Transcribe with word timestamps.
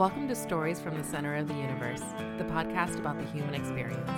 Welcome 0.00 0.28
to 0.28 0.34
Stories 0.34 0.80
from 0.80 0.96
the 0.96 1.04
Center 1.04 1.36
of 1.36 1.46
the 1.46 1.52
Universe, 1.52 2.00
the 2.38 2.44
podcast 2.44 2.98
about 2.98 3.18
the 3.18 3.24
human 3.26 3.54
experience. 3.54 4.08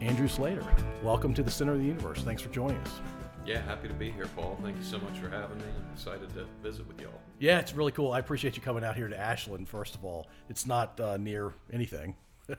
Andrew 0.00 0.28
Slater, 0.28 0.64
welcome 1.02 1.34
to 1.34 1.42
the 1.42 1.50
Center 1.50 1.72
of 1.74 1.80
the 1.80 1.84
Universe. 1.84 2.22
Thanks 2.22 2.40
for 2.40 2.48
joining 2.48 2.78
us. 2.78 3.00
Yeah, 3.44 3.60
happy 3.60 3.86
to 3.86 3.92
be 3.92 4.10
here, 4.10 4.28
Paul. 4.34 4.58
Thank 4.62 4.78
you 4.78 4.82
so 4.82 4.98
much 5.00 5.18
for 5.18 5.28
having 5.28 5.58
me. 5.58 5.64
I'm 5.76 5.92
excited 5.92 6.32
to 6.32 6.46
visit 6.62 6.88
with 6.88 7.02
y'all. 7.02 7.20
Yeah, 7.38 7.58
it's 7.58 7.74
really 7.74 7.92
cool. 7.92 8.12
I 8.12 8.18
appreciate 8.18 8.56
you 8.56 8.62
coming 8.62 8.82
out 8.82 8.96
here 8.96 9.08
to 9.08 9.20
Ashland, 9.20 9.68
first 9.68 9.94
of 9.94 10.06
all. 10.06 10.26
It's 10.48 10.64
not 10.64 10.98
uh, 10.98 11.18
near 11.18 11.52
anything, 11.70 12.16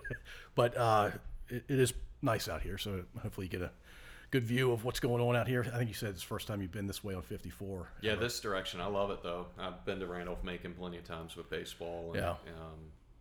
but 0.54 0.78
uh, 0.78 1.10
it, 1.50 1.64
it 1.68 1.80
is 1.80 1.94
nice 2.22 2.48
out 2.48 2.62
here, 2.62 2.78
so 2.78 3.04
hopefully 3.24 3.48
you 3.48 3.52
get 3.52 3.64
a 3.64 3.72
good 4.34 4.44
view 4.48 4.72
of 4.72 4.84
what's 4.84 5.00
going 5.00 5.22
on 5.22 5.36
out 5.36 5.48
here. 5.48 5.64
I 5.72 5.78
think 5.78 5.90
you 5.90 5.94
said 5.94 6.10
it's 6.10 6.22
the 6.22 6.26
first 6.28 6.48
time 6.48 6.60
you've 6.60 6.72
been 6.72 6.88
this 6.88 7.04
way 7.04 7.14
on 7.14 7.22
54. 7.22 7.88
Yeah, 8.02 8.16
this 8.16 8.40
direction. 8.40 8.82
I 8.82 8.88
love 8.88 9.12
it, 9.12 9.22
though. 9.22 9.46
I've 9.60 9.86
been 9.86 10.00
to 10.00 10.08
Randolph 10.08 10.44
Macon 10.44 10.74
plenty 10.74 10.98
of 10.98 11.04
times 11.04 11.36
with 11.36 11.52
baseball. 11.52 12.14
And, 12.14 12.16
Yeah. 12.16 12.32
Um, 12.32 12.80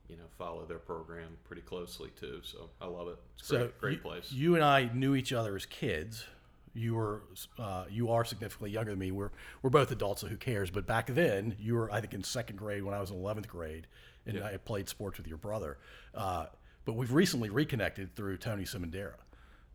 you 0.08 0.16
know, 0.16 0.24
follow 0.38 0.64
their 0.64 0.78
program 0.78 1.36
pretty 1.44 1.60
closely, 1.60 2.10
too. 2.18 2.40
So 2.42 2.70
I 2.80 2.86
love 2.86 3.08
it. 3.08 3.18
It's 3.34 3.42
a 3.42 3.46
So 3.46 3.56
great, 3.58 3.78
great 3.80 3.92
you, 3.92 4.00
place. 4.00 4.32
You 4.32 4.54
and 4.54 4.64
I 4.64 4.90
knew 4.94 5.14
each 5.14 5.34
other 5.34 5.54
as 5.54 5.66
kids. 5.66 6.24
You 6.72 6.94
were, 6.94 7.22
uh, 7.58 7.84
you 7.90 8.10
are 8.10 8.24
significantly 8.24 8.70
younger 8.70 8.92
than 8.92 8.98
me. 8.98 9.10
We're 9.10 9.32
we're 9.60 9.68
both 9.68 9.90
adults, 9.90 10.22
so 10.22 10.28
who 10.28 10.38
cares? 10.38 10.70
But 10.70 10.86
back 10.86 11.08
then, 11.08 11.54
you 11.60 11.74
were, 11.74 11.90
I 11.92 12.00
think, 12.00 12.14
in 12.14 12.24
second 12.24 12.56
grade 12.56 12.82
when 12.82 12.94
I 12.94 13.00
was 13.00 13.10
in 13.10 13.18
eleventh 13.18 13.48
grade, 13.48 13.86
and 14.24 14.42
I 14.42 14.56
played 14.56 14.88
sports 14.88 15.18
with 15.18 15.26
your 15.26 15.36
brother. 15.36 15.76
Uh, 16.14 16.46
but 16.86 16.94
we've 16.94 17.12
recently 17.12 17.50
reconnected 17.50 18.16
through 18.16 18.38
Tony 18.38 18.64
Simondera, 18.64 19.16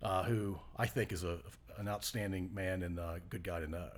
uh, 0.02 0.24
who 0.24 0.60
I 0.78 0.86
think 0.86 1.12
is 1.12 1.24
a 1.24 1.40
an 1.78 1.88
outstanding 1.88 2.50
man 2.54 2.82
and 2.84 2.98
a 2.98 3.22
good 3.30 3.44
guy 3.44 3.60
to 3.60 3.68
know. 3.68 3.90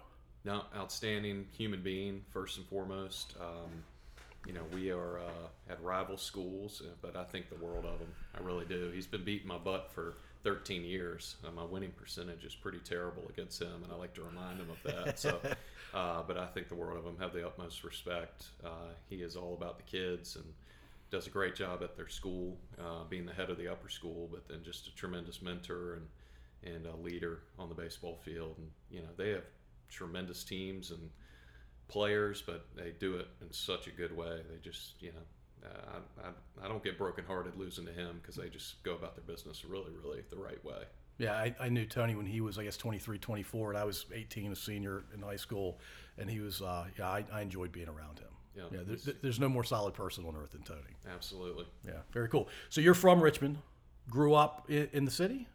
No, 0.43 0.63
outstanding 0.75 1.47
human 1.57 1.81
being 1.81 2.21
first 2.31 2.57
and 2.57 2.65
foremost. 2.67 3.35
Um, 3.39 3.83
you 4.45 4.53
know, 4.53 4.61
we 4.73 4.89
are 4.89 5.19
uh, 5.19 5.71
at 5.71 5.81
rival 5.83 6.17
schools, 6.17 6.81
uh, 6.83 6.89
but 7.01 7.15
I 7.15 7.23
think 7.23 7.49
the 7.49 7.63
world 7.63 7.85
of 7.85 7.99
him. 7.99 8.13
I 8.35 8.43
really 8.43 8.65
do. 8.65 8.89
He's 8.93 9.07
been 9.07 9.23
beating 9.23 9.47
my 9.47 9.57
butt 9.57 9.91
for 9.93 10.15
13 10.43 10.83
years. 10.83 11.35
Uh, 11.45 11.51
my 11.51 11.63
winning 11.63 11.91
percentage 11.91 12.45
is 12.45 12.55
pretty 12.55 12.79
terrible 12.79 13.23
against 13.29 13.61
him, 13.61 13.83
and 13.83 13.91
I 13.91 13.95
like 13.95 14.13
to 14.15 14.21
remind 14.21 14.59
him 14.59 14.69
of 14.69 14.81
that. 14.83 15.19
So, 15.19 15.39
uh, 15.93 16.23
but 16.25 16.37
I 16.37 16.45
think 16.47 16.69
the 16.69 16.75
world 16.75 16.97
of 16.97 17.05
him 17.05 17.17
have 17.19 17.33
the 17.33 17.45
utmost 17.45 17.83
respect. 17.83 18.45
Uh, 18.63 18.93
he 19.09 19.17
is 19.17 19.35
all 19.35 19.53
about 19.53 19.77
the 19.77 19.83
kids 19.83 20.37
and 20.37 20.45
does 21.11 21.27
a 21.27 21.29
great 21.29 21.55
job 21.55 21.81
at 21.83 21.95
their 21.95 22.07
school, 22.07 22.57
uh, 22.79 23.03
being 23.09 23.25
the 23.25 23.33
head 23.33 23.49
of 23.49 23.57
the 23.57 23.67
upper 23.67 23.89
school, 23.89 24.29
but 24.31 24.47
then 24.47 24.59
just 24.63 24.87
a 24.87 24.95
tremendous 24.95 25.41
mentor 25.41 25.95
and 25.95 26.07
and 26.61 26.85
a 26.85 26.95
leader 26.97 27.39
on 27.57 27.69
the 27.69 27.75
baseball 27.75 28.19
field. 28.23 28.55
And 28.57 28.67
you 28.91 29.01
know, 29.01 29.09
they 29.17 29.29
have 29.29 29.45
tremendous 29.89 30.43
teams 30.43 30.91
and 30.91 31.09
players, 31.87 32.41
but 32.45 32.65
they 32.75 32.93
do 32.99 33.15
it 33.15 33.27
in 33.41 33.51
such 33.51 33.87
a 33.87 33.91
good 33.91 34.15
way. 34.15 34.41
They 34.49 34.57
just, 34.61 35.01
you 35.01 35.11
know, 35.11 35.67
uh, 35.67 35.99
I, 36.23 36.27
I, 36.27 36.65
I 36.65 36.67
don't 36.67 36.83
get 36.83 36.97
brokenhearted 36.97 37.55
losing 37.57 37.85
to 37.85 37.91
him 37.91 38.19
because 38.21 38.35
they 38.35 38.49
just 38.49 38.81
go 38.83 38.95
about 38.95 39.15
their 39.15 39.23
business 39.23 39.65
really, 39.65 39.91
really 40.03 40.21
the 40.29 40.37
right 40.37 40.63
way. 40.63 40.83
Yeah, 41.17 41.33
I, 41.33 41.53
I 41.59 41.67
knew 41.67 41.85
Tony 41.85 42.15
when 42.15 42.25
he 42.25 42.39
was, 42.39 42.57
I 42.57 42.63
guess, 42.63 42.77
23, 42.77 43.17
24, 43.17 43.71
and 43.71 43.77
I 43.77 43.83
was 43.83 44.05
18, 44.13 44.53
a 44.53 44.55
senior 44.55 45.03
in 45.13 45.21
high 45.21 45.35
school, 45.35 45.79
and 46.17 46.29
he 46.29 46.39
was, 46.39 46.61
uh, 46.61 46.85
yeah, 46.97 47.09
I, 47.09 47.25
I 47.31 47.41
enjoyed 47.41 47.73
being 47.73 47.89
around 47.89 48.19
him. 48.19 48.29
Yeah, 48.71 48.77
Yeah, 48.79 48.83
there, 48.85 48.95
he's- 48.95 49.15
there's 49.21 49.39
no 49.39 49.49
more 49.49 49.63
solid 49.63 49.93
person 49.93 50.25
on 50.25 50.35
earth 50.35 50.51
than 50.51 50.61
Tony. 50.63 50.81
Absolutely. 51.11 51.65
Yeah, 51.85 51.93
very 52.11 52.27
cool. 52.29 52.47
So 52.69 52.81
you're 52.81 52.93
from 52.93 53.21
Richmond, 53.21 53.57
grew 54.09 54.33
up 54.33 54.69
in, 54.69 54.89
in 54.93 55.05
the 55.05 55.11
city? 55.11 55.47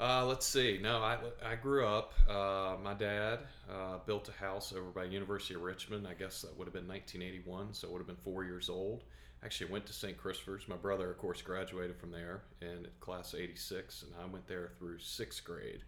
Uh, 0.00 0.24
let's 0.24 0.46
see. 0.46 0.78
No, 0.80 0.98
I, 0.98 1.18
I 1.44 1.56
grew 1.56 1.84
up. 1.84 2.12
Uh, 2.28 2.76
my 2.82 2.94
dad 2.94 3.40
uh, 3.68 3.98
built 4.06 4.28
a 4.28 4.32
house 4.32 4.72
over 4.72 4.90
by 4.90 5.04
University 5.04 5.54
of 5.54 5.62
Richmond. 5.62 6.06
I 6.06 6.14
guess 6.14 6.42
that 6.42 6.56
would 6.56 6.66
have 6.66 6.74
been 6.74 6.86
1981, 6.86 7.74
so 7.74 7.88
it 7.88 7.92
would 7.92 7.98
have 7.98 8.06
been 8.06 8.14
four 8.22 8.44
years 8.44 8.68
old. 8.68 9.02
Actually, 9.44 9.70
went 9.72 9.86
to 9.86 9.92
St. 9.92 10.16
Christopher's. 10.16 10.68
My 10.68 10.76
brother, 10.76 11.10
of 11.10 11.18
course, 11.18 11.42
graduated 11.42 11.96
from 11.96 12.10
there 12.12 12.42
in 12.60 12.86
class 13.00 13.34
86, 13.36 14.02
and 14.04 14.12
I 14.22 14.26
went 14.26 14.46
there 14.46 14.70
through 14.78 14.98
sixth 15.00 15.42
grade, 15.44 15.82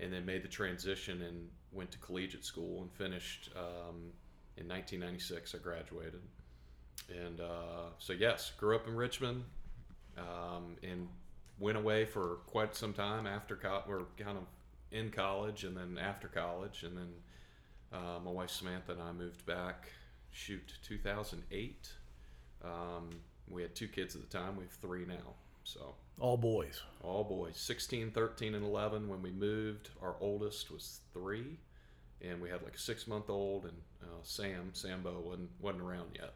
and 0.00 0.12
then 0.12 0.24
made 0.26 0.42
the 0.42 0.48
transition 0.48 1.22
and 1.22 1.48
went 1.72 1.90
to 1.92 1.98
collegiate 1.98 2.44
school 2.44 2.82
and 2.82 2.92
finished 2.92 3.50
um, 3.56 4.10
in 4.56 4.68
1996. 4.68 5.54
I 5.54 5.58
graduated, 5.58 6.20
and 7.10 7.40
uh, 7.40 7.90
so 7.98 8.12
yes, 8.12 8.52
grew 8.58 8.76
up 8.76 8.86
in 8.86 8.96
Richmond, 8.96 9.44
um, 10.18 10.76
and 10.82 11.08
went 11.58 11.78
away 11.78 12.04
for 12.04 12.38
quite 12.46 12.74
some 12.74 12.92
time 12.92 13.26
after 13.26 13.56
co- 13.56 13.82
or 13.88 14.06
kind 14.18 14.36
of 14.36 14.44
in 14.92 15.10
college 15.10 15.64
and 15.64 15.76
then 15.76 15.98
after 15.98 16.28
college. 16.28 16.82
And 16.82 16.96
then 16.96 17.08
uh, 17.92 18.18
my 18.24 18.30
wife 18.30 18.50
Samantha 18.50 18.92
and 18.92 19.02
I 19.02 19.12
moved 19.12 19.44
back 19.46 19.88
shoot 20.30 20.74
2008 20.86 21.92
um, 22.64 23.10
we 23.48 23.62
had 23.62 23.74
two 23.74 23.88
kids 23.88 24.14
at 24.16 24.22
the 24.22 24.38
time. 24.38 24.56
We 24.56 24.64
have 24.64 24.72
three 24.72 25.04
now 25.04 25.34
so. 25.64 25.94
All 26.18 26.36
boys. 26.36 26.82
all 27.02 27.24
boys. 27.24 27.56
16 27.56 28.10
13 28.12 28.54
and 28.54 28.64
11 28.64 29.08
when 29.08 29.20
we 29.20 29.30
moved 29.30 29.90
our 30.00 30.16
oldest 30.20 30.70
was 30.70 31.00
three 31.12 31.58
and 32.22 32.40
we 32.40 32.48
had 32.48 32.62
like 32.62 32.74
a 32.74 32.78
six 32.78 33.06
month 33.06 33.28
old 33.28 33.64
and 33.64 33.76
uh, 34.02 34.06
Sam 34.22 34.70
Sambo 34.72 35.20
wasn't, 35.20 35.50
wasn't 35.60 35.82
around 35.82 36.10
yet 36.14 36.34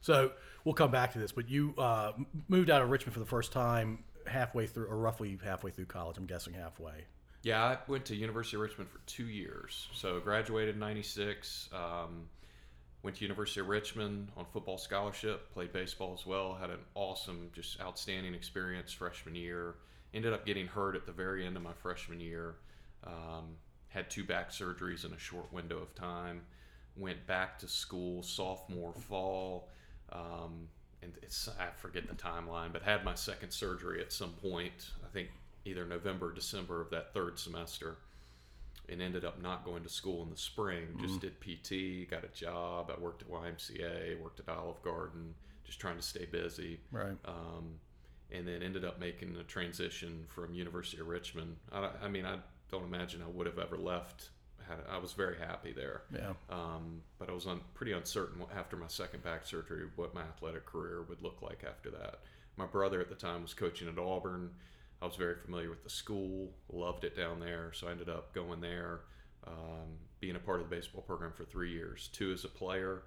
So 0.00 0.32
we'll 0.64 0.74
come 0.74 0.90
back 0.90 1.12
to 1.14 1.18
this, 1.18 1.32
but 1.32 1.48
you 1.48 1.74
uh, 1.78 2.12
moved 2.48 2.70
out 2.70 2.82
of 2.82 2.90
Richmond 2.90 3.14
for 3.14 3.20
the 3.20 3.26
first 3.26 3.52
time 3.52 4.04
halfway 4.26 4.66
through, 4.66 4.86
or 4.86 4.96
roughly 4.96 5.38
halfway 5.42 5.70
through 5.70 5.86
college. 5.86 6.16
I'm 6.16 6.26
guessing 6.26 6.54
halfway. 6.54 7.04
Yeah, 7.42 7.62
I 7.64 7.78
went 7.86 8.04
to 8.06 8.16
University 8.16 8.56
of 8.56 8.62
Richmond 8.62 8.90
for 8.90 9.00
two 9.06 9.28
years. 9.28 9.88
So 9.94 10.20
graduated 10.20 10.74
in 10.74 10.80
'96. 10.80 11.68
Um, 11.72 12.28
went 13.02 13.16
to 13.16 13.22
University 13.22 13.60
of 13.60 13.68
Richmond 13.68 14.30
on 14.36 14.46
football 14.52 14.78
scholarship. 14.78 15.52
Played 15.52 15.72
baseball 15.72 16.16
as 16.18 16.26
well. 16.26 16.54
Had 16.54 16.70
an 16.70 16.80
awesome, 16.94 17.50
just 17.52 17.80
outstanding 17.80 18.34
experience 18.34 18.92
freshman 18.92 19.34
year. 19.34 19.74
Ended 20.12 20.32
up 20.32 20.44
getting 20.44 20.66
hurt 20.66 20.96
at 20.96 21.06
the 21.06 21.12
very 21.12 21.46
end 21.46 21.56
of 21.56 21.62
my 21.62 21.72
freshman 21.82 22.20
year. 22.20 22.56
Um, 23.04 23.56
had 23.88 24.10
two 24.10 24.24
back 24.24 24.50
surgeries 24.50 25.04
in 25.04 25.12
a 25.12 25.18
short 25.18 25.52
window 25.52 25.78
of 25.78 25.94
time. 25.94 26.42
Went 26.96 27.26
back 27.26 27.58
to 27.60 27.68
school 27.68 28.22
sophomore 28.22 28.94
fall. 28.94 29.68
Um, 30.12 30.68
and 31.02 31.12
it's 31.22 31.48
I 31.48 31.68
forget 31.76 32.08
the 32.08 32.14
timeline, 32.14 32.72
but 32.72 32.82
had 32.82 33.04
my 33.04 33.14
second 33.14 33.50
surgery 33.50 34.00
at 34.00 34.12
some 34.12 34.30
point. 34.30 34.90
I 35.04 35.08
think 35.12 35.28
either 35.64 35.84
November 35.84 36.28
or 36.28 36.32
December 36.32 36.80
of 36.80 36.90
that 36.90 37.12
third 37.12 37.38
semester, 37.38 37.96
and 38.88 39.02
ended 39.02 39.24
up 39.24 39.42
not 39.42 39.64
going 39.64 39.82
to 39.82 39.88
school 39.88 40.22
in 40.22 40.30
the 40.30 40.36
spring. 40.36 40.86
Just 41.00 41.20
did 41.20 41.40
PT, 41.40 42.08
got 42.10 42.24
a 42.24 42.28
job. 42.34 42.90
I 42.96 43.00
worked 43.00 43.22
at 43.22 43.30
YMCA, 43.30 44.20
worked 44.20 44.40
at 44.40 44.48
Olive 44.48 44.80
Garden, 44.82 45.34
just 45.64 45.80
trying 45.80 45.96
to 45.96 46.02
stay 46.02 46.24
busy. 46.24 46.80
Right. 46.92 47.16
Um, 47.24 47.80
and 48.30 48.46
then 48.46 48.62
ended 48.62 48.84
up 48.84 49.00
making 49.00 49.36
a 49.40 49.44
transition 49.44 50.24
from 50.28 50.54
University 50.54 51.00
of 51.00 51.08
Richmond. 51.08 51.56
I, 51.72 51.90
I 52.02 52.08
mean, 52.08 52.26
I 52.26 52.38
don't 52.70 52.84
imagine 52.84 53.22
I 53.22 53.28
would 53.30 53.46
have 53.46 53.58
ever 53.58 53.76
left. 53.76 54.30
Had, 54.66 54.78
I 54.90 54.98
was 54.98 55.12
very 55.12 55.36
happy 55.38 55.72
there. 55.72 56.02
Yeah. 56.12 56.32
Um, 56.50 57.02
but 57.18 57.28
I 57.28 57.32
was 57.32 57.46
un- 57.46 57.60
pretty 57.74 57.92
uncertain 57.92 58.42
after 58.56 58.76
my 58.76 58.88
second 58.88 59.22
back 59.22 59.46
surgery 59.46 59.84
what 59.96 60.14
my 60.14 60.22
athletic 60.22 60.66
career 60.66 61.02
would 61.08 61.22
look 61.22 61.40
like 61.42 61.64
after 61.66 61.90
that. 61.90 62.20
My 62.56 62.66
brother 62.66 63.00
at 63.00 63.08
the 63.08 63.14
time 63.14 63.42
was 63.42 63.54
coaching 63.54 63.88
at 63.88 63.98
Auburn. 63.98 64.50
I 65.00 65.06
was 65.06 65.16
very 65.16 65.36
familiar 65.36 65.68
with 65.68 65.84
the 65.84 65.90
school, 65.90 66.50
loved 66.72 67.04
it 67.04 67.16
down 67.16 67.38
there, 67.38 67.70
so 67.74 67.86
I 67.86 67.90
ended 67.90 68.08
up 68.08 68.32
going 68.32 68.60
there, 68.60 69.00
um, 69.46 69.98
being 70.20 70.36
a 70.36 70.40
part 70.40 70.60
of 70.62 70.70
the 70.70 70.74
baseball 70.74 71.02
program 71.02 71.32
for 71.32 71.44
three 71.44 71.70
years. 71.70 72.08
Two 72.12 72.32
as 72.32 72.44
a 72.44 72.48
player, 72.48 73.02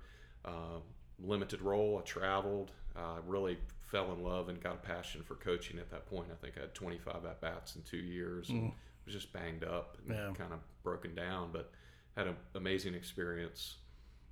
uh, 0.46 0.80
limited 1.20 1.62
role. 1.62 1.98
I 1.98 2.06
traveled, 2.08 2.72
uh, 2.96 3.18
really 3.26 3.58
fell 3.82 4.14
in 4.14 4.24
love 4.24 4.50
and 4.50 4.62
got 4.62 4.76
a 4.76 4.78
passion 4.78 5.24
for 5.24 5.36
coaching 5.36 5.80
at 5.80 5.90
that 5.90 6.06
point. 6.06 6.28
I 6.32 6.36
think 6.36 6.58
I 6.58 6.62
had 6.62 6.76
25 6.76 7.26
at 7.26 7.42
bats 7.42 7.76
in 7.76 7.82
two 7.82 7.98
years. 7.98 8.50
And 8.50 8.72
was 9.14 9.22
just 9.24 9.34
banged 9.34 9.64
up 9.64 9.98
and 10.00 10.16
Yeah. 10.16 10.34
kind 10.38 10.54
of 10.54 10.60
broken 10.84 11.16
down, 11.16 11.52
but 11.52 11.72
had 12.16 12.28
an 12.28 12.36
amazing 12.56 12.94
experience. 12.94 13.78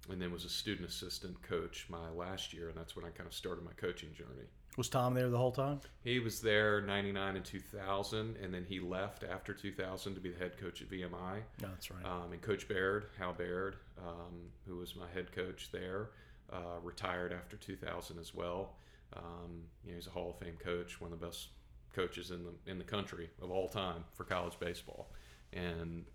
And 0.10 0.22
then 0.22 0.32
was 0.32 0.46
a 0.46 0.50
student 0.50 0.88
assistant 0.88 1.42
coach 1.42 1.88
my 1.90 2.10
last 2.12 2.54
year, 2.54 2.70
and 2.70 2.78
that's 2.78 2.96
when 2.96 3.04
I 3.04 3.10
kind 3.10 3.28
of 3.28 3.34
started 3.34 3.66
my 3.66 3.74
coaching 3.74 4.14
journey. 4.14 4.48
Was 4.78 4.88
Tom 4.90 5.14
there 5.16 5.30
the 5.30 5.38
whole 5.38 5.52
time? 5.52 5.82
He 6.04 6.20
was 6.20 6.40
there 6.40 6.82
99 6.82 7.36
and 7.36 7.44
2000, 7.44 8.38
and 8.38 8.54
then 8.54 8.64
he 8.64 8.80
left 8.80 9.24
after 9.24 9.54
2000 9.54 10.14
to 10.16 10.22
be 10.22 10.30
the 10.30 10.38
head 10.38 10.58
coach 10.58 10.82
at 10.82 10.90
VMI. 10.90 11.42
No, 11.62 11.68
that's 11.70 11.92
right. 11.92 12.06
Um, 12.06 12.32
and 12.32 12.42
Coach 12.42 12.68
Baird, 12.70 13.08
Hal 13.18 13.34
Baird, 13.34 13.78
um, 13.98 14.50
who 14.66 14.78
was 14.78 14.96
my 14.96 15.10
head 15.10 15.32
coach 15.34 15.72
there, 15.74 16.12
uh, 16.54 16.80
retired 16.84 17.34
after 17.34 17.58
2000 17.58 18.18
as 18.20 18.34
well. 18.34 18.78
Um, 19.14 19.64
you 19.84 19.92
know, 19.92 19.96
he's 19.96 20.08
a 20.08 20.12
Hall 20.12 20.30
of 20.30 20.38
Fame 20.38 20.58
coach, 20.58 21.02
one 21.02 21.12
of 21.12 21.20
the 21.20 21.26
best 21.26 21.50
coaches 21.98 22.32
in 22.32 22.44
the 22.44 22.72
in 22.72 22.78
the 22.78 22.84
country 22.84 23.30
of 23.42 23.50
all 23.52 23.68
time 23.68 24.04
for 24.14 24.24
college 24.24 24.58
baseball. 24.60 25.12
And 25.52 26.06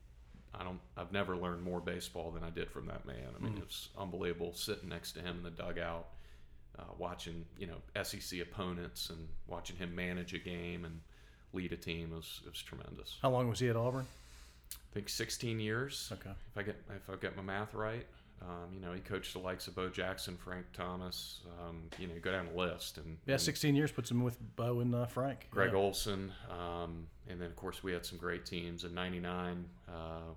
I 0.54 0.62
don't, 0.62 0.80
I've 0.96 1.12
never 1.12 1.36
learned 1.36 1.62
more 1.62 1.80
baseball 1.80 2.30
than 2.30 2.44
I 2.44 2.50
did 2.50 2.70
from 2.70 2.86
that 2.86 3.06
man. 3.06 3.28
I 3.34 3.42
mean, 3.42 3.56
it 3.56 3.64
was 3.64 3.88
unbelievable 3.98 4.52
sitting 4.52 4.90
next 4.90 5.12
to 5.12 5.20
him 5.20 5.38
in 5.38 5.42
the 5.42 5.50
dugout, 5.50 6.08
uh, 6.78 6.84
watching 6.98 7.44
you 7.58 7.66
know 7.66 8.02
SEC 8.02 8.40
opponents 8.40 9.10
and 9.10 9.28
watching 9.46 9.76
him 9.76 9.94
manage 9.94 10.34
a 10.34 10.38
game 10.38 10.84
and 10.84 11.00
lead 11.52 11.72
a 11.72 11.76
team. 11.76 12.10
It 12.12 12.16
was, 12.16 12.40
it 12.46 12.50
was 12.50 12.62
tremendous. 12.62 13.16
How 13.22 13.30
long 13.30 13.48
was 13.48 13.58
he 13.60 13.68
at 13.68 13.76
Auburn? 13.76 14.06
I 14.72 14.94
think 14.94 15.08
16 15.08 15.58
years. 15.58 16.10
Okay. 16.12 16.30
If 16.30 16.58
I 16.58 16.62
get 16.62 16.76
if 16.94 17.10
I 17.10 17.16
get 17.16 17.36
my 17.36 17.42
math 17.42 17.74
right. 17.74 18.06
Um, 18.48 18.74
you 18.74 18.80
know, 18.80 18.92
he 18.92 19.00
coached 19.00 19.32
the 19.34 19.38
likes 19.38 19.68
of 19.68 19.74
Bo 19.76 19.88
Jackson, 19.88 20.36
Frank 20.36 20.66
Thomas. 20.72 21.40
Um, 21.60 21.84
you 21.98 22.08
know, 22.08 22.14
you 22.14 22.20
go 22.20 22.32
down 22.32 22.48
the 22.52 22.58
list 22.58 22.98
and 22.98 23.16
Yeah, 23.26 23.34
and 23.34 23.40
16 23.40 23.76
years 23.76 23.92
puts 23.92 24.10
him 24.10 24.22
with 24.24 24.38
Bo 24.56 24.80
and 24.80 24.94
uh, 24.94 25.06
Frank. 25.06 25.46
Gregg 25.50 25.70
yeah. 25.72 25.78
Olson, 25.78 26.32
um, 26.50 27.06
and 27.28 27.40
then 27.40 27.46
of 27.48 27.56
course 27.56 27.82
we 27.84 27.92
had 27.92 28.04
some 28.04 28.18
great 28.18 28.44
teams. 28.44 28.84
In 28.84 28.94
'99, 28.94 29.64
uh, 29.88 29.92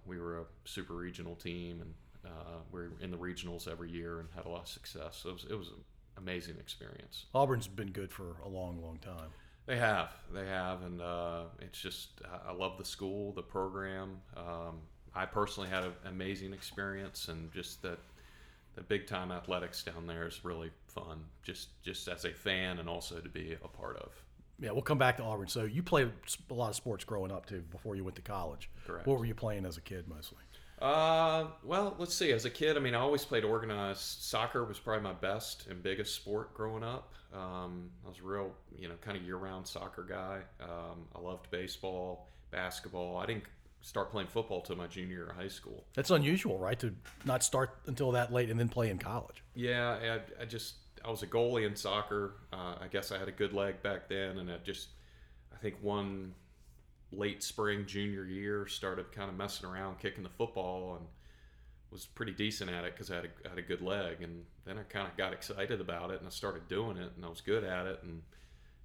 we 0.05 0.19
were 0.19 0.39
a 0.41 0.43
super 0.65 0.93
regional 0.93 1.35
team, 1.35 1.81
and 1.81 1.93
uh, 2.25 2.59
we 2.71 2.81
were 2.81 2.91
in 3.01 3.09
the 3.11 3.17
regionals 3.17 3.67
every 3.67 3.89
year 3.89 4.19
and 4.19 4.29
had 4.35 4.45
a 4.45 4.49
lot 4.49 4.61
of 4.61 4.67
success. 4.67 5.19
So 5.23 5.29
it 5.29 5.33
was, 5.33 5.45
it 5.49 5.55
was 5.57 5.67
an 5.69 5.83
amazing 6.17 6.55
experience. 6.59 7.25
Auburn's 7.33 7.67
been 7.67 7.91
good 7.91 8.11
for 8.11 8.35
a 8.45 8.49
long, 8.49 8.81
long 8.83 8.99
time. 8.99 9.29
They 9.65 9.77
have, 9.77 10.09
they 10.31 10.45
have, 10.45 10.83
and 10.83 11.01
uh, 11.01 11.45
it's 11.59 11.81
just 11.81 12.21
I- 12.23 12.49
I 12.51 12.53
love 12.53 12.77
the 12.77 12.85
school, 12.85 13.31
the 13.33 13.41
program. 13.41 14.17
Um, 14.37 14.81
I 15.15 15.25
personally 15.25 15.69
had 15.69 15.83
an 15.83 15.93
amazing 16.05 16.53
experience, 16.53 17.29
and 17.29 17.51
just 17.53 17.81
that 17.83 17.99
the 18.75 18.81
big 18.81 19.07
time 19.07 19.31
athletics 19.31 19.83
down 19.83 20.05
there 20.05 20.27
is 20.27 20.43
really 20.43 20.71
fun. 20.87 21.23
Just 21.43 21.81
just 21.81 22.07
as 22.07 22.25
a 22.25 22.31
fan, 22.31 22.79
and 22.79 22.89
also 22.89 23.19
to 23.19 23.29
be 23.29 23.55
a 23.63 23.67
part 23.67 23.97
of. 23.97 24.11
Yeah, 24.59 24.71
we'll 24.71 24.81
come 24.81 24.97
back 24.97 25.17
to 25.17 25.23
Auburn. 25.23 25.47
So 25.47 25.63
you 25.63 25.83
played 25.83 26.11
a 26.49 26.53
lot 26.53 26.69
of 26.69 26.75
sports 26.75 27.03
growing 27.03 27.31
up 27.31 27.45
too 27.45 27.63
before 27.71 27.95
you 27.95 28.03
went 28.03 28.15
to 28.15 28.21
college. 28.21 28.69
Correct. 28.85 29.05
What 29.05 29.19
were 29.19 29.25
you 29.25 29.35
playing 29.35 29.65
as 29.65 29.77
a 29.77 29.81
kid 29.81 30.07
mostly? 30.07 30.39
Uh, 30.81 31.47
well, 31.63 31.95
let's 31.97 32.13
see. 32.13 32.31
As 32.31 32.45
a 32.45 32.49
kid, 32.49 32.75
I 32.75 32.79
mean, 32.79 32.95
I 32.95 32.99
always 32.99 33.23
played 33.23 33.45
organized. 33.45 33.99
Soccer 33.99 34.65
was 34.65 34.77
probably 34.77 35.03
my 35.03 35.13
best 35.13 35.67
and 35.69 35.81
biggest 35.81 36.15
sport 36.15 36.53
growing 36.53 36.83
up. 36.83 37.13
Um, 37.33 37.89
I 38.05 38.09
was 38.09 38.19
a 38.19 38.23
real, 38.23 38.51
you 38.77 38.89
know, 38.89 38.95
kind 39.01 39.17
of 39.17 39.23
year-round 39.23 39.67
soccer 39.67 40.03
guy. 40.03 40.41
Um, 40.61 41.05
I 41.15 41.19
loved 41.19 41.49
baseball, 41.49 42.29
basketball. 42.51 43.17
I 43.17 43.25
didn't 43.25 43.43
start 43.85 44.09
playing 44.09 44.27
football 44.27 44.61
till 44.61 44.75
my 44.75 44.87
junior 44.87 45.15
year 45.15 45.27
of 45.27 45.35
high 45.35 45.47
school. 45.47 45.85
That's 45.93 46.09
unusual, 46.09 46.57
right? 46.57 46.77
To 46.79 46.95
not 47.23 47.43
start 47.43 47.77
until 47.85 48.11
that 48.13 48.33
late 48.33 48.49
and 48.49 48.59
then 48.59 48.67
play 48.67 48.89
in 48.89 48.97
college. 48.97 49.43
Yeah, 49.53 50.19
I, 50.39 50.41
I 50.41 50.45
just 50.45 50.75
I 51.05 51.11
was 51.11 51.21
a 51.21 51.27
goalie 51.27 51.67
in 51.67 51.75
soccer. 51.75 52.33
Uh, 52.51 52.75
I 52.81 52.87
guess 52.89 53.11
I 53.11 53.19
had 53.19 53.27
a 53.27 53.31
good 53.31 53.53
leg 53.53 53.83
back 53.83 54.09
then, 54.09 54.39
and 54.39 54.51
I 54.51 54.57
just 54.57 54.89
I 55.53 55.57
think 55.57 55.75
one 55.81 56.33
late 57.11 57.43
spring 57.43 57.85
junior 57.85 58.25
year 58.25 58.65
started 58.65 59.11
kind 59.11 59.29
of 59.29 59.37
messing 59.37 59.69
around 59.69 59.99
kicking 59.99 60.23
the 60.23 60.29
football 60.29 60.95
and 60.97 61.05
was 61.91 62.07
pretty 62.07 62.33
decent 62.33 62.71
at 62.71 62.85
it 62.85 62.93
because 62.93 63.11
I 63.11 63.17
had 63.17 63.25
a, 63.25 63.49
had 63.49 63.57
a 63.59 63.61
good 63.61 63.81
leg, 63.81 64.23
and 64.23 64.45
then 64.65 64.79
I 64.79 64.83
kind 64.83 65.07
of 65.07 65.15
got 65.15 65.31
excited 65.31 65.79
about 65.79 66.09
it 66.09 66.19
and 66.19 66.27
I 66.27 66.31
started 66.31 66.67
doing 66.67 66.97
it, 66.97 67.11
and 67.15 67.23
I 67.23 67.29
was 67.29 67.41
good 67.41 67.63
at 67.63 67.85
it, 67.85 67.99
and 68.01 68.23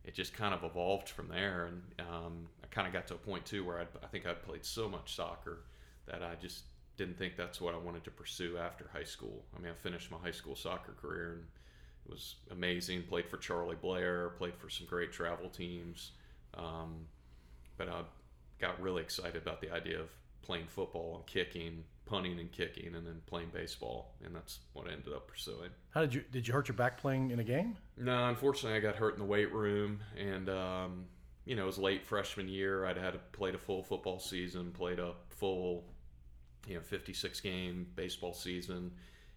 it 0.04 0.14
just 0.14 0.34
kind 0.34 0.52
of 0.52 0.62
evolved 0.62 1.08
from 1.08 1.28
there, 1.28 1.66
and 1.66 1.82
um, 2.06 2.48
I 2.59 2.59
kind 2.70 2.86
of 2.86 2.92
got 2.92 3.06
to 3.08 3.14
a 3.14 3.18
point 3.18 3.44
too 3.44 3.64
where 3.64 3.80
I'd, 3.80 3.88
I 4.02 4.06
think 4.06 4.26
I'd 4.26 4.42
played 4.42 4.64
so 4.64 4.88
much 4.88 5.16
soccer 5.16 5.64
that 6.06 6.22
I 6.22 6.34
just 6.40 6.64
didn't 6.96 7.18
think 7.18 7.36
that's 7.36 7.60
what 7.60 7.74
I 7.74 7.78
wanted 7.78 8.04
to 8.04 8.10
pursue 8.10 8.58
after 8.58 8.86
high 8.92 9.04
school. 9.04 9.44
I 9.56 9.60
mean, 9.60 9.72
I 9.72 9.74
finished 9.74 10.10
my 10.10 10.18
high 10.18 10.30
school 10.32 10.54
soccer 10.54 10.92
career 10.92 11.32
and 11.32 11.44
it 12.06 12.10
was 12.10 12.36
amazing. 12.50 13.02
Played 13.04 13.28
for 13.28 13.36
Charlie 13.36 13.76
Blair, 13.80 14.30
played 14.30 14.56
for 14.56 14.68
some 14.68 14.86
great 14.86 15.12
travel 15.12 15.48
teams, 15.48 16.12
um, 16.54 17.06
but 17.76 17.88
I 17.88 18.02
got 18.58 18.80
really 18.80 19.02
excited 19.02 19.36
about 19.36 19.60
the 19.60 19.70
idea 19.70 20.00
of 20.00 20.10
playing 20.42 20.66
football 20.66 21.16
and 21.16 21.26
kicking, 21.26 21.84
punting 22.06 22.38
and 22.40 22.50
kicking, 22.50 22.94
and 22.94 23.06
then 23.06 23.20
playing 23.26 23.50
baseball, 23.52 24.14
and 24.24 24.34
that's 24.34 24.60
what 24.72 24.88
I 24.88 24.92
ended 24.92 25.12
up 25.12 25.28
pursuing. 25.28 25.70
How 25.90 26.00
did 26.00 26.12
you 26.12 26.24
did 26.30 26.46
you 26.48 26.52
hurt 26.52 26.68
your 26.68 26.76
back 26.76 26.98
playing 26.98 27.30
in 27.30 27.38
a 27.38 27.44
game? 27.44 27.76
No, 27.96 28.28
unfortunately, 28.28 28.76
I 28.76 28.80
got 28.80 28.96
hurt 28.96 29.14
in 29.14 29.20
the 29.20 29.26
weight 29.26 29.52
room, 29.52 30.00
and 30.18 30.48
um, 30.48 31.04
you 31.50 31.56
know, 31.56 31.64
it 31.64 31.66
was 31.66 31.78
late 31.78 32.06
freshman 32.06 32.48
year. 32.48 32.86
I'd 32.86 32.96
had 32.96 33.32
played 33.32 33.56
a 33.56 33.58
full 33.58 33.82
football 33.82 34.20
season, 34.20 34.70
played 34.70 35.00
a 35.00 35.14
full, 35.30 35.82
you 36.68 36.76
know, 36.76 36.80
56 36.80 37.40
game 37.40 37.88
baseball 37.96 38.32
season, 38.32 38.92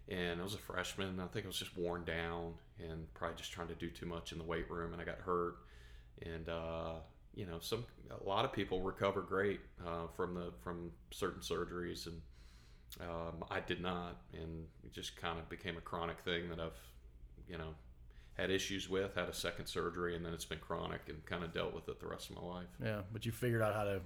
and 0.08 0.40
I 0.40 0.44
was 0.44 0.54
a 0.54 0.58
freshman. 0.58 1.18
I 1.18 1.26
think 1.26 1.44
I 1.44 1.48
was 1.48 1.58
just 1.58 1.76
worn 1.76 2.04
down 2.04 2.54
and 2.78 3.12
probably 3.14 3.36
just 3.36 3.50
trying 3.50 3.66
to 3.66 3.74
do 3.74 3.90
too 3.90 4.06
much 4.06 4.30
in 4.30 4.38
the 4.38 4.44
weight 4.44 4.70
room, 4.70 4.92
and 4.92 5.02
I 5.02 5.04
got 5.04 5.18
hurt. 5.18 5.56
And 6.22 6.48
uh, 6.48 6.92
you 7.34 7.46
know, 7.46 7.58
some 7.58 7.84
a 8.08 8.28
lot 8.28 8.44
of 8.44 8.52
people 8.52 8.80
recover 8.80 9.20
great 9.20 9.58
uh, 9.84 10.06
from 10.16 10.34
the 10.34 10.52
from 10.62 10.92
certain 11.10 11.40
surgeries, 11.40 12.06
and 12.06 12.20
um, 13.00 13.42
I 13.50 13.58
did 13.58 13.80
not, 13.80 14.20
and 14.32 14.66
it 14.84 14.92
just 14.92 15.16
kind 15.16 15.40
of 15.40 15.48
became 15.48 15.76
a 15.76 15.80
chronic 15.80 16.20
thing 16.20 16.48
that 16.50 16.60
I've, 16.60 16.78
you 17.48 17.58
know, 17.58 17.74
had 18.34 18.50
issues 18.50 18.88
with, 18.88 19.14
had 19.14 19.28
a 19.28 19.34
second 19.34 19.66
surgery, 19.66 20.16
and 20.16 20.24
then 20.24 20.32
it's 20.32 20.44
been 20.44 20.58
chronic 20.58 21.00
and 21.08 21.24
kind 21.24 21.44
of 21.44 21.52
dealt 21.52 21.74
with 21.74 21.88
it 21.88 22.00
the 22.00 22.06
rest 22.06 22.30
of 22.30 22.36
my 22.36 22.42
life. 22.42 22.66
Yeah, 22.82 23.00
but 23.12 23.24
you 23.24 23.32
figured 23.32 23.62
out 23.62 23.74
how 23.74 23.84
to 23.84 24.00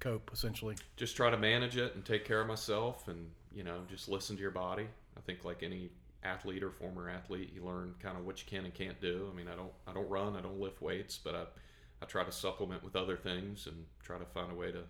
cope 0.00 0.30
essentially. 0.32 0.76
Just 0.96 1.16
try 1.16 1.30
to 1.30 1.36
manage 1.36 1.76
it 1.76 1.94
and 1.94 2.04
take 2.04 2.24
care 2.24 2.40
of 2.40 2.46
myself, 2.46 3.08
and 3.08 3.30
you 3.54 3.64
know, 3.64 3.80
just 3.88 4.08
listen 4.08 4.36
to 4.36 4.42
your 4.42 4.50
body. 4.50 4.86
I 5.16 5.20
think 5.20 5.44
like 5.44 5.62
any 5.62 5.90
athlete 6.22 6.62
or 6.62 6.70
former 6.70 7.08
athlete, 7.08 7.52
you 7.54 7.64
learn 7.64 7.94
kind 8.02 8.16
of 8.18 8.26
what 8.26 8.40
you 8.40 8.46
can 8.48 8.64
and 8.64 8.74
can't 8.74 9.00
do. 9.00 9.28
I 9.32 9.36
mean, 9.36 9.48
I 9.48 9.54
don't, 9.54 9.72
I 9.86 9.92
don't 9.92 10.08
run, 10.08 10.36
I 10.36 10.40
don't 10.40 10.60
lift 10.60 10.82
weights, 10.82 11.18
but 11.22 11.34
I, 11.34 11.44
I 12.02 12.06
try 12.06 12.24
to 12.24 12.32
supplement 12.32 12.82
with 12.82 12.96
other 12.96 13.16
things 13.16 13.66
and 13.66 13.84
try 14.02 14.18
to 14.18 14.24
find 14.24 14.50
a 14.50 14.54
way 14.54 14.72
to 14.72 14.82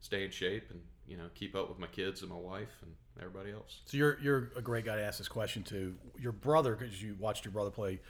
stay 0.00 0.24
in 0.24 0.30
shape 0.30 0.70
and 0.70 0.80
you 1.06 1.16
know 1.16 1.28
keep 1.34 1.54
up 1.54 1.68
with 1.68 1.78
my 1.78 1.86
kids 1.86 2.22
and 2.22 2.30
my 2.30 2.36
wife 2.36 2.82
and 2.82 2.92
everybody 3.20 3.52
else. 3.52 3.80
So 3.86 3.96
you're 3.96 4.18
you're 4.20 4.50
a 4.56 4.62
great 4.62 4.84
guy 4.84 4.96
to 4.96 5.02
ask 5.02 5.18
this 5.18 5.28
question 5.28 5.62
to. 5.64 5.94
Your 6.18 6.32
brother, 6.32 6.76
because 6.76 7.02
you 7.02 7.16
watched 7.18 7.44
your 7.44 7.52
brother 7.52 7.70
play 7.70 8.00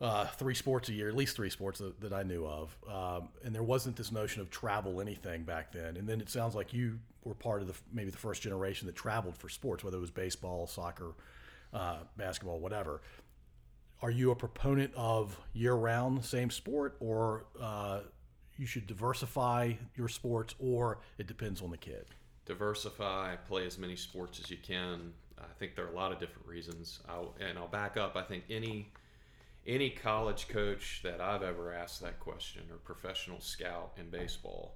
uh, 0.00 0.26
three 0.26 0.54
sports 0.54 0.88
a 0.88 0.92
year, 0.92 1.08
at 1.08 1.16
least 1.16 1.36
three 1.36 1.50
sports 1.50 1.78
that, 1.78 2.00
that 2.00 2.12
I 2.12 2.22
knew 2.22 2.46
of, 2.46 2.76
um, 2.90 3.28
and 3.44 3.54
there 3.54 3.62
wasn't 3.62 3.96
this 3.96 4.10
notion 4.10 4.42
of 4.42 4.50
travel 4.50 5.00
anything 5.00 5.44
back 5.44 5.72
then. 5.72 5.96
And 5.96 6.08
then 6.08 6.20
it 6.20 6.28
sounds 6.28 6.54
like 6.54 6.72
you 6.72 6.98
were 7.22 7.34
part 7.34 7.62
of 7.62 7.68
the 7.68 7.74
maybe 7.92 8.10
the 8.10 8.18
first 8.18 8.42
generation 8.42 8.86
that 8.86 8.96
traveled 8.96 9.36
for 9.36 9.48
sports, 9.48 9.84
whether 9.84 9.96
it 9.96 10.00
was 10.00 10.10
baseball, 10.10 10.66
soccer, 10.66 11.12
uh, 11.72 11.98
basketball, 12.16 12.58
whatever. 12.58 13.02
Are 14.02 14.10
you 14.10 14.32
a 14.32 14.36
proponent 14.36 14.92
of 14.96 15.40
year-round 15.54 16.24
same 16.24 16.50
sport, 16.50 16.96
or 17.00 17.46
uh, 17.60 18.00
you 18.58 18.66
should 18.66 18.86
diversify 18.86 19.74
your 19.96 20.08
sports, 20.08 20.54
or 20.58 20.98
it 21.18 21.26
depends 21.26 21.60
on 21.62 21.70
the 21.70 21.76
kid? 21.76 22.06
diversify, 22.46 23.36
play 23.48 23.66
as 23.66 23.78
many 23.78 23.96
sports 23.96 24.40
as 24.42 24.50
you 24.50 24.58
can. 24.58 25.12
I 25.38 25.52
think 25.58 25.74
there 25.74 25.84
are 25.86 25.92
a 25.92 25.96
lot 25.96 26.12
of 26.12 26.18
different 26.18 26.46
reasons. 26.46 27.00
I'll, 27.08 27.34
and 27.40 27.58
I'll 27.58 27.68
back 27.68 27.96
up. 27.96 28.16
I 28.16 28.22
think 28.22 28.44
any 28.50 28.90
any 29.66 29.88
college 29.88 30.48
coach 30.48 31.00
that 31.04 31.22
I've 31.22 31.42
ever 31.42 31.72
asked 31.72 32.02
that 32.02 32.20
question 32.20 32.62
or 32.70 32.76
professional 32.76 33.40
scout 33.40 33.92
in 33.96 34.10
baseball 34.10 34.74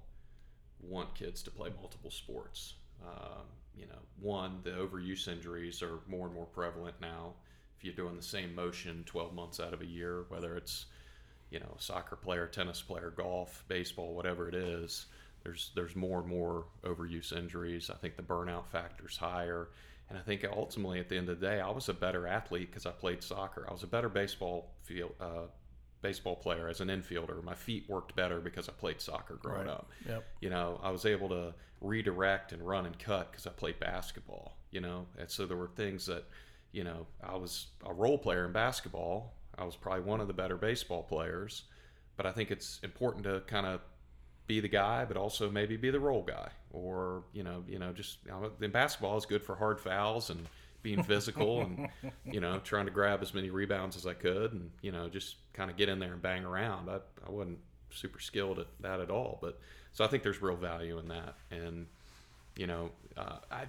want 0.81 1.13
kids 1.13 1.43
to 1.43 1.51
play 1.51 1.69
multiple 1.79 2.09
sports. 2.09 2.73
Um, 3.05 3.45
you 3.77 3.85
know, 3.85 3.99
one, 4.19 4.61
the 4.63 4.71
overuse 4.71 5.27
injuries 5.27 5.83
are 5.83 5.99
more 6.07 6.25
and 6.25 6.33
more 6.33 6.47
prevalent 6.47 6.95
now. 6.99 7.33
If 7.77 7.83
you're 7.83 7.93
doing 7.93 8.15
the 8.15 8.23
same 8.23 8.55
motion 8.55 9.03
12 9.05 9.31
months 9.35 9.59
out 9.59 9.73
of 9.73 9.81
a 9.81 9.85
year, 9.85 10.25
whether 10.29 10.57
it's 10.57 10.87
you 11.51 11.59
know, 11.59 11.75
soccer 11.79 12.15
player, 12.15 12.47
tennis 12.47 12.81
player, 12.81 13.11
golf, 13.15 13.63
baseball, 13.67 14.13
whatever 14.13 14.47
it 14.47 14.55
is, 14.55 15.07
there's 15.43 15.71
there's 15.75 15.95
more 15.95 16.19
and 16.19 16.27
more 16.27 16.65
overuse 16.83 17.35
injuries. 17.35 17.89
I 17.89 17.95
think 17.95 18.15
the 18.17 18.23
burnout 18.23 18.67
factor's 18.67 19.17
higher, 19.17 19.69
and 20.09 20.17
I 20.17 20.21
think 20.21 20.45
ultimately 20.51 20.99
at 20.99 21.09
the 21.09 21.17
end 21.17 21.29
of 21.29 21.39
the 21.39 21.45
day, 21.47 21.59
I 21.61 21.69
was 21.71 21.89
a 21.89 21.93
better 21.93 22.27
athlete 22.27 22.69
because 22.69 22.85
I 22.85 22.91
played 22.91 23.23
soccer. 23.23 23.65
I 23.67 23.71
was 23.73 23.83
a 23.83 23.87
better 23.87 24.09
baseball 24.09 24.71
field 24.83 25.13
uh, 25.19 25.47
baseball 26.01 26.35
player 26.35 26.67
as 26.69 26.81
an 26.81 26.87
infielder. 26.89 27.43
My 27.43 27.55
feet 27.55 27.85
worked 27.89 28.15
better 28.15 28.39
because 28.39 28.69
I 28.69 28.71
played 28.73 29.01
soccer 29.01 29.35
growing 29.35 29.67
Right. 29.67 29.69
up. 29.69 29.89
Yep. 30.07 30.23
You 30.41 30.49
know, 30.49 30.79
I 30.83 30.91
was 30.91 31.05
able 31.05 31.29
to 31.29 31.53
redirect 31.81 32.51
and 32.53 32.61
run 32.65 32.85
and 32.85 32.97
cut 32.99 33.31
because 33.31 33.45
I 33.47 33.49
played 33.51 33.79
basketball. 33.79 34.55
You 34.71 34.81
know, 34.81 35.07
and 35.17 35.29
so 35.29 35.45
there 35.47 35.57
were 35.57 35.71
things 35.75 36.05
that, 36.05 36.25
you 36.73 36.83
know, 36.83 37.07
I 37.23 37.35
was 37.35 37.67
a 37.85 37.93
role 37.93 38.17
player 38.19 38.45
in 38.45 38.51
basketball. 38.51 39.33
I 39.59 39.65
was 39.65 39.75
probably 39.75 40.03
one 40.03 40.21
of 40.21 40.27
the 40.27 40.33
better 40.33 40.55
baseball 40.55 41.03
players, 41.03 41.63
but 42.17 42.25
I 42.25 42.31
think 42.31 42.49
it's 42.49 42.79
important 42.83 43.25
to 43.25 43.41
kind 43.41 43.65
of 43.65 43.81
be 44.47 44.59
the 44.59 44.67
guy, 44.67 45.05
but 45.05 45.17
also 45.17 45.51
maybe 45.51 45.77
be 45.77 45.91
the 45.91 45.99
role 45.99 46.23
guy, 46.23 46.49
or 46.71 47.23
you 47.33 47.43
know, 47.43 47.63
you 47.67 47.77
know, 47.77 47.91
just 47.91 48.19
you 48.25 48.31
know, 48.31 48.51
in 48.61 48.71
basketball 48.71 49.17
is 49.17 49.25
good 49.25 49.43
for 49.43 49.55
hard 49.55 49.79
fouls 49.79 50.29
and 50.29 50.47
being 50.81 51.03
physical 51.03 51.61
and 51.61 51.89
you 52.25 52.39
know 52.39 52.59
trying 52.63 52.85
to 52.85 52.91
grab 52.91 53.21
as 53.21 53.33
many 53.33 53.49
rebounds 53.49 53.97
as 53.97 54.07
I 54.07 54.13
could 54.13 54.53
and 54.53 54.71
you 54.81 54.93
know 54.93 55.09
just 55.09 55.35
kind 55.51 55.69
of 55.69 55.75
get 55.75 55.89
in 55.89 55.99
there 55.99 56.13
and 56.13 56.21
bang 56.21 56.45
around. 56.45 56.89
I 56.89 56.99
I 57.27 57.29
wasn't 57.29 57.59
super 57.91 58.19
skilled 58.19 58.59
at 58.59 58.67
that 58.79 58.99
at 58.99 59.09
all, 59.09 59.39
but 59.41 59.59
so 59.93 60.03
I 60.03 60.07
think 60.07 60.23
there's 60.23 60.41
real 60.41 60.55
value 60.55 60.97
in 60.99 61.07
that. 61.09 61.35
And 61.51 61.87
you 62.55 62.67
know, 62.67 62.91
uh, 63.17 63.37
I 63.51 63.65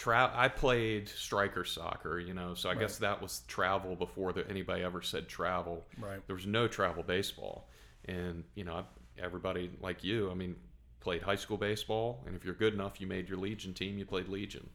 tra- 0.00 0.32
I 0.34 0.48
played 0.48 1.08
striker 1.08 1.64
soccer, 1.64 2.18
you 2.18 2.32
know, 2.32 2.54
so 2.54 2.70
I 2.70 2.74
guess 2.74 2.96
that 2.98 3.20
was 3.20 3.42
travel 3.48 3.94
before 3.94 4.32
that 4.32 4.48
anybody 4.48 4.82
ever 4.82 5.02
said 5.02 5.28
travel. 5.28 5.84
Right. 6.00 6.26
There 6.26 6.34
was 6.34 6.46
no 6.46 6.66
travel 6.68 7.02
baseball, 7.02 7.68
and 8.06 8.44
you 8.54 8.64
know, 8.64 8.84
everybody 9.18 9.70
like 9.82 10.02
you, 10.02 10.30
I 10.30 10.34
mean, 10.34 10.56
played 11.00 11.20
high 11.20 11.36
school 11.36 11.58
baseball, 11.58 12.22
and 12.26 12.34
if 12.34 12.44
you're 12.46 12.54
good 12.54 12.72
enough, 12.72 12.98
you 12.98 13.06
made 13.06 13.28
your 13.28 13.36
Legion 13.36 13.74
team. 13.74 13.98
You 13.98 14.06
played 14.06 14.28
Legion, 14.28 14.70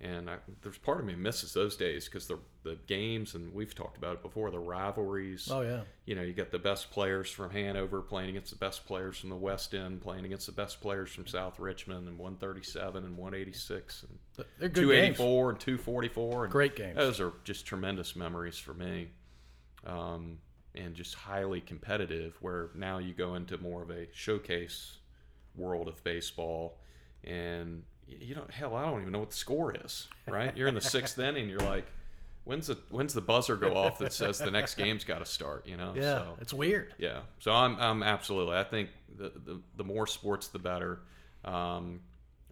And 0.00 0.28
I, 0.28 0.36
there's 0.62 0.76
part 0.76 1.00
of 1.00 1.06
me 1.06 1.14
misses 1.14 1.52
those 1.52 1.76
days 1.76 2.06
because 2.06 2.26
the 2.26 2.38
the 2.62 2.76
games 2.86 3.34
and 3.34 3.54
we've 3.54 3.74
talked 3.74 3.96
about 3.96 4.14
it 4.14 4.22
before 4.22 4.50
the 4.50 4.58
rivalries. 4.58 5.48
Oh 5.50 5.60
yeah. 5.60 5.82
You 6.04 6.14
know, 6.14 6.22
you 6.22 6.32
got 6.32 6.50
the 6.50 6.58
best 6.58 6.90
players 6.90 7.30
from 7.30 7.50
Hanover 7.50 8.00
playing 8.02 8.30
against 8.30 8.50
the 8.50 8.58
best 8.58 8.86
players 8.86 9.18
from 9.18 9.30
the 9.30 9.36
West 9.36 9.72
End, 9.72 10.02
playing 10.02 10.24
against 10.24 10.46
the 10.46 10.52
best 10.52 10.80
players 10.80 11.12
from 11.12 11.26
South 11.26 11.58
Richmond, 11.58 12.08
and 12.08 12.18
137 12.18 13.04
and 13.04 13.16
186 13.16 14.04
and 14.08 14.46
They're 14.58 14.68
good 14.68 14.88
games. 14.88 15.16
284 15.16 15.50
and 15.50 15.60
244. 15.60 16.44
And 16.44 16.52
Great 16.52 16.76
games. 16.76 16.96
Those 16.96 17.20
are 17.20 17.32
just 17.44 17.64
tremendous 17.64 18.16
memories 18.16 18.58
for 18.58 18.74
me. 18.74 19.08
Um, 19.86 20.38
and 20.74 20.94
just 20.94 21.14
highly 21.14 21.60
competitive, 21.60 22.36
where 22.40 22.70
now 22.74 22.98
you 22.98 23.14
go 23.14 23.36
into 23.36 23.56
more 23.58 23.82
of 23.82 23.90
a 23.90 24.08
showcase 24.12 24.98
world 25.54 25.86
of 25.86 26.02
baseball. 26.02 26.78
And 27.22 27.84
you 28.08 28.34
don't, 28.34 28.50
hell, 28.50 28.74
I 28.74 28.84
don't 28.84 29.00
even 29.00 29.12
know 29.12 29.20
what 29.20 29.30
the 29.30 29.36
score 29.36 29.74
is, 29.84 30.08
right? 30.28 30.56
You're 30.56 30.68
in 30.68 30.74
the 30.74 30.80
sixth 30.80 31.18
inning, 31.18 31.48
you're 31.48 31.60
like, 31.60 31.86
when's 32.44 32.66
the, 32.66 32.78
when's 32.90 33.14
the 33.14 33.20
buzzer 33.20 33.56
go 33.56 33.76
off 33.76 33.98
that 33.98 34.12
says 34.12 34.38
the 34.38 34.50
next 34.50 34.74
game's 34.76 35.04
got 35.04 35.18
to 35.20 35.26
start, 35.26 35.66
you 35.66 35.76
know? 35.76 35.92
Yeah, 35.96 36.02
So, 36.18 36.36
it's 36.40 36.52
weird. 36.52 36.94
yeah. 36.98 37.20
So 37.38 37.52
I'm, 37.52 37.76
I'm 37.78 38.02
absolutely. 38.02 38.56
I 38.56 38.64
think 38.64 38.90
the, 39.16 39.32
the, 39.44 39.60
the 39.76 39.84
more 39.84 40.06
sports, 40.06 40.48
the 40.48 40.58
better. 40.58 41.00
Um, 41.44 42.00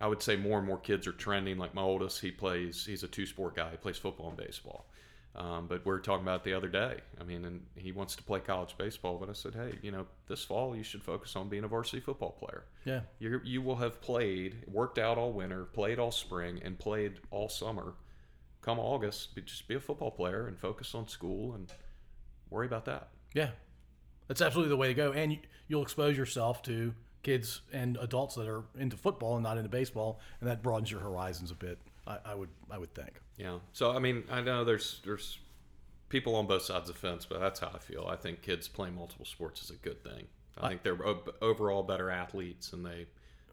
I 0.01 0.07
would 0.09 0.23
say 0.23 0.35
more 0.37 0.59
and 0.59 0.67
more 0.67 0.79
kids 0.79 1.07
are 1.07 1.13
trending. 1.13 1.59
Like 1.59 1.75
my 1.75 1.83
oldest, 1.83 2.21
he 2.21 2.31
plays. 2.31 2.85
He's 2.85 3.03
a 3.05 3.09
two 3.09 3.25
sport 3.27 3.55
guy. 3.55 3.71
He 3.71 3.77
plays 3.77 3.97
football 3.99 4.29
and 4.29 4.37
baseball. 4.37 4.87
Um, 5.35 5.67
but 5.67 5.85
we 5.87 5.93
were 5.93 6.01
talking 6.01 6.25
about 6.25 6.41
it 6.41 6.45
the 6.45 6.53
other 6.53 6.69
day. 6.69 6.97
I 7.19 7.25
mean, 7.25 7.45
and 7.47 7.63
he 7.75 7.91
wants 7.91 8.15
to 8.17 8.23
play 8.23 8.41
college 8.41 8.77
baseball. 8.77 9.17
But 9.19 9.31
I 9.31 9.33
said, 9.33 9.55
hey, 9.55 9.79
you 9.81 9.91
know, 9.91 10.07
this 10.29 10.45
fall 10.45 10.77
you 10.77 10.83
should 10.83 11.03
focus 11.03 11.37
on 11.37 11.49
being 11.49 11.65
a 11.65 11.69
varsity 11.69 12.01
football 12.01 12.33
player. 12.33 12.65
Yeah. 12.85 13.01
You 13.19 13.41
you 13.43 13.63
will 13.63 13.77
have 13.77 14.01
played, 14.03 14.65
worked 14.69 14.99
out 14.99 15.17
all 15.17 15.33
winter, 15.33 15.65
played 15.65 15.99
all 15.99 16.11
spring, 16.13 16.61
and 16.63 16.79
played 16.79 17.21
all 17.31 17.49
summer. 17.49 17.95
Come 18.61 18.79
August, 18.79 19.35
be, 19.35 19.43
just 19.43 19.67
be 19.67 19.75
a 19.75 19.81
football 19.81 20.11
player 20.11 20.47
and 20.47 20.59
focus 20.59 20.95
on 20.95 21.09
school 21.09 21.55
and 21.55 21.73
worry 22.51 22.67
about 22.67 22.85
that. 22.85 23.09
Yeah, 23.35 23.51
that's 24.29 24.43
absolutely 24.43 24.69
the 24.69 24.77
way 24.77 24.89
to 24.89 24.95
go. 24.95 25.13
And 25.13 25.33
you, 25.33 25.39
you'll 25.67 25.83
expose 25.83 26.17
yourself 26.17 26.63
to 26.65 26.95
kids 27.23 27.63
and 27.73 27.97
adults 28.01 28.35
that 28.35 28.49
are 28.49 28.65
into 28.79 28.97
football 28.97 29.37
and 29.37 29.43
not 29.43 29.57
into 29.57 29.69
baseball, 29.69 30.21
and 30.41 30.49
that 30.51 30.63
broadens 30.63 30.91
your 30.91 31.01
horizons 31.01 31.51
a 31.51 31.55
bit. 31.55 31.79
I, 32.07 32.19
I 32.27 32.35
would, 32.35 32.49
I 32.71 32.79
would 32.79 32.95
think. 32.95 33.21
Yeah. 33.37 33.59
So 33.73 33.93
I 33.93 33.99
mean, 33.99 34.25
I 34.31 34.41
know 34.41 34.65
there's 34.65 35.01
there's 35.05 35.39
people 36.09 36.35
on 36.37 36.47
both 36.47 36.63
sides 36.63 36.89
of 36.89 36.95
the 36.97 37.01
fence, 37.01 37.25
but 37.25 37.41
that's 37.41 37.61
how 37.61 37.71
I 37.75 37.79
feel. 37.79 38.07
I 38.09 38.17
think 38.17 38.43
kids 38.43 38.69
playing 38.69 38.95
multiple 38.95 39.25
sports 39.25 39.63
is 39.63 39.71
a 39.71 39.77
good 39.77 40.03
thing. 40.03 40.27
I 40.59 40.69
think 40.69 40.83
they're 40.83 41.07
o- 41.07 41.25
overall 41.41 41.83
better 41.83 42.11
athletes, 42.11 42.73
and 42.73 42.85
they 42.85 43.07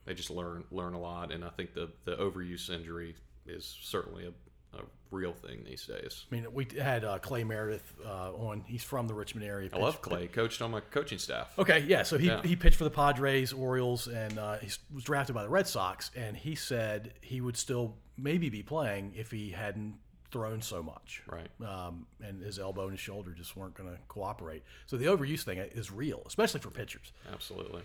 they 0.05 0.13
just 0.13 0.29
learn 0.29 0.65
learn 0.71 0.93
a 0.93 0.99
lot. 0.99 1.31
And 1.31 1.45
I 1.45 1.49
think 1.49 1.73
the 1.73 1.89
the 2.05 2.15
overuse 2.17 2.69
injury 2.69 3.15
is 3.45 3.77
certainly 3.81 4.25
a, 4.25 4.31
a 4.73 4.81
real 5.11 5.33
thing 5.33 5.63
these 5.65 5.85
days. 5.85 6.25
I 6.31 6.35
mean, 6.35 6.45
we 6.53 6.67
had 6.79 7.03
uh, 7.03 7.17
Cla 7.19 7.43
Meredith 7.43 7.93
uh, 8.05 8.31
on. 8.33 8.63
He's 8.67 8.83
from 8.83 9.07
the 9.07 9.13
Richmond 9.13 9.47
area. 9.47 9.69
I 9.73 9.77
love 9.79 10.01
Clay. 10.01 10.27
Coached 10.27 10.61
on 10.61 10.71
my 10.71 10.79
coaching 10.79 11.17
staff. 11.17 11.57
Okay, 11.57 11.79
yeah. 11.87 12.03
So 12.03 12.17
he, 12.17 12.27
Yeah. 12.27 12.41
he 12.43 12.55
pitched 12.55 12.75
for 12.77 12.83
the 12.83 12.89
Padres, 12.91 13.51
Orioles, 13.53 14.07
and 14.07 14.37
uh, 14.37 14.57
he 14.57 14.69
was 14.93 15.03
drafted 15.03 15.33
by 15.35 15.43
the 15.43 15.49
Red 15.49 15.67
Sox. 15.67 16.11
And 16.15 16.37
he 16.37 16.55
said 16.55 17.13
he 17.21 17.41
would 17.41 17.57
still 17.57 17.95
maybe 18.17 18.49
be 18.49 18.61
playing 18.63 19.13
if 19.15 19.31
he 19.31 19.49
hadn't 19.49 19.95
thrown 20.31 20.61
so 20.61 20.83
much. 20.83 21.23
Right. 21.27 21.49
Um, 21.67 22.05
and 22.21 22.43
his 22.43 22.59
elbow 22.59 22.83
and 22.83 22.91
his 22.91 22.99
shoulder 22.99 23.31
just 23.31 23.57
weren't 23.57 23.73
going 23.73 23.89
to 23.89 23.97
cooperate. 24.07 24.61
So 24.85 24.95
the 24.97 25.05
overuse 25.05 25.41
thing 25.41 25.57
is 25.57 25.89
real, 25.91 26.21
especially 26.27 26.59
for 26.59 26.69
pitchers. 26.69 27.11
Absolutely. 27.33 27.81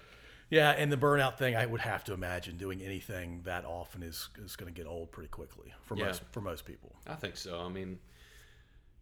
Yeah, 0.51 0.71
and 0.71 0.93
the 0.93 0.97
burnout 0.97 1.37
thing, 1.39 1.57
I 1.57 1.67
would 1.67 1.81
have 1.81 2.05
to 2.05 2.13
imagine 2.13 2.57
doing 2.57 2.83
anything 2.83 3.43
that 3.45 3.65
often 3.65 4.03
is 4.03 4.29
is 4.45 4.57
going 4.57 4.73
to 4.73 4.79
get 4.79 4.87
old 4.89 5.11
pretty 5.11 5.29
quickly 5.29 5.73
for 5.83 5.97
Yeah. 5.97 6.07
most 6.07 6.23
for 6.33 6.41
most 6.41 6.65
people. 6.65 6.95
I 7.07 7.15
think 7.15 7.37
so. 7.37 7.61
I 7.61 7.69
mean, 7.69 7.99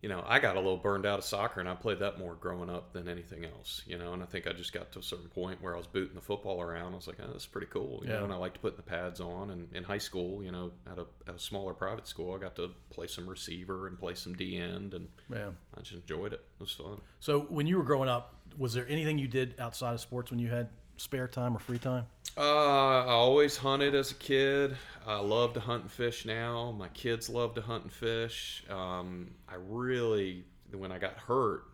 you 0.01 0.09
know, 0.09 0.25
I 0.27 0.41
got 0.41 0.57
a 0.57 0.61
little 0.61 0.79
burned 0.79 1.07
out 1.07 1.21
of 1.21 1.25
soccer, 1.25 1.61
and 1.61 1.69
I 1.69 1.75
played 1.77 2.01
that 2.01 2.19
more 2.19 2.35
growing 2.35 2.69
up 2.69 2.93
than 2.93 3.07
anything 3.09 3.45
else. 3.45 3.83
You 3.87 3.99
know, 3.99 4.13
and 4.13 4.23
I 4.23 4.27
think 4.27 4.47
I 4.49 4.53
just 4.53 4.73
got 4.73 4.91
to 4.93 4.99
a 4.99 5.03
certain 5.03 5.29
point 5.29 5.63
where 5.63 5.75
I 5.75 5.79
was 5.79 5.87
booting 5.87 6.15
the 6.17 6.21
football 6.21 6.61
around. 6.61 6.93
I 6.93 6.97
was 6.97 7.07
like, 7.07 7.19
oh, 7.23 7.27
this 7.33 7.43
is 7.43 7.47
pretty 7.47 7.69
cool. 7.69 8.01
You 8.05 8.11
Yeah. 8.11 8.19
know, 8.19 8.25
and 8.25 8.33
I 8.33 8.37
liked 8.37 8.61
putting 8.61 8.79
the 8.79 8.83
pads 8.83 9.21
on. 9.21 9.51
And 9.51 9.69
in 9.75 9.85
high 9.85 9.99
school, 9.99 10.43
you 10.43 10.51
know, 10.51 10.73
at 10.91 10.99
a, 10.99 11.07
at 11.29 11.35
a 11.37 11.39
smaller 11.39 11.73
private 11.75 12.09
school, 12.09 12.35
I 12.35 12.39
got 12.39 12.57
to 12.57 12.71
play 12.91 13.07
some 13.07 13.29
receiver 13.29 13.87
and 13.87 13.97
play 13.99 14.15
some 14.15 14.35
D 14.35 14.57
end, 14.59 14.95
and 14.95 15.09
Yeah. 15.33 15.51
I 15.77 15.81
just 15.83 15.93
enjoyed 16.03 16.33
it. 16.33 16.41
It 16.59 16.61
was 16.61 16.73
fun. 16.73 17.01
So 17.21 17.43
when 17.43 17.67
you 17.69 17.77
were 17.79 17.85
growing 17.85 18.09
up, 18.09 18.35
was 18.59 18.75
there 18.75 18.87
anything 18.89 19.19
you 19.19 19.29
did 19.29 19.55
outside 19.61 19.95
of 19.95 20.01
sports 20.01 20.31
when 20.33 20.41
you 20.41 20.49
had 20.51 20.69
spare 20.97 21.29
time 21.29 21.57
or 21.57 21.59
free 21.59 21.79
time? 21.79 22.07
Uh, 22.37 23.05
I 23.05 23.11
always 23.11 23.57
hunted 23.57 23.95
as 23.95 24.11
a 24.11 24.15
kid. 24.15 24.77
I 25.07 25.21
love 25.21 25.53
to 25.55 25.61
hunt 25.61 25.83
and 25.83 25.91
fish 25.91 26.25
now. 26.25 26.73
My 26.73 26.89
kids 26.89 27.29
love 27.29 27.55
to 27.57 27.61
hunt 27.61 27.85
and 27.85 27.93
fish. 27.93 28.65
Um, 28.71 29.33
I 29.49 29.57
really, 29.57 30.45
when 30.73 30.93
I 30.93 30.99
got 30.99 31.19
hurt, 31.19 31.65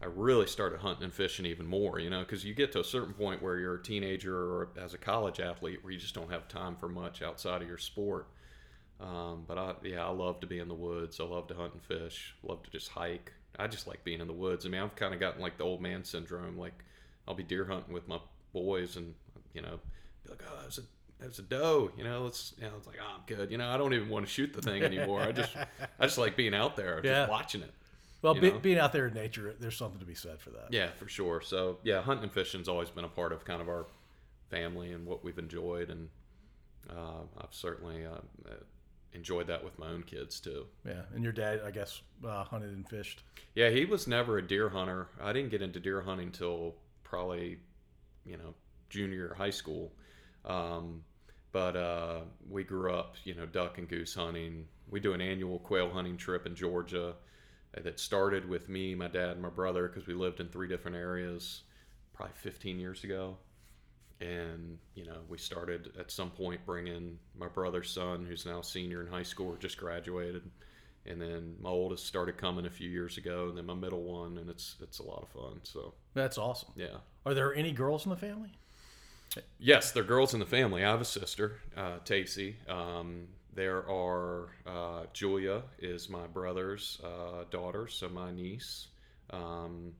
I 0.00 0.06
really 0.06 0.46
started 0.46 0.78
hunting 0.78 1.04
and 1.04 1.12
fishing 1.12 1.46
even 1.46 1.66
more, 1.66 1.98
you 1.98 2.10
know, 2.10 2.20
because 2.20 2.44
you 2.44 2.54
get 2.54 2.70
to 2.72 2.80
a 2.80 2.84
certain 2.84 3.12
point 3.12 3.42
where 3.42 3.58
you're 3.58 3.74
a 3.74 3.82
teenager 3.82 4.36
or 4.36 4.68
as 4.80 4.94
a 4.94 4.98
college 4.98 5.40
athlete 5.40 5.82
where 5.82 5.92
you 5.92 5.98
just 5.98 6.14
don't 6.14 6.30
have 6.30 6.46
time 6.46 6.76
for 6.76 6.88
much 6.88 7.20
outside 7.20 7.62
of 7.62 7.68
your 7.68 7.78
sport. 7.78 8.28
Um, 9.00 9.44
but 9.48 9.58
I, 9.58 9.74
yeah, 9.82 10.06
I 10.06 10.10
love 10.10 10.40
to 10.40 10.46
be 10.46 10.60
in 10.60 10.68
the 10.68 10.74
woods. 10.74 11.18
I 11.18 11.24
love 11.24 11.48
to 11.48 11.54
hunt 11.54 11.72
and 11.72 11.82
fish. 11.82 12.36
Love 12.44 12.62
to 12.62 12.70
just 12.70 12.88
hike. 12.88 13.32
I 13.58 13.66
just 13.66 13.88
like 13.88 14.04
being 14.04 14.20
in 14.20 14.28
the 14.28 14.32
woods. 14.32 14.66
I 14.66 14.68
mean, 14.68 14.80
I've 14.80 14.94
kind 14.94 15.14
of 15.14 15.18
gotten 15.18 15.40
like 15.40 15.58
the 15.58 15.64
old 15.64 15.80
man 15.80 16.04
syndrome. 16.04 16.56
Like, 16.56 16.84
I'll 17.26 17.34
be 17.34 17.42
deer 17.42 17.64
hunting 17.64 17.92
with 17.92 18.06
my 18.06 18.18
boys, 18.52 18.96
and 18.96 19.14
you 19.54 19.62
know, 19.62 19.78
be 20.24 20.30
like, 20.30 20.42
oh, 20.48 20.58
there's 20.62 20.78
a 20.78 20.82
there's 21.20 21.38
a 21.38 21.42
doe. 21.42 21.90
You 21.96 22.04
know, 22.04 22.22
let's. 22.22 22.54
You 22.58 22.64
know, 22.64 22.72
it's 22.76 22.86
like, 22.86 22.96
oh, 23.02 23.14
I'm 23.16 23.22
good. 23.26 23.50
You 23.50 23.58
know, 23.58 23.68
I 23.68 23.76
don't 23.76 23.94
even 23.94 24.08
want 24.08 24.26
to 24.26 24.32
shoot 24.32 24.52
the 24.52 24.62
thing 24.62 24.82
anymore. 24.82 25.22
I 25.22 25.32
just, 25.32 25.54
I 25.56 26.04
just 26.06 26.18
like 26.18 26.36
being 26.36 26.54
out 26.54 26.76
there, 26.76 27.00
Yeah. 27.04 27.20
just 27.22 27.30
watching 27.30 27.62
it. 27.62 27.72
Well, 28.20 28.34
be, 28.34 28.50
being 28.50 28.78
out 28.78 28.92
there 28.92 29.06
in 29.06 29.14
nature, 29.14 29.54
there's 29.60 29.76
something 29.76 30.00
to 30.00 30.06
be 30.06 30.14
said 30.14 30.40
for 30.40 30.50
that. 30.50 30.68
Yeah, 30.70 30.88
for 30.96 31.08
sure. 31.08 31.40
So 31.40 31.78
yeah, 31.84 32.02
hunting 32.02 32.24
and 32.24 32.32
fishing's 32.32 32.68
always 32.68 32.90
been 32.90 33.04
a 33.04 33.08
part 33.08 33.32
of 33.32 33.44
kind 33.44 33.60
of 33.62 33.68
our 33.68 33.86
family 34.50 34.92
and 34.92 35.06
what 35.06 35.22
we've 35.22 35.38
enjoyed, 35.38 35.88
and 35.90 36.08
uh, 36.90 37.22
I've 37.40 37.52
certainly 37.54 38.04
uh, 38.04 38.14
uh, 38.48 38.54
enjoyed 39.12 39.46
that 39.48 39.62
with 39.62 39.78
my 39.78 39.88
own 39.88 40.02
kids 40.02 40.40
too. 40.40 40.66
Yeah, 40.84 41.02
and 41.14 41.22
your 41.22 41.32
dad, 41.32 41.60
I 41.64 41.70
guess, 41.70 42.00
uh, 42.26 42.42
hunted 42.44 42.70
and 42.70 42.88
fished. 42.88 43.22
Yeah, 43.54 43.70
he 43.70 43.84
was 43.84 44.06
never 44.08 44.38
a 44.38 44.42
deer 44.42 44.68
hunter. 44.68 45.06
I 45.22 45.32
didn't 45.32 45.50
get 45.50 45.62
into 45.62 45.78
deer 45.80 46.00
hunting 46.00 46.32
till 46.32 46.74
probably, 47.04 47.58
you 48.28 48.36
know, 48.36 48.54
junior 48.90 49.34
high 49.36 49.50
school. 49.50 49.92
Um, 50.44 51.02
but 51.50 51.76
uh, 51.76 52.20
we 52.48 52.62
grew 52.62 52.92
up, 52.92 53.16
you 53.24 53.34
know, 53.34 53.46
duck 53.46 53.78
and 53.78 53.88
goose 53.88 54.14
hunting. 54.14 54.66
We 54.90 55.00
do 55.00 55.14
an 55.14 55.20
annual 55.20 55.58
quail 55.58 55.90
hunting 55.90 56.16
trip 56.16 56.46
in 56.46 56.54
Georgia 56.54 57.14
that 57.74 57.98
started 57.98 58.48
with 58.48 58.68
me, 58.68 58.94
my 58.94 59.08
dad, 59.08 59.32
and 59.32 59.42
my 59.42 59.48
brother 59.48 59.88
because 59.88 60.06
we 60.06 60.14
lived 60.14 60.40
in 60.40 60.48
three 60.48 60.68
different 60.68 60.96
areas 60.96 61.62
probably 62.12 62.34
15 62.36 62.78
years 62.78 63.04
ago. 63.04 63.36
And, 64.20 64.78
you 64.94 65.06
know, 65.06 65.18
we 65.28 65.38
started 65.38 65.92
at 65.98 66.10
some 66.10 66.30
point 66.30 66.60
bringing 66.66 67.18
my 67.38 67.46
brother's 67.46 67.90
son, 67.90 68.26
who's 68.28 68.44
now 68.44 68.62
senior 68.62 69.00
in 69.00 69.06
high 69.06 69.22
school, 69.22 69.48
or 69.48 69.56
just 69.56 69.76
graduated 69.76 70.42
and 71.06 71.20
then 71.20 71.56
my 71.60 71.70
oldest 71.70 72.06
started 72.06 72.36
coming 72.36 72.66
a 72.66 72.70
few 72.70 72.88
years 72.90 73.16
ago, 73.18 73.48
and 73.48 73.56
then 73.56 73.66
my 73.66 73.74
middle 73.74 74.02
one, 74.02 74.38
and 74.38 74.48
it's 74.50 74.76
it's 74.82 74.98
a 74.98 75.02
lot 75.02 75.22
of 75.22 75.28
fun. 75.30 75.60
So 75.62 75.94
That's 76.14 76.38
awesome. 76.38 76.70
yeah, 76.76 76.98
Are 77.26 77.34
there 77.34 77.54
any 77.54 77.72
girls 77.72 78.04
in 78.04 78.10
the 78.10 78.16
family? 78.16 78.50
yes, 79.58 79.92
there 79.92 80.02
are 80.02 80.06
girls 80.06 80.34
in 80.34 80.40
the 80.40 80.46
family. 80.46 80.84
I 80.84 80.90
have 80.90 81.00
a 81.00 81.04
sister, 81.04 81.56
uh, 81.76 81.98
Tacy. 82.04 82.54
Um, 82.68 83.28
there 83.54 83.88
are 83.90 84.48
uh, 84.66 85.04
Julia 85.12 85.62
is 85.78 86.08
my 86.08 86.26
brother's 86.26 87.00
uh, 87.04 87.44
daughter, 87.50 87.88
so 87.88 88.08
my 88.08 88.30
niece. 88.30 88.88
Um, 89.30 89.92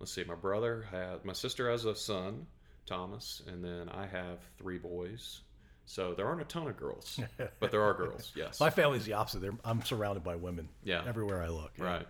let's 0.00 0.12
see, 0.12 0.24
my 0.24 0.34
brother 0.34 0.86
had 0.90 1.24
my 1.24 1.32
sister 1.32 1.70
has 1.70 1.84
a 1.84 1.94
son, 1.94 2.46
Thomas, 2.86 3.42
and 3.46 3.62
then 3.64 3.88
I 3.88 4.06
have 4.06 4.38
three 4.58 4.78
boys. 4.78 5.40
So 5.92 6.14
there 6.14 6.26
aren't 6.26 6.40
a 6.40 6.44
ton 6.46 6.66
of 6.68 6.78
girls, 6.78 7.20
but 7.60 7.70
there 7.70 7.82
are 7.82 7.92
girls. 7.92 8.32
Yes, 8.36 8.58
My 8.58 8.70
family's 8.70 9.04
the 9.04 9.12
opposite. 9.12 9.42
They're, 9.42 9.52
I'm 9.62 9.82
surrounded 9.84 10.24
by 10.24 10.36
women. 10.36 10.70
Yeah. 10.82 11.02
everywhere 11.06 11.42
I 11.42 11.48
look. 11.48 11.72
Right. 11.76 12.06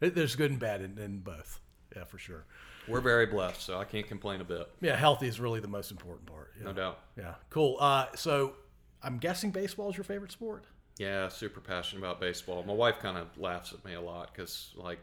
It- 0.00 0.14
There's 0.14 0.36
good 0.36 0.50
and 0.50 0.58
bad 0.58 0.80
in, 0.80 0.96
in 0.96 1.18
both. 1.18 1.60
Yeah, 1.94 2.04
for 2.04 2.16
sure. 2.16 2.46
We're 2.88 3.02
very 3.02 3.26
blessed, 3.26 3.60
so 3.60 3.78
I 3.78 3.84
can't 3.84 4.06
complain 4.08 4.40
a 4.40 4.44
bit. 4.44 4.70
Yeah, 4.80 4.96
healthy 4.96 5.28
is 5.28 5.38
really 5.38 5.60
the 5.60 5.68
most 5.68 5.90
important 5.90 6.24
part. 6.24 6.52
Yeah. 6.56 6.64
No 6.64 6.72
doubt. 6.72 6.98
Yeah, 7.18 7.34
cool. 7.50 7.76
Uh, 7.78 8.06
so 8.14 8.54
I'm 9.02 9.18
guessing 9.18 9.50
baseball 9.50 9.90
is 9.90 9.98
your 9.98 10.04
favorite 10.04 10.32
sport. 10.32 10.64
Yeah, 10.96 11.28
super 11.28 11.60
passionate 11.60 12.00
about 12.00 12.20
baseball. 12.22 12.62
My 12.62 12.72
wife 12.72 13.00
kind 13.00 13.18
of 13.18 13.26
laughs 13.36 13.74
at 13.74 13.84
me 13.84 13.92
a 13.92 14.00
lot 14.00 14.32
because, 14.32 14.72
like, 14.76 14.98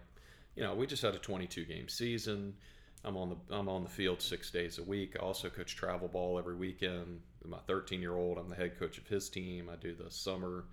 you 0.55 0.63
know, 0.63 0.73
we 0.73 0.87
just 0.87 1.03
had 1.03 1.13
a 1.13 1.19
22 1.19 1.65
game 1.65 1.87
season. 1.87 2.55
I'm 3.07 3.15
on 3.15 3.29
the 3.29 3.55
I'm 3.55 3.69
on 3.69 3.83
the 3.83 3.89
field 3.89 4.21
six 4.21 4.51
days 4.51 4.79
a 4.79 4.83
week. 4.83 5.15
I 5.17 5.23
also 5.23 5.49
coach 5.49 5.75
travel 5.75 6.09
ball 6.09 6.37
every 6.37 6.55
weekend. 6.55 7.21
My 7.45 7.59
13 7.65 8.01
year 8.01 8.17
old, 8.17 8.37
I'm 8.37 8.49
the 8.49 8.55
head 8.55 8.77
coach 8.77 8.97
of 8.97 9.07
his 9.07 9.29
team. 9.29 9.69
I 9.71 9.77
do 9.77 9.95
the 9.95 10.11
summer 10.11 10.65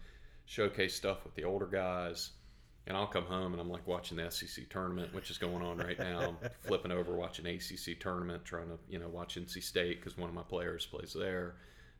showcase 0.45 0.95
stuff 0.97 1.25
with 1.25 1.35
the 1.37 1.45
older 1.45 1.67
guys. 1.67 2.33
And 2.87 2.97
I'll 2.97 3.07
come 3.07 3.25
home 3.25 3.53
and 3.53 3.61
I'm 3.61 3.71
like 3.71 3.87
watching 3.87 4.19
the 4.19 4.29
SEC 4.31 4.69
tournament, 4.69 5.15
which 5.15 5.31
is 5.31 5.39
going 5.39 5.63
on 5.63 5.79
right 5.79 5.99
now. 5.99 6.21
I'm 6.21 6.51
flipping 6.61 6.93
over 6.93 7.15
watching 7.15 7.47
ACC 7.47 7.99
tournament, 8.01 8.45
trying 8.45 8.67
to 8.69 8.79
you 8.89 8.99
know 8.99 9.09
watch 9.09 9.37
NC 9.37 9.63
State 9.63 10.01
because 10.01 10.19
one 10.19 10.29
of 10.29 10.35
my 10.35 10.43
players 10.43 10.85
plays 10.85 11.15
there. 11.19 11.55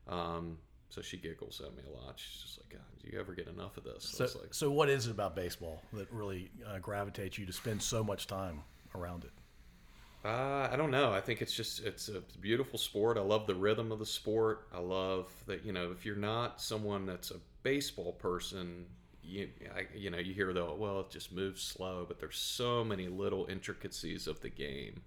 Um, 0.07 0.57
so 0.89 1.01
she 1.01 1.17
giggles 1.17 1.61
at 1.65 1.75
me 1.75 1.83
a 1.87 2.05
lot. 2.05 2.19
She's 2.19 2.41
just 2.43 2.59
like, 2.59 2.73
God, 2.73 3.01
do 3.01 3.09
you 3.09 3.19
ever 3.19 3.33
get 3.33 3.47
enough 3.47 3.77
of 3.77 3.85
this? 3.85 4.03
So, 4.03 4.27
So, 4.27 4.39
like, 4.39 4.53
so 4.53 4.69
what 4.69 4.89
is 4.89 5.07
it 5.07 5.11
about 5.11 5.35
baseball 5.35 5.81
that 5.93 6.11
really 6.11 6.51
uh, 6.67 6.77
gravitates 6.79 7.37
you 7.37 7.45
to 7.45 7.53
spend 7.53 7.81
so 7.81 8.03
much 8.03 8.27
time 8.27 8.61
around 8.93 9.23
it? 9.23 9.31
Uh, 10.25 10.67
I 10.71 10.75
don't 10.75 10.89
know. 10.89 11.13
I 11.13 11.21
think 11.21 11.43
it's 11.43 11.53
just 11.53 11.81
it's 11.85 12.09
a 12.09 12.21
beautiful 12.41 12.79
sport. 12.79 13.17
I 13.17 13.21
love 13.21 13.45
the 13.45 13.53
rhythm 13.53 13.91
of 13.91 13.99
the 13.99 14.07
sport. 14.07 14.67
I 14.73 14.79
love 14.79 15.31
that 15.45 15.63
you 15.63 15.71
know 15.71 15.91
if 15.91 16.03
you're 16.03 16.15
not 16.15 16.59
someone 16.59 17.05
that's 17.05 17.29
a 17.29 17.35
baseball 17.61 18.13
person, 18.13 18.87
you 19.21 19.49
I, 19.75 19.85
you 19.95 20.09
know 20.09 20.17
you 20.17 20.33
hear 20.33 20.51
the 20.51 20.65
well 20.65 21.01
it 21.01 21.11
just 21.11 21.31
moves 21.31 21.61
slow, 21.61 22.05
but 22.07 22.19
there's 22.19 22.37
so 22.37 22.83
many 22.83 23.07
little 23.07 23.45
intricacies 23.51 24.25
of 24.25 24.41
the 24.41 24.49
game 24.49 25.03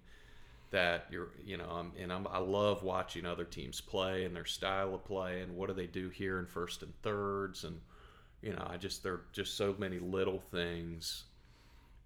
that 0.71 1.07
you're 1.11 1.29
you 1.43 1.57
know 1.57 1.69
I'm, 1.69 1.91
and 1.99 2.13
I'm, 2.13 2.27
I 2.27 2.39
love 2.39 2.83
watching 2.83 3.25
other 3.25 3.45
teams 3.45 3.81
play 3.81 4.25
and 4.25 4.35
their 4.35 4.45
style 4.45 4.95
of 4.95 5.05
play 5.05 5.41
and 5.41 5.55
what 5.55 5.67
do 5.67 5.73
they 5.73 5.87
do 5.87 6.09
here 6.09 6.39
in 6.39 6.45
first 6.45 6.83
and 6.83 6.93
thirds 7.03 7.65
and 7.65 7.81
you 8.41 8.53
know 8.53 8.67
I 8.69 8.77
just 8.77 9.03
there 9.03 9.13
are 9.13 9.25
just 9.33 9.57
so 9.57 9.75
many 9.77 9.99
little 9.99 10.39
things 10.51 11.25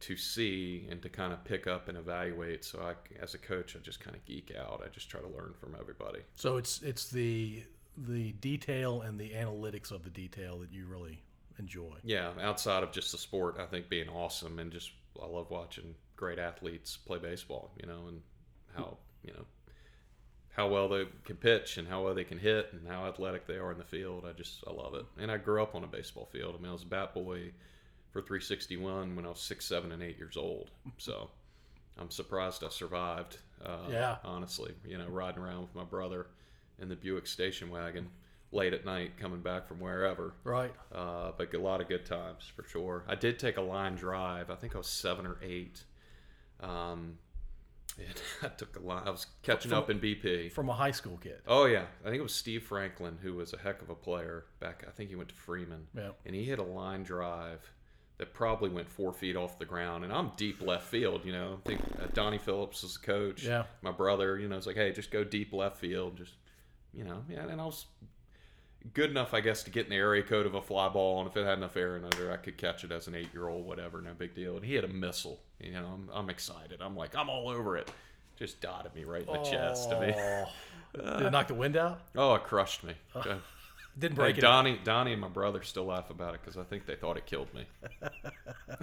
to 0.03 0.17
see 0.17 0.85
and 0.89 1.01
to 1.01 1.07
kind 1.07 1.31
of 1.31 1.43
pick 1.45 1.65
up 1.65 1.87
and 1.87 1.97
evaluate. 1.97 2.65
So 2.65 2.79
I, 2.81 2.93
as 3.21 3.33
a 3.33 3.37
coach, 3.37 3.75
I 3.75 3.79
just 3.79 4.01
kind 4.01 4.15
of 4.15 4.25
geek 4.25 4.51
out. 4.59 4.83
I 4.85 4.89
just 4.89 5.09
try 5.09 5.21
to 5.21 5.27
learn 5.27 5.53
from 5.59 5.75
everybody. 5.79 6.19
So 6.35 6.57
it's 6.57 6.81
it's 6.81 7.09
the 7.09 7.63
the 7.97 8.33
detail 8.33 9.01
and 9.01 9.19
the 9.19 9.29
analytics 9.29 9.91
of 9.91 10.03
the 10.03 10.09
detail 10.09 10.59
that 10.59 10.71
you 10.71 10.87
really 10.87 11.21
enjoy. 11.57 11.95
Yeah, 12.03 12.31
outside 12.41 12.83
of 12.83 12.91
just 12.91 13.13
the 13.13 13.17
sport, 13.17 13.57
I 13.59 13.65
think 13.65 13.87
being 13.87 14.09
awesome 14.09 14.59
and 14.59 14.71
just 14.71 14.91
I 15.21 15.25
love 15.25 15.49
watching 15.49 15.95
great 16.17 16.39
athletes 16.39 16.97
play 16.97 17.19
baseball. 17.19 17.71
You 17.79 17.87
know, 17.87 18.07
and 18.09 18.21
how 18.75 18.97
you 19.23 19.31
know 19.31 19.45
how 20.53 20.67
well 20.67 20.89
they 20.89 21.05
can 21.23 21.37
pitch 21.37 21.77
and 21.77 21.87
how 21.87 22.03
well 22.03 22.13
they 22.13 22.25
can 22.25 22.39
hit 22.39 22.69
and 22.73 22.87
how 22.87 23.05
athletic 23.05 23.47
they 23.47 23.55
are 23.55 23.71
in 23.71 23.77
the 23.77 23.85
field. 23.85 24.25
I 24.27 24.33
just 24.33 24.65
I 24.67 24.73
love 24.73 24.95
it. 24.95 25.05
And 25.17 25.31
I 25.31 25.37
grew 25.37 25.63
up 25.63 25.75
on 25.75 25.85
a 25.85 25.87
baseball 25.87 26.25
field. 26.25 26.55
I 26.57 26.61
mean, 26.61 26.69
I 26.69 26.73
was 26.73 26.83
a 26.83 26.87
bat 26.87 27.13
boy 27.13 27.53
for 28.13 28.21
361 28.21 29.15
when 29.15 29.25
I 29.25 29.29
was 29.29 29.39
six, 29.41 29.65
seven, 29.65 29.91
and 29.91 30.01
eight 30.01 30.17
years 30.17 30.37
old. 30.37 30.69
So 30.97 31.29
I'm 31.97 32.09
surprised 32.11 32.63
I 32.63 32.69
survived. 32.69 33.37
Uh, 33.63 33.87
Yeah. 33.89 34.17
Honestly, 34.23 34.73
you 34.85 34.97
know, 34.97 35.07
riding 35.07 35.41
around 35.41 35.61
with 35.63 35.75
my 35.75 35.83
brother 35.83 36.27
in 36.79 36.87
the 36.89 36.95
Buick 36.95 37.27
station 37.27 37.69
wagon 37.69 38.09
late 38.51 38.71
at 38.73 38.85
night 38.85 39.17
coming 39.19 39.41
back 39.41 39.67
from 39.67 39.79
wherever. 39.79 40.33
Right. 40.43 40.73
Uh, 40.93 41.31
but 41.37 41.51
a 41.53 41.59
lot 41.59 41.81
of 41.81 41.87
good 41.87 42.05
times 42.05 42.43
for 42.55 42.63
sure. 42.63 43.03
I 43.07 43.15
did 43.15 43.39
take 43.39 43.57
a 43.57 43.61
line 43.61 43.95
drive. 43.95 44.51
I 44.51 44.55
think 44.55 44.75
I 44.75 44.77
was 44.77 44.87
seven 44.87 45.25
or 45.25 45.37
eight. 45.41 45.83
Um, 46.59 47.17
and 47.97 48.21
I 48.43 48.47
took 48.49 48.75
a 48.75 48.79
line. 48.79 49.03
I 49.07 49.09
was 49.09 49.25
catching 49.41 49.69
From- 49.69 49.79
up 49.79 49.89
in 49.89 49.99
BP. 49.99 50.51
From 50.51 50.69
a 50.69 50.73
high 50.73 50.91
school 50.91 51.17
kid. 51.17 51.41
Oh 51.47 51.65
yeah, 51.65 51.85
I 52.03 52.09
think 52.09 52.17
it 52.19 52.23
was 52.23 52.33
Steve 52.33 52.63
Franklin 52.63 53.17
who 53.23 53.33
was 53.33 53.53
a 53.53 53.57
heck 53.57 53.81
of 53.81 53.89
a 53.89 53.95
player 53.95 54.45
back. 54.59 54.83
I 54.87 54.91
think 54.91 55.09
he 55.09 55.15
went 55.15 55.29
to 55.29 55.35
Freeman. 55.35 55.87
Yeah. 55.95 56.09
And 56.25 56.35
he 56.35 56.43
hit 56.43 56.59
a 56.59 56.63
line 56.63 57.01
drive 57.03 57.71
that 58.23 58.33
probably 58.33 58.69
went 58.69 58.89
four 58.89 59.11
feet 59.11 59.35
off 59.35 59.59
the 59.59 59.65
ground, 59.65 60.05
and 60.05 60.13
I'm 60.13 60.31
deep 60.37 60.61
left 60.61 60.85
field. 60.87 61.25
You 61.25 61.33
know, 61.33 61.59
I 61.65 61.67
think 61.67 61.81
uh, 62.01 62.07
Donnie 62.13 62.37
Phillips 62.37 62.83
was 62.83 62.93
the 62.97 63.05
coach. 63.05 63.43
Yeah. 63.43 63.63
My 63.81 63.91
brother, 63.91 64.39
you 64.39 64.47
know, 64.47 64.55
was 64.55 64.65
like, 64.65 64.77
hey, 64.77 64.91
just 64.93 65.11
go 65.11 65.23
deep 65.25 65.51
left 65.51 65.77
field, 65.77 66.15
just 66.17 66.33
you 66.93 67.03
know, 67.03 67.23
yeah. 67.29 67.45
And 67.47 67.59
I 67.59 67.65
was 67.65 67.85
good 68.93 69.09
enough, 69.09 69.33
I 69.33 69.41
guess, 69.41 69.63
to 69.63 69.71
get 69.71 69.85
in 69.85 69.89
the 69.89 69.97
area 69.97 70.23
code 70.23 70.45
of 70.45 70.55
a 70.55 70.61
fly 70.61 70.87
ball, 70.89 71.19
and 71.19 71.29
if 71.29 71.35
it 71.35 71.45
had 71.45 71.57
enough 71.57 71.75
air 71.75 71.97
in 71.97 72.05
under, 72.05 72.31
I 72.31 72.37
could 72.37 72.57
catch 72.57 72.83
it 72.83 72.91
as 72.91 73.07
an 73.07 73.15
eight-year-old, 73.15 73.65
whatever, 73.65 74.01
no 74.01 74.13
big 74.13 74.33
deal. 74.35 74.55
And 74.55 74.65
he 74.65 74.73
had 74.75 74.83
a 74.85 74.89
missile. 74.89 75.39
You 75.59 75.73
know, 75.73 75.85
I'm, 75.93 76.09
I'm 76.13 76.29
excited. 76.29 76.81
I'm 76.81 76.95
like, 76.95 77.15
I'm 77.15 77.29
all 77.29 77.49
over 77.49 77.75
it. 77.77 77.91
Just 78.37 78.61
dotted 78.61 78.93
me 78.95 79.03
right 79.03 79.25
in 79.27 79.33
the 79.33 79.43
chest. 79.43 79.89
I 79.91 79.99
mean, 79.99 80.15
Oh. 80.17 80.45
Did 81.17 81.25
it 81.27 81.31
knock 81.31 81.47
the 81.47 81.55
wind 81.55 81.75
out? 81.75 82.01
oh, 82.15 82.35
it 82.35 82.43
crushed 82.43 82.83
me. 82.83 82.93
Didn't 83.97 84.15
Hey, 84.17 84.23
break 84.23 84.37
it. 84.37 84.41
Donnie, 84.41 84.79
Donnie, 84.83 85.11
and 85.13 85.21
my 85.21 85.27
brother 85.27 85.61
still 85.63 85.85
laugh 85.85 86.09
about 86.09 86.33
it 86.33 86.41
because 86.41 86.57
I 86.57 86.63
think 86.63 86.85
they 86.85 86.95
thought 86.95 87.17
it 87.17 87.25
killed 87.25 87.53
me. 87.53 87.65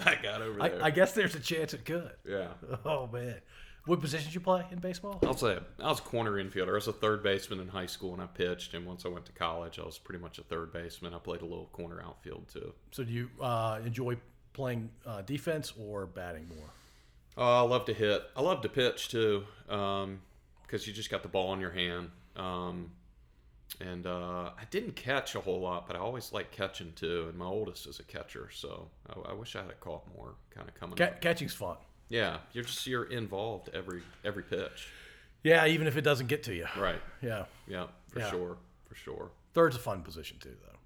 I 0.05 0.15
got 0.23 0.41
over 0.43 0.63
I, 0.63 0.69
there. 0.69 0.85
I 0.85 0.91
guess 0.91 1.13
there's 1.13 1.35
a 1.35 1.41
chance 1.41 1.75
it 1.75 1.85
could. 1.85 2.13
yeah, 2.29 2.49
Oh 2.85 3.07
man. 3.13 3.37
What 3.87 4.01
positions 4.01 4.35
you 4.35 4.41
play 4.41 4.65
in 4.71 4.79
baseball? 4.79 5.19
I'll 5.25 5.37
say 5.37 5.59
I 5.83 5.89
was 5.89 6.01
a 6.01 6.03
corner 6.03 6.33
infielder. 6.33 6.69
I 6.69 6.75
was 6.75 6.87
a 6.87 6.93
third 6.93 7.23
baseman 7.23 7.61
in 7.61 7.69
high 7.69 7.87
school 7.87 8.13
and 8.13 8.23
I 8.23 8.27
pitched, 8.27 8.75
and 8.75 8.85
once 8.87 9.07
I 9.07 9.09
went 9.09 9.25
to 9.25 9.33
college, 9.33 9.79
I 9.79 9.85
was 9.85 9.97
pretty 9.99 10.23
much 10.23 10.39
a 10.39 10.43
third 10.43 10.71
baseman. 10.73 11.15
I 11.15 11.19
played 11.19 11.41
a 11.41 11.47
little 11.47 11.71
corner 11.73 12.01
outfield 12.05 12.49
too. 12.53 12.75
So 12.93 13.05
do 13.05 13.11
you 13.13 13.31
uh, 13.41 13.81
enjoy 13.85 14.17
playing 14.53 14.91
uh, 15.07 15.23
defense 15.23 15.73
or 15.81 16.05
batting 16.07 16.47
more? 16.57 16.69
Oh, 17.39 17.65
I 17.65 17.69
love 17.69 17.87
to 17.87 17.95
hit. 17.95 18.23
I 18.37 18.43
love 18.43 18.61
to 18.63 18.69
pitch 18.69 19.09
too, 19.09 19.45
because 19.67 20.87
you 20.87 20.93
just 20.93 21.11
got 21.11 21.23
the 21.23 21.29
ball 21.29 21.55
in 21.55 21.61
your 21.61 21.71
hand. 21.71 22.11
Um, 22.37 22.91
and 23.81 24.07
uh, 24.07 24.51
I 24.59 24.65
didn't 24.71 24.97
catch 24.97 25.35
a 25.35 25.41
whole 25.41 25.61
lot, 25.61 25.87
but 25.87 25.97
I 25.97 26.01
always 26.01 26.33
like 26.33 26.51
catching 26.51 26.93
too. 26.95 27.27
And 27.29 27.39
my 27.39 27.45
oldest 27.47 27.87
is 27.87 28.01
a 28.01 28.05
catcher, 28.05 28.49
so 28.53 28.89
I, 29.09 29.31
I 29.31 29.33
wish 29.33 29.55
I 29.57 29.63
had 29.63 29.79
caught 29.81 30.03
more, 30.17 30.35
kind 30.51 30.69
of 30.69 30.75
coming. 30.75 30.97
Ca- 30.97 31.05
up. 31.05 31.21
catching's 31.21 31.55
fun. 31.55 31.77
Yeah, 32.09 32.39
you're 32.53 32.65
just 32.65 32.87
you're 32.87 33.05
involved 33.05 33.71
every 33.73 34.03
every 34.25 34.43
pitch. 34.43 34.89
Yeah, 35.45 35.67
even 35.67 35.87
if 35.87 35.97
it 35.97 36.03
doesn't 36.03 36.27
get 36.27 36.43
to 36.45 36.55
you. 36.55 36.67
Right. 36.79 37.01
Yeah. 37.23 37.45
Yeah, 37.69 37.87
for 38.09 38.19
Yeah. 38.19 38.31
sure, 38.31 38.57
for 38.89 38.95
sure. 38.95 39.31
Third's 39.55 39.77
a 39.77 39.79
fun 39.79 40.03
position 40.03 40.37
too, 40.41 40.55
though. 40.67 40.77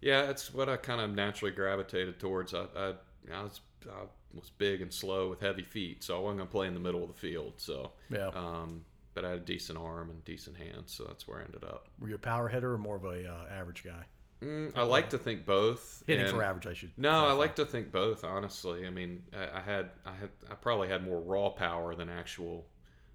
Yeah, 0.00 0.28
it's 0.30 0.52
what 0.52 0.68
I 0.68 0.76
kind 0.76 1.00
of 1.00 1.10
naturally 1.10 1.50
gravitated 1.52 2.20
towards. 2.20 2.52
I, 2.54 2.66
I, 2.76 2.92
I 3.32 3.42
was 3.42 3.60
I 3.88 4.02
was 4.34 4.50
big 4.58 4.82
and 4.82 4.92
slow 4.92 5.30
with 5.30 5.40
heavy 5.40 5.62
feet, 5.64 6.04
so 6.04 6.16
I 6.16 6.20
wasn't 6.20 6.38
gonna 6.40 6.50
play 6.50 6.66
in 6.66 6.74
the 6.74 6.80
middle 6.80 7.02
of 7.02 7.08
the 7.08 7.14
field. 7.18 7.54
So 7.56 7.92
Yeah. 8.10 8.28
um, 8.34 8.84
but 9.14 9.24
I 9.24 9.30
had 9.30 9.38
a 9.38 9.42
decent 9.42 9.78
arm 9.78 10.10
and 10.10 10.24
decent 10.24 10.56
hands, 10.56 10.92
so 10.92 11.04
that's 11.04 11.26
where 11.26 11.40
I 11.40 11.44
ended 11.44 11.64
up. 11.64 11.88
Were 12.00 12.08
you 12.08 12.16
a 12.16 12.18
power 12.18 12.48
hitter 12.48 12.72
or 12.72 12.78
more 12.78 12.96
of 12.96 13.04
a 13.04 13.28
uh, 13.30 13.46
average 13.50 13.84
guy? 13.84 14.04
Mm, 14.42 14.76
I 14.76 14.82
like 14.82 15.10
to 15.10 15.18
think 15.18 15.46
both. 15.46 16.02
Hitting 16.06 16.26
and- 16.26 16.34
for 16.34 16.42
average, 16.42 16.66
I 16.66 16.74
should. 16.74 16.90
No, 16.96 17.26
I 17.26 17.32
like 17.32 17.56
to 17.56 17.64
think 17.64 17.92
both. 17.92 18.24
Honestly, 18.24 18.86
I 18.86 18.90
mean, 18.90 19.22
I, 19.32 19.58
I 19.58 19.60
had, 19.60 19.90
I 20.04 20.12
had, 20.12 20.30
I 20.50 20.54
probably 20.54 20.88
had 20.88 21.04
more 21.04 21.20
raw 21.20 21.50
power 21.50 21.94
than 21.94 22.08
actual 22.10 22.66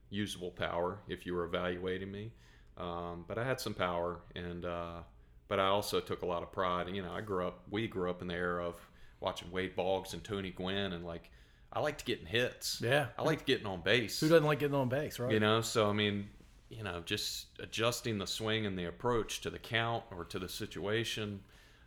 usable 0.09 0.51
power 0.51 0.99
if 1.07 1.25
you 1.25 1.33
were 1.35 1.45
evaluating 1.45 2.11
me. 2.11 2.31
Um, 2.77 3.25
but 3.27 3.37
I 3.37 3.43
had 3.43 3.59
some 3.59 3.73
power, 3.73 4.21
and 4.35 4.65
uh, 4.65 5.01
but 5.49 5.59
I 5.59 5.65
also 5.67 5.99
took 5.99 6.21
a 6.21 6.25
lot 6.25 6.41
of 6.43 6.51
pride. 6.51 6.87
And 6.87 6.95
you 6.95 7.03
know, 7.03 7.11
I 7.11 7.21
grew 7.21 7.45
up, 7.45 7.61
we 7.69 7.87
grew 7.87 8.09
up 8.09 8.21
in 8.21 8.27
the 8.27 8.35
era 8.35 8.65
of 8.65 8.75
watching 9.19 9.51
Wade 9.51 9.75
Boggs 9.75 10.13
and 10.13 10.23
Tony 10.23 10.51
Gwynn, 10.51 10.93
and 10.93 11.05
like, 11.05 11.29
I 11.71 11.81
liked 11.81 12.05
getting 12.05 12.25
hits. 12.25 12.81
Yeah. 12.83 13.07
I 13.17 13.23
liked 13.23 13.45
getting 13.45 13.67
on 13.67 13.81
base. 13.81 14.19
Who 14.19 14.29
doesn't 14.29 14.45
like 14.45 14.59
getting 14.59 14.75
on 14.75 14.89
base, 14.89 15.19
right? 15.19 15.31
You 15.31 15.39
know, 15.39 15.61
so 15.61 15.89
I 15.89 15.93
mean, 15.93 16.29
you 16.69 16.83
know, 16.83 17.01
just 17.05 17.47
adjusting 17.59 18.17
the 18.17 18.27
swing 18.27 18.65
and 18.65 18.77
the 18.77 18.85
approach 18.85 19.41
to 19.41 19.49
the 19.49 19.59
count 19.59 20.03
or 20.11 20.25
to 20.25 20.39
the 20.39 20.49
situation. 20.49 21.41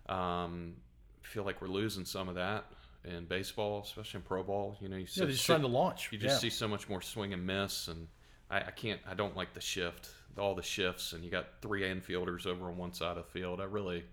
Um, 0.09 0.75
I 1.25 1.27
feel 1.27 1.45
like 1.45 1.61
we're 1.61 1.69
losing 1.69 2.05
some 2.05 2.29
of 2.29 2.37
that 2.37 2.67
in 3.05 3.25
baseball, 3.27 3.83
especially 3.85 4.19
in 4.19 4.23
pro 4.23 4.43
ball. 4.43 4.77
You 4.81 4.89
know, 4.89 4.97
you 4.97 5.07
yeah, 5.13 5.27
just 5.27 5.47
trying 5.47 5.63
to 5.63 5.69
launch. 5.69 6.11
you 6.13 6.19
just 6.19 6.37
yeah. 6.37 6.39
see 6.39 6.51
so 6.51 6.69
much 6.69 6.89
more 6.89 7.01
swing 7.01 7.33
and 7.33 7.45
miss, 7.45 7.89
and 7.89 8.07
I, 8.51 8.59
I 8.59 8.71
can't. 8.71 9.01
I 9.09 9.15
don't 9.15 9.37
like 9.37 9.55
the 9.55 9.61
shift, 9.61 10.11
all 10.39 10.55
the 10.55 10.63
shifts, 10.63 11.13
and 11.13 11.25
you 11.25 11.31
got 11.31 11.47
three 11.61 11.83
infielders 11.83 12.47
over 12.47 12.67
on 12.67 12.77
one 12.77 12.93
side 12.93 13.17
of 13.17 13.25
the 13.25 13.31
field. 13.31 13.61
I 13.61 13.65
really 13.65 14.05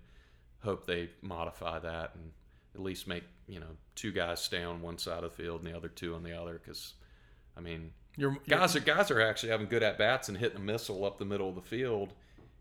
hope 0.62 0.86
they 0.86 1.10
modify 1.22 1.78
that 1.78 2.14
and 2.14 2.32
at 2.80 2.84
least 2.84 3.06
make 3.06 3.24
you 3.46 3.60
know 3.60 3.76
two 3.94 4.10
guys 4.12 4.40
stay 4.42 4.62
on 4.62 4.80
one 4.80 4.98
side 4.98 5.22
of 5.22 5.36
the 5.36 5.42
field 5.42 5.62
and 5.62 5.70
the 5.72 5.76
other 5.76 5.88
two 5.88 6.14
on 6.14 6.22
the 6.22 6.32
other. 6.32 6.54
Because, 6.62 6.94
I 7.56 7.60
mean, 7.60 7.92
you're- 8.16 8.38
guys 8.48 8.74
are 8.74 8.80
guys 8.80 9.10
are 9.10 9.20
actually 9.20 9.50
having 9.50 9.66
good 9.68 9.82
at 9.82 9.98
bats 9.98 10.28
and 10.28 10.38
hitting 10.38 10.56
a 10.56 10.60
missile 10.60 11.04
up 11.04 11.18
the 11.18 11.24
middle 11.24 11.48
of 11.48 11.54
the 11.54 11.62
field, 11.62 12.12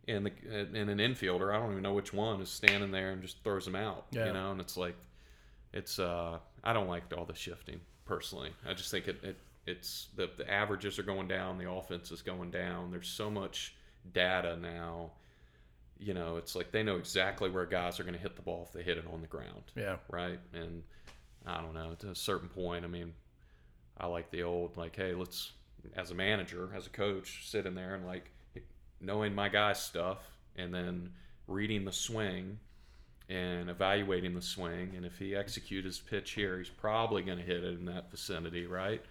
and 0.08 0.26
the 0.26 0.32
and 0.52 0.76
an 0.90 0.98
infielder 1.00 1.54
I 1.54 1.60
don't 1.60 1.72
even 1.72 1.84
know 1.84 1.94
which 1.94 2.14
one 2.14 2.42
is 2.42 2.50
standing 2.50 2.92
there 2.92 3.12
and 3.12 3.22
just 3.22 3.44
throws 3.44 3.66
them 3.66 3.76
out. 3.76 4.08
Yeah. 4.12 4.28
You 4.28 4.34
know, 4.34 4.52
and 4.52 4.60
it's 4.62 4.78
like 4.78 4.96
it's 5.74 6.00
uh 6.00 6.40
I 6.64 6.74
don't 6.74 6.88
like 6.88 7.04
all 7.18 7.26
the 7.26 7.36
shifting 7.36 7.80
personally. 8.06 8.52
I 8.68 8.74
just 8.74 8.92
think 8.92 9.08
it, 9.08 9.24
it 9.24 9.38
it's 9.66 10.08
the 10.16 10.30
the 10.36 10.52
averages 10.52 11.00
are 11.00 11.04
going 11.04 11.28
down, 11.28 11.58
the 11.58 11.70
offense 11.72 12.12
is 12.12 12.22
going 12.22 12.52
down. 12.52 12.92
There's 12.92 13.08
so 13.08 13.30
much 13.30 13.76
data 14.14 14.58
now. 14.58 15.12
You 16.00 16.14
know, 16.14 16.38
it's 16.38 16.56
like 16.56 16.72
they 16.72 16.82
know 16.82 16.96
exactly 16.96 17.50
where 17.50 17.66
guys 17.66 18.00
are 18.00 18.04
going 18.04 18.16
to 18.16 18.20
hit 18.20 18.36
the 18.36 18.42
ball 18.42 18.66
if 18.66 18.74
they 18.74 18.84
hit 18.84 18.98
it 18.98 19.06
on 19.12 19.22
the 19.22 19.28
ground 19.28 19.64
yeah. 19.76 19.98
right? 20.10 20.40
And 20.54 20.84
I 21.46 21.62
don't 21.62 21.74
know, 21.74 21.94
to 22.00 22.12
a 22.12 22.16
certain 22.16 22.48
point, 22.48 22.86
I 22.86 22.88
mean, 22.88 23.14
I 23.98 24.08
like 24.08 24.32
the 24.32 24.44
old, 24.44 24.78
like, 24.78 24.96
hey, 24.96 25.14
let's, 25.14 25.52
as 25.96 26.12
a 26.12 26.16
manager, 26.16 26.70
as 26.76 26.88
a 26.88 26.90
coach, 26.90 27.50
sit 27.50 27.66
in 27.66 27.76
there 27.76 27.96
and 27.96 28.06
like 28.06 28.32
knowing 29.02 29.34
my 29.34 29.50
guy's 29.50 29.82
stuff 29.82 30.20
and 30.56 30.74
then 30.74 31.12
reading 31.48 31.86
the 31.86 31.92
swing 31.92 32.60
and 33.28 33.70
evaluating 33.70 34.34
the 34.34 34.42
swing. 34.42 34.94
And 34.96 35.06
if 35.06 35.18
he 35.18 35.36
executes 35.36 35.86
his 35.86 36.00
pitch 36.00 36.32
here, 36.32 36.58
he's 36.58 36.70
probably 36.70 37.22
going 37.24 37.38
to 37.38 37.44
hit 37.44 37.64
it 37.64 37.80
in 37.80 37.86
that 37.86 38.10
vicinity, 38.10 38.66
right? 38.66 39.02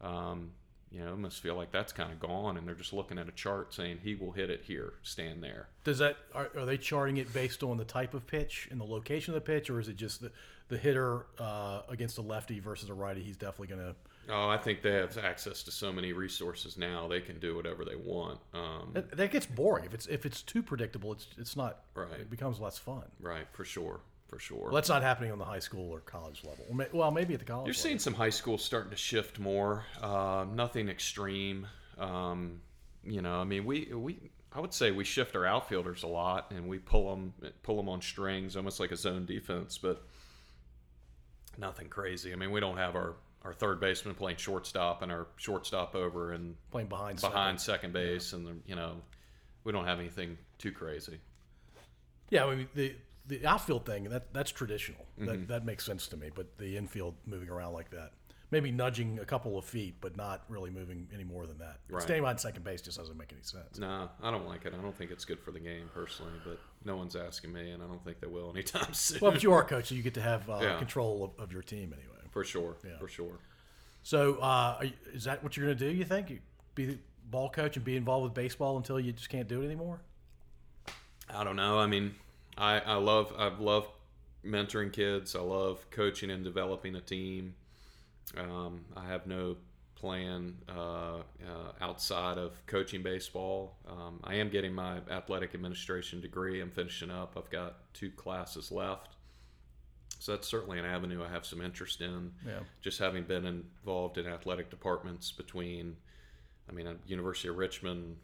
Um, 0.00 0.52
you 0.90 1.04
know, 1.04 1.16
must 1.16 1.40
feel 1.40 1.54
like 1.54 1.70
that's 1.70 1.92
kind 1.92 2.12
of 2.12 2.18
gone, 2.20 2.56
and 2.56 2.66
they're 2.66 2.74
just 2.74 2.92
looking 2.92 3.18
at 3.18 3.28
a 3.28 3.32
chart 3.32 3.74
saying 3.74 3.98
he 4.02 4.14
will 4.14 4.32
hit 4.32 4.50
it 4.50 4.62
here, 4.64 4.94
stand 5.02 5.42
there. 5.42 5.68
Does 5.84 5.98
that 5.98 6.16
are, 6.34 6.50
are 6.56 6.64
they 6.64 6.78
charting 6.78 7.16
it 7.18 7.32
based 7.32 7.62
on 7.62 7.76
the 7.76 7.84
type 7.84 8.14
of 8.14 8.26
pitch 8.26 8.68
and 8.70 8.80
the 8.80 8.84
location 8.84 9.34
of 9.34 9.44
the 9.44 9.46
pitch, 9.52 9.68
or 9.70 9.78
is 9.80 9.88
it 9.88 9.96
just 9.96 10.20
the 10.20 10.30
the 10.68 10.76
hitter 10.78 11.24
uh, 11.38 11.80
against 11.88 12.18
a 12.18 12.22
lefty 12.22 12.60
versus 12.60 12.88
a 12.90 12.94
righty? 12.94 13.22
He's 13.22 13.36
definitely 13.36 13.68
going 13.74 13.80
to. 13.88 13.96
Oh, 14.30 14.48
I 14.48 14.58
think 14.58 14.82
they 14.82 14.92
have 14.92 15.16
access 15.16 15.62
to 15.62 15.70
so 15.70 15.90
many 15.90 16.12
resources 16.12 16.76
now. 16.76 17.08
They 17.08 17.22
can 17.22 17.38
do 17.38 17.56
whatever 17.56 17.82
they 17.86 17.96
want. 17.96 18.38
Um, 18.52 18.60
Um, 18.60 18.90
That, 18.92 19.16
that 19.16 19.30
gets 19.30 19.46
boring 19.46 19.86
if 19.86 19.94
it's 19.94 20.06
if 20.06 20.26
it's 20.26 20.42
too 20.42 20.62
predictable. 20.62 21.12
It's 21.12 21.28
it's 21.38 21.56
not. 21.56 21.78
Right. 21.94 22.20
It 22.20 22.28
becomes 22.30 22.60
less 22.60 22.76
fun. 22.76 23.04
right, 23.20 23.46
for 23.52 23.64
sure, 23.64 24.00
for 24.28 24.38
sure. 24.38 24.64
Well, 24.64 24.74
that's 24.74 24.88
not 24.88 25.02
happening 25.02 25.32
on 25.32 25.38
the 25.38 25.44
high 25.44 25.58
school 25.58 25.90
or 25.90 26.00
college 26.00 26.42
level. 26.44 26.64
Well, 26.92 27.10
maybe 27.10 27.34
at 27.34 27.40
the 27.40 27.46
college. 27.46 27.66
You're 27.66 27.72
level. 27.72 27.82
seeing 27.82 27.98
some 27.98 28.14
high 28.14 28.30
schools 28.30 28.62
starting 28.62 28.90
to 28.90 28.96
shift 28.96 29.38
more. 29.38 29.86
Uh, 30.00 30.44
nothing 30.52 30.88
extreme. 30.88 31.66
Um, 31.98 32.60
you 33.04 33.22
know, 33.22 33.40
I 33.40 33.44
mean, 33.44 33.64
we 33.64 33.86
we 33.92 34.30
I 34.52 34.60
would 34.60 34.74
say 34.74 34.90
we 34.90 35.04
shift 35.04 35.34
our 35.34 35.46
outfielders 35.46 36.02
a 36.02 36.06
lot, 36.06 36.50
and 36.50 36.68
we 36.68 36.78
pull 36.78 37.10
them 37.10 37.32
pull 37.62 37.76
them 37.76 37.88
on 37.88 38.02
strings, 38.02 38.56
almost 38.56 38.80
like 38.80 38.92
a 38.92 38.96
zone 38.96 39.24
defense, 39.24 39.78
but 39.78 40.02
nothing 41.56 41.88
crazy. 41.88 42.32
I 42.32 42.36
mean, 42.36 42.50
we 42.50 42.60
don't 42.60 42.76
have 42.76 42.94
our 42.94 43.16
our 43.42 43.52
third 43.52 43.80
baseman 43.80 44.14
playing 44.14 44.36
shortstop 44.36 45.02
and 45.02 45.10
our 45.10 45.26
shortstop 45.36 45.94
over 45.94 46.32
and 46.32 46.54
playing 46.70 46.88
behind. 46.88 47.20
behind 47.20 47.60
second. 47.60 47.92
second 47.92 47.92
base, 47.92 48.32
and 48.32 48.62
you 48.66 48.74
know, 48.74 48.96
we 49.64 49.72
don't 49.72 49.86
have 49.86 49.98
anything 50.00 50.36
too 50.58 50.72
crazy. 50.72 51.18
Yeah, 52.30 52.44
I 52.44 52.54
mean 52.54 52.68
the 52.74 52.94
the 53.28 53.46
outfield 53.46 53.86
thing 53.86 54.04
that 54.04 54.32
that's 54.32 54.50
traditional. 54.50 55.06
Mm-hmm. 55.20 55.26
That 55.26 55.48
that 55.48 55.64
makes 55.64 55.84
sense 55.86 56.06
to 56.08 56.16
me. 56.16 56.30
But 56.34 56.58
the 56.58 56.76
infield 56.76 57.14
moving 57.26 57.48
around 57.48 57.74
like 57.74 57.90
that, 57.90 58.12
maybe 58.50 58.70
nudging 58.72 59.18
a 59.20 59.24
couple 59.24 59.58
of 59.58 59.64
feet, 59.64 59.96
but 60.00 60.16
not 60.16 60.42
really 60.48 60.70
moving 60.70 61.06
any 61.14 61.24
more 61.24 61.46
than 61.46 61.58
that. 61.58 61.78
Right. 61.90 62.02
Staying 62.02 62.22
behind 62.22 62.40
second 62.40 62.64
base 62.64 62.80
just 62.82 62.96
doesn't 62.98 63.16
make 63.16 63.32
any 63.32 63.42
sense. 63.42 63.78
No, 63.78 64.08
I 64.22 64.30
don't 64.30 64.46
like 64.46 64.64
it. 64.64 64.72
I 64.76 64.82
don't 64.82 64.96
think 64.96 65.10
it's 65.10 65.24
good 65.24 65.38
for 65.40 65.50
the 65.52 65.60
game 65.60 65.90
personally, 65.94 66.32
but 66.44 66.58
no 66.84 66.96
one's 66.96 67.14
asking 67.16 67.52
me, 67.52 67.70
and 67.72 67.82
I 67.82 67.86
don't 67.86 68.02
think 68.04 68.20
they 68.20 68.26
will 68.26 68.50
anytime 68.50 68.92
soon. 68.94 69.18
Well, 69.20 69.32
but 69.32 69.42
you 69.42 69.52
are 69.52 69.62
a 69.62 69.66
coach, 69.66 69.88
so 69.88 69.94
you 69.94 70.02
get 70.02 70.14
to 70.14 70.22
have 70.22 70.48
uh, 70.48 70.58
Yeah. 70.62 70.78
control 70.78 71.24
of, 71.38 71.42
of 71.44 71.52
your 71.52 71.62
team 71.62 71.92
anyway. 71.92 72.18
for 72.30 72.44
sure, 72.44 72.76
Yeah. 72.84 72.98
for 72.98 73.08
sure. 73.08 73.38
So, 74.02 74.36
uh, 74.36 74.76
are 74.78 74.84
you, 74.84 74.92
is 75.12 75.24
that 75.24 75.42
what 75.42 75.56
you're 75.56 75.66
going 75.66 75.76
to 75.78 75.90
do? 75.90 75.94
You 75.94 76.04
think 76.04 76.30
you 76.30 76.38
be 76.74 76.86
the 76.86 76.98
ball 77.30 77.50
coach 77.50 77.76
and 77.76 77.84
be 77.84 77.96
involved 77.96 78.24
with 78.24 78.32
baseball 78.34 78.78
until 78.78 78.98
you 78.98 79.12
just 79.12 79.28
can't 79.28 79.48
do 79.48 79.60
it 79.60 79.66
anymore? 79.66 80.00
I 81.28 81.44
don't 81.44 81.56
know. 81.56 81.78
I 81.78 81.86
mean, 81.86 82.14
I 82.58 82.80
I 82.80 82.94
love 82.94 83.32
I 83.38 83.48
love 83.48 83.88
mentoring 84.44 84.92
kids. 84.92 85.34
I 85.34 85.40
love 85.40 85.88
coaching 85.90 86.30
and 86.30 86.44
developing 86.44 86.96
a 86.96 87.00
team. 87.00 87.54
Um, 88.36 88.84
I 88.96 89.06
have 89.06 89.26
no 89.26 89.56
plan 89.94 90.54
uh, 90.68 91.18
uh, 91.18 91.72
outside 91.80 92.38
of 92.38 92.52
coaching 92.66 93.02
baseball. 93.02 93.76
Um, 93.88 94.20
I 94.22 94.34
am 94.34 94.48
getting 94.48 94.72
my 94.72 94.98
athletic 95.10 95.54
administration 95.54 96.20
degree. 96.20 96.60
I'm 96.60 96.70
finishing 96.70 97.10
up. 97.10 97.34
I've 97.36 97.50
got 97.50 97.92
two 97.94 98.10
classes 98.10 98.70
left. 98.70 99.16
So 100.20 100.32
that's 100.32 100.48
certainly 100.48 100.78
an 100.78 100.84
avenue 100.84 101.24
I 101.24 101.28
have 101.28 101.46
some 101.46 101.60
interest 101.60 102.00
in. 102.00 102.32
Yeah. 102.46 102.60
Just 102.80 102.98
having 102.98 103.24
been 103.24 103.44
involved 103.46 104.18
in 104.18 104.26
athletic 104.26 104.68
departments 104.70 105.32
between, 105.32 105.96
I 106.68 106.72
mean, 106.72 106.86
uh, 106.86 106.94
University 107.06 107.48
of 107.48 107.56
Richmond, 107.56 108.16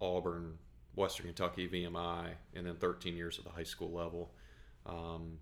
Auburn, 0.00 0.58
Western 0.94 1.26
Kentucky, 1.26 1.68
VMI, 1.68 2.30
and 2.54 2.66
then 2.66 2.76
13 2.76 3.16
years 3.16 3.38
at 3.38 3.44
the 3.44 3.50
high 3.50 3.62
school 3.64 3.90
level. 3.90 4.32
Um, 4.86 5.38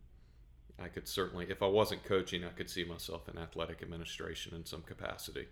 I 0.82 0.88
could 0.88 1.06
certainly, 1.08 1.46
if 1.50 1.62
I 1.62 1.66
wasn't 1.66 2.04
coaching, 2.04 2.44
I 2.44 2.48
could 2.50 2.70
see 2.70 2.84
myself 2.84 3.28
in 3.28 3.36
athletic 3.38 3.82
administration 3.82 4.54
in 4.54 4.64
some 4.64 4.82
capacity. 4.82 5.46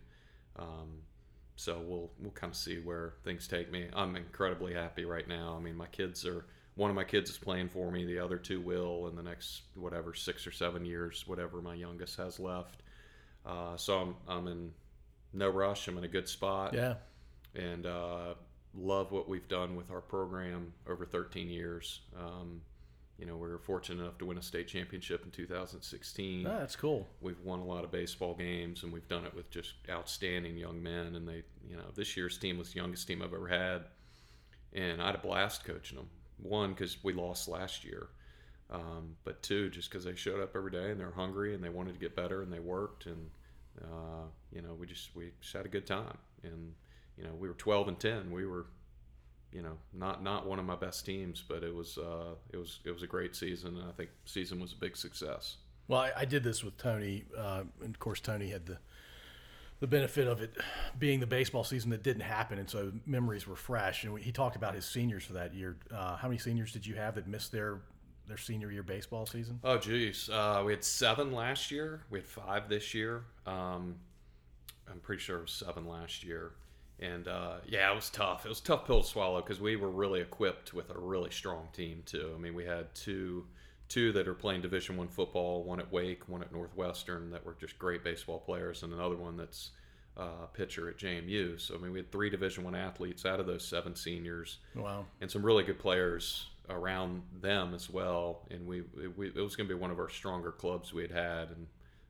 Um, 0.57 1.03
so 1.57 1.81
we'll 1.85 2.11
we'll 2.21 2.31
kind 2.33 2.53
of 2.53 2.57
see 2.57 2.77
where 2.79 3.15
things 3.25 3.49
take 3.49 3.71
me. 3.71 3.89
I'm 3.93 4.15
incredibly 4.17 4.75
happy 4.75 5.05
right 5.05 5.27
now. 5.29 5.57
I 5.59 5.63
mean, 5.63 5.77
my 5.77 5.87
kids 5.89 6.25
are 6.25 6.47
one 6.77 6.89
of 6.91 6.97
my 6.97 7.05
kids 7.05 7.31
is 7.31 7.37
playing 7.39 7.69
for 7.69 7.91
me. 7.91 8.05
The 8.07 8.21
other 8.21 8.39
two 8.39 8.61
will 8.61 9.09
in 9.09 9.17
the 9.17 9.23
next 9.23 9.63
whatever 9.75 10.15
six 10.15 10.47
or 10.47 10.53
seven 10.53 10.85
years, 10.85 11.25
whatever 11.27 11.61
my 11.61 11.75
youngest 11.75 12.17
has 12.17 12.39
left. 12.39 12.83
Uh, 13.45 13.77
so 13.77 13.99
I'm 13.99 14.15
I'm 14.29 14.47
in 14.49 14.71
no 15.33 15.49
rush. 15.49 15.89
I'm 15.89 15.99
in 15.99 16.05
a 16.05 16.09
good 16.09 16.29
spot 16.29 16.73
Yeah. 16.75 16.95
and 17.57 17.85
uh, 17.87 18.35
love 18.79 19.13
what 19.13 19.29
we've 19.29 19.49
done 19.49 19.77
with 19.77 19.91
our 19.91 20.01
program 20.01 20.73
over 20.89 21.05
13 21.05 21.49
years. 21.49 22.01
Um, 22.19 22.63
you 23.19 23.27
know, 23.27 23.35
we 23.35 23.49
were 23.49 23.59
fortunate 23.59 24.01
enough 24.01 24.17
to 24.19 24.27
win 24.27 24.39
a 24.39 24.43
state 24.43 24.69
championship 24.69 25.25
in 25.25 25.31
2016. 25.33 26.47
Ah, 26.47 26.59
that's 26.61 26.77
cool. 26.77 27.07
We've 27.21 27.41
won 27.41 27.59
a 27.59 27.65
lot 27.65 27.83
of 27.83 27.91
baseball 27.91 28.35
games, 28.35 28.85
and 28.85 28.93
we've 28.93 29.09
done 29.09 29.25
it 29.25 29.35
with 29.35 29.51
just 29.51 29.75
outstanding 29.91 30.57
young 30.57 30.81
men. 30.81 31.17
And 31.17 31.27
they, 31.27 31.43
you 31.69 31.77
know, 31.77 31.91
this 31.97 32.17
year's 32.17 32.39
team 32.39 32.59
was 32.59 32.73
the 32.73 32.77
youngest 32.77 33.09
team 33.09 33.21
I've 33.21 33.35
ever 33.35 33.49
had, 33.49 33.83
and 34.73 35.03
I 35.03 35.07
had 35.07 35.17
a 35.17 35.19
blast 35.19 35.65
coaching 35.65 35.99
them. 35.99 36.09
One, 36.41 36.71
because 36.71 37.03
we 37.03 37.13
lost 37.13 37.49
last 37.49 37.85
year, 37.85 38.07
um, 38.71 39.17
but 39.25 39.43
two, 39.43 39.69
just 39.71 39.91
because 39.91 40.05
they 40.05 40.15
showed 40.15 40.41
up 40.41 40.55
every 40.55 40.71
day 40.71 40.93
and 40.93 41.01
they're 41.01 41.11
hungry 41.11 41.55
and 41.55 41.65
they 41.65 41.71
wanted 41.71 41.95
to 41.95 42.01
get 42.01 42.15
better 42.15 42.43
and 42.43 42.53
they 42.53 42.61
worked, 42.61 43.07
and 43.07 43.31
uh, 43.83 44.27
you 44.53 44.63
know, 44.63 44.75
we 44.75 44.87
just 44.87 45.15
we 45.17 45.33
just 45.41 45.55
had 45.55 45.67
a 45.67 45.69
good 45.69 45.87
time. 45.87 46.19
And 46.45 46.75
you 47.19 47.25
know, 47.25 47.35
we 47.39 47.49
were 47.49 47.55
12 47.55 47.89
and 47.89 47.99
10. 47.99 48.31
We 48.31 48.47
were 48.47 48.67
you 49.53 49.63
know, 49.63 49.79
not 49.95 50.23
not 50.23 50.47
one 50.47 50.59
of 50.59 50.65
my 50.65 50.77
best 50.77 51.07
teams, 51.07 51.43
but 51.47 51.63
it 51.63 51.75
was 51.75 51.99
uh, 51.99 52.35
it 52.53 52.57
was 52.57 52.81
it 52.85 52.91
was 52.91 53.03
a 53.03 53.07
great 53.07 53.35
season, 53.35 53.77
and 53.79 53.89
I 53.89 53.93
think 53.93 54.11
season 54.25 54.61
was 54.61 54.73
a 54.73 54.77
big 54.77 54.97
success. 54.97 55.57
Well, 55.87 56.01
I, 56.01 56.13
I 56.19 56.25
did 56.27 56.45
this 56.45 56.63
with 56.63 56.77
Tony, 56.77 57.25
uh, 57.37 57.63
and 57.83 57.95
of 57.95 57.99
course 57.99 58.21
Tony 58.21 58.51
had 58.51 58.67
the 58.67 58.79
the 59.81 59.87
benefit 59.87 60.27
of 60.27 60.43
it 60.43 60.55
being 60.99 61.21
the 61.21 61.27
baseball 61.27 61.65
season 61.65 61.91
that 61.91 62.03
didn't 62.03 62.23
happen, 62.23 62.59
and 62.59 62.69
so 62.69 62.93
memories 63.07 63.47
were 63.47 63.57
fresh. 63.57 64.05
And 64.05 64.19
he 64.19 64.33
talked 64.33 64.57
about 64.57 64.75
his 64.75 64.85
seniors 64.85 65.25
for 65.25 65.35
that 65.35 65.55
year. 65.55 65.77
Uh, 65.95 66.17
how 66.17 66.29
many 66.29 66.39
seniors 66.39 66.73
did 66.73 66.87
you 66.87 66.97
have 66.97 67.15
that 67.15 67.27
missed 67.27 67.53
their 67.53 67.81
their 68.27 68.37
senior 68.37 68.71
year 68.71 68.83
baseball 68.83 69.25
season? 69.25 69.61
Oh, 69.65 69.79
geez, 69.79 70.29
uh, 70.29 70.63
we 70.65 70.73
had 70.73 70.85
seven 70.85 71.33
last 71.33 71.71
year. 71.71 72.03
We 72.11 72.19
had 72.19 72.29
five 72.29 72.69
this 72.69 72.93
year. 72.93 73.25
Um, 73.47 73.97
I'm 74.91 75.01
pretty 75.01 75.23
sure 75.23 75.39
it 75.39 75.43
was 75.43 75.53
seven 75.53 75.87
last 75.87 76.23
year. 76.23 76.53
And 77.01 77.29
uh, 77.29 77.57
yeah, 77.67 77.91
it 77.93 77.95
was 77.95 78.11
tough. 78.11 78.45
It 78.45 78.49
was 78.49 78.61
a 78.61 78.65
tough 78.65 78.87
pill 78.87 79.03
to 79.03 79.09
swallow 79.09 79.41
because 79.41 79.61
we 79.61 79.77
were 79.77 79.91
really 79.91 80.21
equipped 80.21 80.75
with 80.75 80.91
a 80.91 80.99
really 80.99 81.31
strong 81.31 81.69
team 81.73 82.03
too. 82.07 82.33
I 82.35 82.39
mean, 82.41 82.55
we 82.55 82.65
had 82.65 82.93
two 82.95 83.47
two 83.89 84.13
that 84.13 84.29
are 84.29 84.35
playing 84.35 84.61
Division 84.63 84.97
One 84.97 85.09
football, 85.09 85.63
one 85.65 85.81
at 85.81 85.91
Wake, 85.93 86.29
one 86.29 86.43
at 86.43 86.53
Northwestern, 86.53 87.31
that 87.31 87.45
were 87.47 87.57
just 87.61 87.79
great 87.79 88.03
baseball 88.05 88.39
players, 88.39 88.83
and 88.83 88.93
another 88.93 89.17
one 89.17 89.37
that's 89.37 89.71
uh, 90.17 90.47
pitcher 90.53 90.89
at 90.91 90.99
JMU. 90.99 91.61
So 91.61 91.75
I 91.75 91.79
mean, 91.79 91.93
we 91.93 92.01
had 92.01 92.11
three 92.11 92.31
Division 92.31 92.65
One 92.65 92.75
athletes 92.75 93.25
out 93.25 93.39
of 93.41 93.47
those 93.47 93.65
seven 93.65 93.95
seniors 93.95 94.59
Wow. 94.75 95.07
and 95.21 95.31
some 95.31 95.45
really 95.45 95.63
good 95.63 95.79
players 95.79 96.49
around 96.69 97.23
them 97.41 97.75
as 97.75 97.89
well. 97.89 98.43
And 98.51 98.67
we, 98.67 98.83
we 99.17 99.29
it 99.29 99.37
was 99.37 99.57
going 99.57 99.69
to 99.69 99.75
be 99.75 99.81
one 99.81 99.91
of 99.91 99.99
our 99.99 100.09
stronger 100.11 100.51
clubs 100.53 100.93
we 100.93 101.03
had 101.03 101.13
had, 101.13 101.49
and 101.51 101.67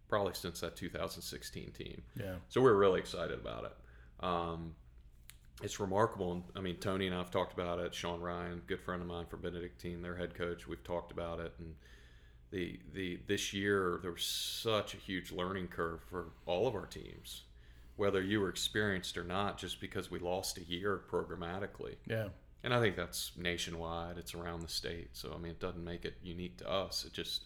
probably 0.08 0.32
since 0.34 0.60
that 0.60 0.74
2016 0.76 1.72
team. 1.72 2.02
Yeah. 2.18 2.36
So 2.48 2.60
we 2.62 2.70
were 2.70 2.76
really 2.78 2.98
excited 3.00 3.38
about 3.38 3.64
it. 3.64 3.72
Um, 4.20 4.74
it's 5.62 5.80
remarkable. 5.80 6.32
And 6.32 6.44
I 6.54 6.60
mean, 6.60 6.76
Tony 6.76 7.06
and 7.06 7.14
I 7.14 7.18
have 7.18 7.30
talked 7.30 7.52
about 7.52 7.78
it. 7.78 7.94
Sean 7.94 8.20
Ryan, 8.20 8.62
good 8.66 8.80
friend 8.80 9.02
of 9.02 9.08
mine 9.08 9.26
from 9.26 9.40
Benedictine, 9.40 10.02
their 10.02 10.16
head 10.16 10.34
coach, 10.34 10.68
we've 10.68 10.84
talked 10.84 11.12
about 11.12 11.40
it. 11.40 11.52
And 11.58 11.74
the 12.50 12.78
the 12.94 13.18
this 13.26 13.52
year 13.52 13.98
there 14.02 14.12
was 14.12 14.24
such 14.24 14.94
a 14.94 14.96
huge 14.96 15.32
learning 15.32 15.68
curve 15.68 16.00
for 16.08 16.26
all 16.46 16.66
of 16.66 16.74
our 16.74 16.86
teams, 16.86 17.42
whether 17.96 18.22
you 18.22 18.40
were 18.40 18.48
experienced 18.48 19.18
or 19.18 19.24
not, 19.24 19.58
just 19.58 19.80
because 19.80 20.10
we 20.10 20.18
lost 20.18 20.58
a 20.58 20.64
year 20.64 21.02
programmatically. 21.10 21.96
Yeah. 22.06 22.28
And 22.64 22.74
I 22.74 22.80
think 22.80 22.96
that's 22.96 23.32
nationwide. 23.36 24.18
It's 24.18 24.34
around 24.34 24.62
the 24.62 24.68
state. 24.68 25.10
So 25.12 25.32
I 25.34 25.38
mean, 25.38 25.52
it 25.52 25.60
doesn't 25.60 25.84
make 25.84 26.04
it 26.04 26.14
unique 26.22 26.56
to 26.58 26.70
us. 26.70 27.04
It 27.04 27.12
just 27.12 27.44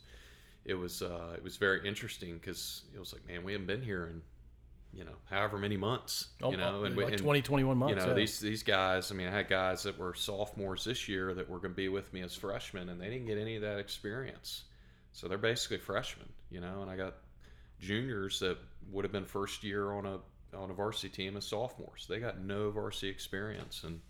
it 0.65 0.75
was 0.75 1.03
uh, 1.03 1.35
it 1.37 1.43
was 1.43 1.57
very 1.57 1.87
interesting 1.87 2.35
because 2.35 2.83
it 2.95 2.99
was 2.99 3.13
like, 3.13 3.27
man, 3.27 3.43
we 3.43 3.53
haven't 3.53 3.67
been 3.67 3.83
here 3.83 4.07
in 4.07 4.23
you 4.93 5.05
know 5.05 5.15
however 5.31 5.59
many 5.59 5.77
months. 5.77 6.29
You 6.41 6.47
oh, 6.47 6.51
know, 6.51 6.85
and 6.85 6.99
Oh, 6.99 7.03
like 7.03 7.15
and, 7.15 7.23
20, 7.23 7.43
21 7.43 7.77
months. 7.77 7.91
you 7.91 7.97
know 7.97 8.09
yeah. 8.09 8.15
these 8.15 8.41
these 8.41 8.63
guys. 8.63 9.11
I 9.11 9.15
mean, 9.15 9.29
I 9.29 9.31
had 9.31 9.49
guys 9.49 9.83
that 9.85 9.99
were 9.99 10.15
sophomores 10.15 10.85
this 10.85 11.09
year 11.09 11.35
that 11.35 11.49
were 11.49 11.59
going 11.59 11.73
to 11.73 11.77
be 11.77 11.89
with 11.89 12.13
me 12.13 12.23
as 12.23 12.35
freshmen, 12.35 12.89
and 12.89 13.01
they 13.01 13.09
didn't 13.09 13.27
get 13.27 13.39
any 13.39 13.57
of 13.57 13.63
that 13.63 13.79
experience. 13.79 14.65
So 15.13 15.29
they're 15.29 15.39
basically 15.39 15.79
freshmen. 15.79 16.29
You 16.51 16.61
know, 16.61 16.83
and 16.83 16.91
I 16.91 16.97
got 16.97 17.15
juniors 17.81 18.41
that 18.41 18.59
would 18.91 19.05
have 19.05 19.13
been 19.13 19.25
first 19.25 19.65
year 19.65 19.93
on 19.93 20.07
a 20.07 20.19
on 20.57 20.71
a 20.71 20.75
varsity 20.75 21.09
team 21.09 21.37
as 21.37 21.47
sophomores. 21.47 22.07
They 22.09 22.19
got 22.21 22.41
no 22.41 22.71
varsity 22.71 23.09
experience, 23.09 23.85
and 23.85 24.01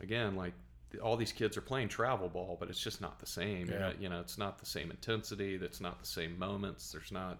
again, 0.00 0.36
like 0.36 0.54
all 1.02 1.16
these 1.16 1.32
kids 1.32 1.56
are 1.56 1.62
playing 1.62 1.88
travel 1.88 2.28
ball, 2.28 2.56
but 2.58 2.70
it's 2.70 2.80
just 2.80 3.00
not 3.00 3.18
the 3.18 3.26
same. 3.26 3.68
Yeah. 3.68 3.88
Uh, 3.88 3.92
you 3.98 4.08
know, 4.08 4.20
it's 4.20 4.38
not 4.38 4.58
the 4.58 4.66
same 4.66 4.90
intensity. 4.90 5.56
That's 5.56 5.80
not 5.80 6.00
the 6.00 6.06
same 6.06 6.38
moments. 6.38 6.92
There's 6.92 7.12
not 7.12 7.38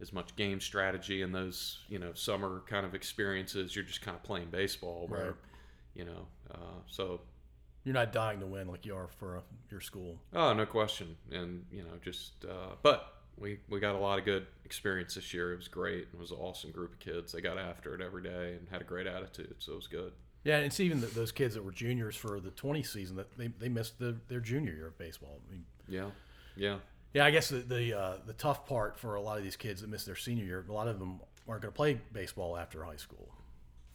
as 0.00 0.12
much 0.12 0.34
game 0.36 0.60
strategy 0.60 1.22
and 1.22 1.34
those, 1.34 1.78
you 1.88 1.98
know, 1.98 2.12
summer 2.14 2.62
kind 2.68 2.86
of 2.86 2.94
experiences. 2.94 3.74
You're 3.74 3.84
just 3.84 4.00
kind 4.02 4.16
of 4.16 4.22
playing 4.22 4.48
baseball, 4.50 5.06
where, 5.08 5.24
Right. 5.26 5.34
you 5.94 6.04
know, 6.04 6.26
uh, 6.52 6.80
so 6.86 7.20
You're 7.84 7.94
not 7.94 8.12
dying 8.12 8.40
to 8.40 8.46
win 8.46 8.68
like 8.68 8.84
you 8.86 8.94
are 8.94 9.08
for 9.08 9.38
uh, 9.38 9.40
your 9.70 9.80
school. 9.80 10.18
oh, 10.34 10.52
no 10.52 10.66
question, 10.66 11.16
and 11.32 11.64
you 11.72 11.82
know, 11.82 11.98
just 12.02 12.44
uh, 12.44 12.74
but 12.82 13.14
we 13.36 13.58
we 13.68 13.80
got 13.80 13.94
a 13.94 13.98
lot 13.98 14.18
of 14.18 14.24
good 14.24 14.46
experience 14.64 15.14
this 15.14 15.32
year. 15.32 15.52
It 15.52 15.56
was 15.56 15.68
great. 15.68 16.08
It 16.12 16.18
was 16.18 16.30
an 16.32 16.38
awesome 16.38 16.70
group 16.70 16.92
of 16.92 16.98
kids. 17.00 17.32
They 17.32 17.40
got 17.40 17.56
after 17.58 17.94
it 17.94 18.00
every 18.00 18.22
day 18.22 18.54
and 18.58 18.68
had 18.70 18.80
a 18.80 18.84
great 18.84 19.06
attitude, 19.06 19.54
so 19.58 19.72
it 19.72 19.76
was 19.76 19.86
good. 19.86 20.12
Yeah, 20.44 20.56
and 20.58 20.66
it's 20.66 20.78
even 20.80 21.00
the, 21.00 21.06
those 21.08 21.32
kids 21.32 21.54
that 21.54 21.64
were 21.64 21.72
juniors 21.72 22.14
for 22.16 22.38
the 22.40 22.50
20 22.50 22.82
season 22.84 23.16
that 23.16 23.36
they, 23.36 23.48
they 23.48 23.68
missed 23.68 23.98
the, 23.98 24.16
their 24.28 24.40
junior 24.40 24.72
year 24.72 24.86
of 24.86 24.96
baseball. 24.96 25.40
I 25.48 25.52
mean, 25.52 25.64
Yeah, 25.88 26.10
yeah. 26.56 26.78
Yeah, 27.14 27.24
I 27.24 27.30
guess 27.30 27.48
the 27.48 27.58
the, 27.58 27.98
uh, 27.98 28.16
the 28.26 28.32
tough 28.34 28.66
part 28.66 28.98
for 28.98 29.14
a 29.14 29.20
lot 29.20 29.38
of 29.38 29.44
these 29.44 29.56
kids 29.56 29.80
that 29.80 29.88
missed 29.90 30.06
their 30.06 30.16
senior 30.16 30.44
year, 30.44 30.64
a 30.68 30.72
lot 30.72 30.88
of 30.88 30.98
them 30.98 31.20
aren't 31.48 31.62
going 31.62 31.72
to 31.72 31.76
play 31.76 32.00
baseball 32.12 32.56
after 32.56 32.84
high 32.84 32.96
school. 32.96 33.28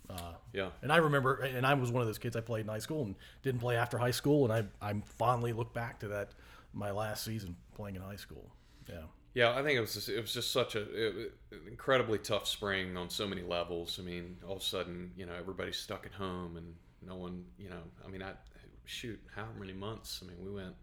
Uh, 0.09 0.33
Yeah. 0.51 0.69
and 0.81 0.91
I 0.91 0.97
remember, 0.97 1.35
and 1.35 1.65
I 1.65 1.73
was 1.75 1.91
one 1.91 2.01
of 2.01 2.07
those 2.07 2.17
kids. 2.17 2.35
I 2.35 2.41
played 2.41 2.61
in 2.61 2.67
high 2.67 2.79
school 2.79 3.03
and 3.03 3.15
didn't 3.41 3.61
play 3.61 3.77
after 3.77 3.97
high 3.97 4.11
school, 4.11 4.51
and 4.51 4.69
I 4.81 4.89
I 4.89 5.01
fondly 5.17 5.53
look 5.53 5.73
back 5.73 5.99
to 6.01 6.07
that 6.09 6.31
my 6.73 6.91
last 6.91 7.23
season 7.23 7.55
playing 7.75 7.95
in 7.95 8.01
high 8.01 8.17
school. 8.17 8.51
Yeah. 8.89 9.03
Yeah, 9.35 9.51
I 9.57 9.63
think 9.63 9.77
it 9.77 9.81
was 9.81 9.95
just, 9.95 10.09
it 10.09 10.21
was 10.21 10.31
just 10.33 10.51
such 10.51 10.75
a 10.75 10.81
it, 10.81 11.33
an 11.51 11.61
incredibly 11.67 12.19
tough 12.19 12.47
spring 12.47 12.97
on 12.97 13.09
so 13.09 13.27
many 13.27 13.41
levels. 13.41 13.97
I 13.99 14.03
mean, 14.03 14.37
all 14.45 14.57
of 14.57 14.61
a 14.61 14.65
sudden, 14.65 15.11
you 15.17 15.25
know, 15.25 15.33
everybody's 15.33 15.77
stuck 15.77 16.05
at 16.05 16.11
home 16.11 16.57
and 16.57 16.75
no 17.01 17.15
one, 17.15 17.43
you 17.57 17.69
know, 17.69 17.81
I 18.05 18.09
mean, 18.09 18.21
I 18.21 18.33
shoot, 18.85 19.19
how 19.35 19.47
many 19.57 19.73
months? 19.73 20.21
I 20.23 20.27
mean, 20.27 20.37
we 20.43 20.51
went. 20.51 20.75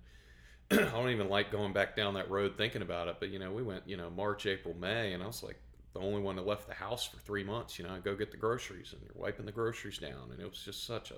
I 0.73 0.77
don't 0.77 1.11
even 1.11 1.29
like 1.29 1.51
going 1.51 1.73
back 1.73 1.97
down 1.97 2.15
that 2.15 2.31
road 2.31 2.57
thinking 2.57 2.83
about 2.83 3.09
it, 3.09 3.17
but 3.19 3.31
you 3.31 3.39
know, 3.39 3.51
we 3.51 3.63
went, 3.63 3.83
you 3.87 3.97
know, 3.97 4.09
March, 4.11 4.47
April, 4.47 4.75
May, 4.79 5.13
and 5.13 5.23
I 5.23 5.27
was 5.27 5.43
like 5.43 5.59
the 5.95 6.01
only 6.01 6.21
one 6.21 6.37
that 6.37 6.47
left 6.47 6.69
the 6.69 6.75
house 6.75 7.07
for 7.07 7.17
three 7.19 7.43
months. 7.43 7.79
You 7.79 7.87
know, 7.87 7.95
I 7.95 7.99
go 7.99 8.15
get 8.15 8.31
the 8.31 8.37
groceries, 8.37 8.93
and 8.93 9.03
you're 9.03 9.21
wiping 9.21 9.47
the 9.47 9.53
groceries 9.53 9.99
down, 9.99 10.31
and 10.31 10.41
it 10.41 10.49
was 10.49 10.63
just 10.65 10.87
such 10.87 11.11
a, 11.11 11.17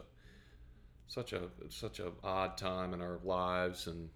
such 1.07 1.35
a, 1.35 1.43
such 1.69 2.01
a 2.01 2.13
odd 2.25 2.57
time 2.57 2.95
in 2.95 3.03
our 3.03 3.19
lives, 3.25 3.87
and 3.87 4.09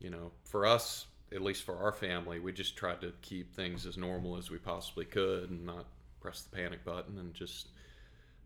you 0.00 0.10
know, 0.10 0.32
for 0.42 0.66
us, 0.66 1.06
at 1.32 1.40
least 1.40 1.62
for 1.62 1.76
our 1.76 1.92
family, 1.92 2.40
we 2.40 2.52
just 2.52 2.76
tried 2.76 3.00
to 3.00 3.12
keep 3.22 3.54
things 3.54 3.86
as 3.86 3.96
normal 3.96 4.36
as 4.36 4.50
we 4.50 4.58
possibly 4.58 5.04
could 5.04 5.50
and 5.50 5.64
not 5.64 5.86
press 6.20 6.42
the 6.42 6.56
panic 6.56 6.84
button 6.84 7.18
and 7.18 7.32
just 7.32 7.68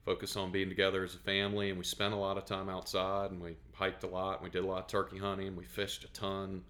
focus 0.08 0.36
on 0.36 0.50
being 0.50 0.70
together 0.70 1.04
as 1.04 1.14
a 1.14 1.18
family. 1.18 1.68
And 1.68 1.78
we 1.78 1.84
spent 1.84 2.14
a 2.14 2.16
lot 2.16 2.38
of 2.38 2.46
time 2.46 2.70
outside 2.70 3.30
and 3.30 3.40
we 3.42 3.56
hiked 3.74 4.04
a 4.04 4.06
lot. 4.06 4.36
And 4.36 4.44
we 4.44 4.50
did 4.50 4.64
a 4.64 4.66
lot 4.66 4.80
of 4.80 4.86
turkey 4.86 5.18
hunting. 5.18 5.48
And 5.48 5.56
we 5.56 5.64
fished 5.66 6.02
a 6.04 6.08
ton 6.08 6.62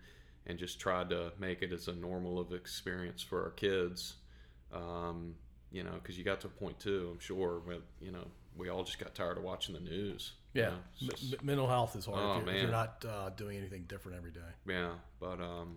and 0.46 0.58
just 0.58 0.80
tried 0.80 1.10
to 1.10 1.32
make 1.38 1.62
it 1.62 1.72
as 1.72 1.86
a 1.86 1.92
normal 1.92 2.40
of 2.40 2.52
experience 2.52 3.22
for 3.22 3.44
our 3.44 3.50
kids. 3.50 4.16
Um, 4.72 5.34
you 5.70 5.84
know, 5.84 5.92
because 6.02 6.18
you 6.18 6.24
got 6.24 6.40
to 6.40 6.48
a 6.48 6.50
point 6.50 6.80
too, 6.80 7.10
I'm 7.12 7.20
sure, 7.20 7.62
but 7.64 7.82
you 8.00 8.10
know, 8.10 8.26
we 8.56 8.70
all 8.70 8.82
just 8.82 8.98
got 8.98 9.14
tired 9.14 9.36
of 9.38 9.44
watching 9.44 9.74
the 9.74 9.80
news. 9.80 10.32
you 10.54 10.62
Yeah. 10.62 10.70
know, 10.70 10.76
just- 11.10 11.34
m- 11.34 11.40
mental 11.46 11.68
health 11.68 11.94
is 11.94 12.06
hard 12.06 12.18
Oh, 12.18 12.38
if, 12.40 12.46
you're, 12.46 12.54
if 12.56 12.62
you're 12.62 12.70
not 12.72 13.04
uh, 13.08 13.28
doing 13.30 13.56
anything 13.58 13.84
different 13.86 14.18
every 14.18 14.32
day. 14.32 14.50
Yeah, 14.66 14.94
but 15.20 15.40
um, 15.40 15.76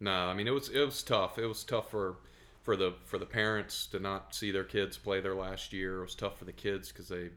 no, 0.00 0.10
I 0.12 0.34
mean 0.34 0.46
it 0.46 0.50
was 0.52 0.68
it 0.68 0.84
was 0.84 1.02
tough. 1.02 1.38
It 1.38 1.46
was 1.46 1.64
tough 1.64 1.90
for 1.90 2.16
for 2.62 2.76
the 2.76 2.94
for 3.04 3.18
the 3.18 3.26
parents 3.26 3.86
to 3.88 3.98
not 3.98 4.34
see 4.34 4.50
their 4.50 4.64
kids 4.64 4.98
play 4.98 5.20
their 5.20 5.34
last 5.34 5.72
year. 5.72 5.98
It 5.98 6.02
was 6.02 6.14
tough 6.14 6.38
for 6.38 6.44
the 6.44 6.52
kids 6.52 6.88
because 6.88 7.08
they, 7.08 7.30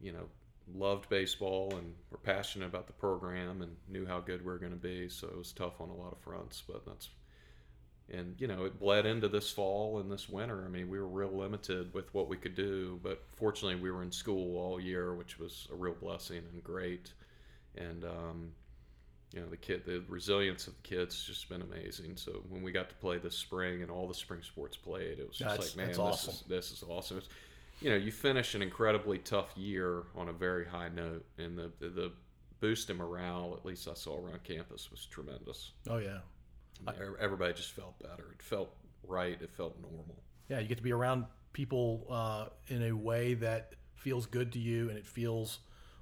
you 0.00 0.12
know, 0.12 0.26
loved 0.74 1.08
baseball 1.08 1.74
and 1.76 1.94
were 2.10 2.18
passionate 2.18 2.66
about 2.66 2.86
the 2.86 2.92
program 2.92 3.62
and 3.62 3.76
knew 3.88 4.06
how 4.06 4.20
good 4.20 4.40
we 4.40 4.50
were 4.50 4.58
going 4.58 4.72
to 4.72 4.78
be. 4.78 5.08
So 5.08 5.26
it 5.28 5.36
was 5.36 5.52
tough 5.52 5.80
on 5.80 5.90
a 5.90 5.94
lot 5.94 6.12
of 6.12 6.18
fronts. 6.18 6.62
But 6.66 6.86
that's 6.86 7.08
and 8.12 8.34
you 8.38 8.46
know 8.46 8.64
it 8.64 8.78
bled 8.78 9.06
into 9.06 9.28
this 9.28 9.50
fall 9.50 9.98
and 9.98 10.10
this 10.10 10.28
winter. 10.28 10.64
I 10.64 10.68
mean 10.68 10.88
we 10.88 10.98
were 10.98 11.08
real 11.08 11.32
limited 11.32 11.92
with 11.94 12.12
what 12.14 12.28
we 12.28 12.36
could 12.36 12.54
do, 12.54 13.00
but 13.02 13.22
fortunately 13.36 13.80
we 13.80 13.90
were 13.90 14.02
in 14.02 14.12
school 14.12 14.58
all 14.58 14.80
year, 14.80 15.14
which 15.14 15.38
was 15.38 15.68
a 15.72 15.74
real 15.74 15.94
blessing 15.94 16.42
and 16.52 16.62
great. 16.62 17.12
And 17.76 18.04
um, 18.04 18.52
you 19.34 19.40
know 19.40 19.48
the 19.48 19.56
kid 19.56 19.84
the 19.84 20.02
resilience 20.08 20.66
of 20.66 20.74
the 20.76 20.82
kids 20.82 21.14
has 21.14 21.24
just 21.24 21.48
been 21.48 21.62
amazing. 21.62 22.16
So 22.16 22.42
when 22.48 22.62
we 22.62 22.72
got 22.72 22.88
to 22.88 22.94
play 22.96 23.18
this 23.18 23.36
spring 23.36 23.82
and 23.82 23.90
all 23.90 24.06
the 24.06 24.14
spring 24.14 24.42
sports 24.42 24.76
played 24.76 25.18
it 25.18 25.26
was 25.26 25.36
just 25.36 25.50
That's- 25.50 25.68
like 25.70 25.76
man 25.76 25.88
this 25.88 25.98
awesome. 25.98 26.34
is 26.34 26.44
this 26.48 26.70
is 26.70 26.84
awesome. 26.88 27.18
It's, 27.18 27.28
you 27.80 27.90
know 27.90 27.96
you 27.96 28.12
finish 28.12 28.54
an 28.54 28.62
incredibly 28.62 29.18
tough 29.18 29.50
year 29.56 30.04
on 30.14 30.28
a 30.28 30.32
very 30.32 30.64
high 30.64 30.88
note 30.88 31.24
and 31.38 31.58
the 31.58 31.72
the, 31.80 31.88
the 31.88 32.12
boost 32.60 32.88
in 32.88 32.96
morale 32.96 33.54
at 33.58 33.66
least 33.66 33.86
i 33.88 33.92
saw 33.94 34.16
around 34.16 34.42
campus 34.44 34.90
was 34.90 35.06
tremendous. 35.06 35.72
Oh 35.88 35.98
yeah. 35.98 36.18
I 36.86 36.92
mean, 36.92 37.00
everybody 37.20 37.52
just 37.54 37.72
felt 37.72 37.98
better. 38.00 38.32
It 38.32 38.42
felt 38.42 38.74
right. 39.06 39.40
It 39.40 39.50
felt 39.50 39.80
normal. 39.80 40.22
Yeah, 40.48 40.60
you 40.60 40.68
get 40.68 40.78
to 40.78 40.82
be 40.82 40.92
around 40.92 41.26
people 41.52 42.06
uh, 42.10 42.46
in 42.68 42.82
a 42.84 42.92
way 42.92 43.34
that 43.34 43.74
feels 43.94 44.26
good 44.26 44.52
to 44.52 44.58
you, 44.58 44.88
and 44.90 44.98
it 44.98 45.06
feels 45.06 45.60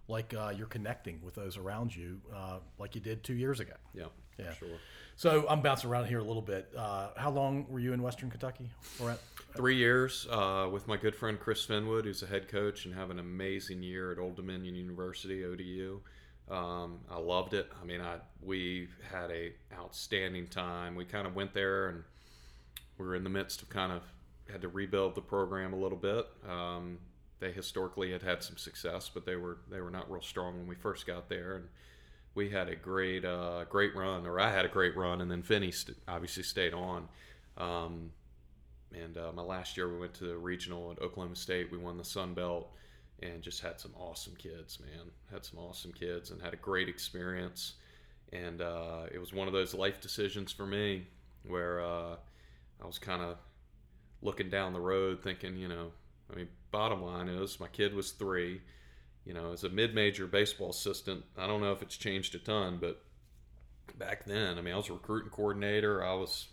like 0.09 0.35
uh, 0.35 0.53
you're 0.57 0.67
connecting 0.67 1.21
with 1.23 1.35
those 1.35 1.57
around 1.57 1.95
you, 1.95 2.21
uh, 2.35 2.59
like 2.79 2.95
you 2.95 3.01
did 3.01 3.23
two 3.23 3.35
years 3.35 3.61
ago. 3.61 3.75
yeah 3.95 4.07
Yeah. 4.38 4.53
sure 4.55 4.69
So 5.17 5.47
I'm 5.49 5.61
bouncing 5.62 5.91
around 5.91 6.07
here 6.07 6.19
a 6.19 6.25
little 6.25 6.43
bit. 6.43 6.73
Uh, 6.77 7.09
how 7.17 7.31
long 7.31 7.67
were 7.69 7.79
you 7.79 7.93
in 7.93 8.03
Western 8.03 8.31
Kentucky? 8.31 8.71
Or 9.01 9.11
at? 9.11 9.21
three 9.55 9.77
years 9.77 10.27
uh, 10.31 10.69
with 10.73 10.88
my 10.88 10.97
good 10.97 11.15
friend 11.15 11.38
Chris 11.38 11.67
Finwood, 11.67 12.05
who's 12.05 12.23
a 12.23 12.27
head 12.27 12.49
coach 12.49 12.87
and 12.87 12.95
have 12.95 13.11
an 13.11 13.19
amazing 13.19 13.83
year 13.83 14.11
at 14.12 14.19
Old 14.19 14.37
Dominion 14.37 14.75
University 14.75 15.45
(ODU). 15.45 16.01
Um, 16.51 17.01
I 17.11 17.19
loved 17.19 17.55
it. 17.55 17.71
I 17.81 17.85
mean, 17.85 18.01
I 18.01 18.17
we 18.43 18.88
had 19.11 19.31
a 19.31 19.53
outstanding 19.75 20.49
time. 20.49 20.95
We 20.95 21.05
kind 21.05 21.27
of 21.27 21.35
went 21.35 21.55
there 21.55 21.88
and 21.88 22.03
we 22.99 23.07
were 23.07 23.15
in 23.15 23.25
the 23.25 23.31
midst 23.31 23.62
of 23.62 23.69
kind 23.69 23.93
of 23.93 24.03
had 24.51 24.62
to 24.62 24.69
rebuild 24.69 25.15
the 25.15 25.21
program 25.21 25.73
a 25.73 25.77
little 25.77 25.99
bit. 25.99 26.27
Um, 26.49 26.99
they 27.43 27.51
historically 27.51 28.13
had 28.13 28.23
had 28.23 28.43
some 28.43 28.57
success, 28.57 29.11
but 29.13 29.27
they 29.27 29.35
were 29.35 29.59
they 29.69 29.81
were 29.81 29.91
not 29.91 30.11
real 30.11 30.23
strong 30.23 30.57
when 30.59 30.69
we 30.69 30.77
first 30.77 31.07
got 31.07 31.29
there, 31.29 31.57
and 31.57 31.65
we 32.35 32.49
had 32.49 32.69
a 32.69 32.77
great 32.77 33.25
uh, 33.25 33.65
great 33.69 33.95
run, 33.97 34.27
or 34.27 34.39
I 34.39 34.51
had 34.51 34.65
a 34.65 34.69
great 34.69 34.97
run, 34.97 35.21
and 35.21 35.31
then 35.31 35.43
Finney 35.43 35.73
st- 35.73 35.99
obviously 36.07 36.45
stayed 36.45 36.73
on. 36.73 37.09
Um, 37.59 38.13
and 38.95 39.19
uh, 39.19 39.33
my 39.35 39.43
last 39.43 39.77
year, 39.77 39.93
we 39.93 39.99
went 39.99 40.15
to 40.15 40.25
the 40.25 40.37
regional 40.37 40.93
at 40.93 41.03
Oklahoma 41.03 41.35
State. 41.35 41.73
We 41.73 41.79
won 41.79 41.99
the 41.99 42.05
Sun 42.05 42.35
Belt, 42.35 42.71
and 43.21 43.43
just 43.43 43.61
had 43.61 43.81
some 43.81 43.93
awesome 43.99 44.37
kids, 44.37 44.79
man. 44.79 45.11
Had 45.33 45.45
some 45.45 45.59
awesome 45.59 45.93
kids, 45.93 46.31
and 46.31 46.41
had 46.41 46.55
a 46.55 46.59
great 46.59 46.89
experience. 46.89 47.75
And 48.33 48.63
uh, 48.63 49.07
it 49.13 49.19
was 49.19 49.33
one 49.33 49.49
of 49.49 49.53
those 49.53 49.75
life 49.75 50.01
decisions 50.01 50.53
for 50.53 50.65
me, 50.65 51.09
where 51.45 51.81
uh, 51.81 52.17
I 52.81 52.87
was 52.87 53.01
kind 53.01 53.21
of 53.21 53.37
looking 54.23 54.49
down 54.49 54.73
the 54.73 54.81
road, 54.81 55.23
thinking, 55.23 55.57
you 55.57 55.67
know, 55.67 55.91
I 56.33 56.37
mean, 56.37 56.49
bottom 56.71 57.03
line 57.03 57.29
is 57.29 57.61
my 57.61 57.68
kid 57.68 57.95
was 57.95 58.12
three. 58.12 58.62
You 59.25 59.35
know, 59.35 59.53
as 59.53 59.62
a 59.62 59.68
mid-major 59.68 60.27
baseball 60.27 60.71
assistant, 60.71 61.25
I 61.38 61.47
don't 61.47 61.61
know 61.61 61.73
if 61.73 61.83
it's 61.83 61.97
changed 61.97 62.35
a 62.35 62.38
ton, 62.38 62.79
but 62.81 63.03
back 63.97 64.25
then, 64.25 64.59
I 64.59 64.62
mean, 64.62 64.75
I 64.75 64.77
was 64.77 64.88
a 64.88 64.95
recruiting 64.95 65.31
coordinator. 65.31 66.05
I 66.05 66.14
was, 66.14 66.49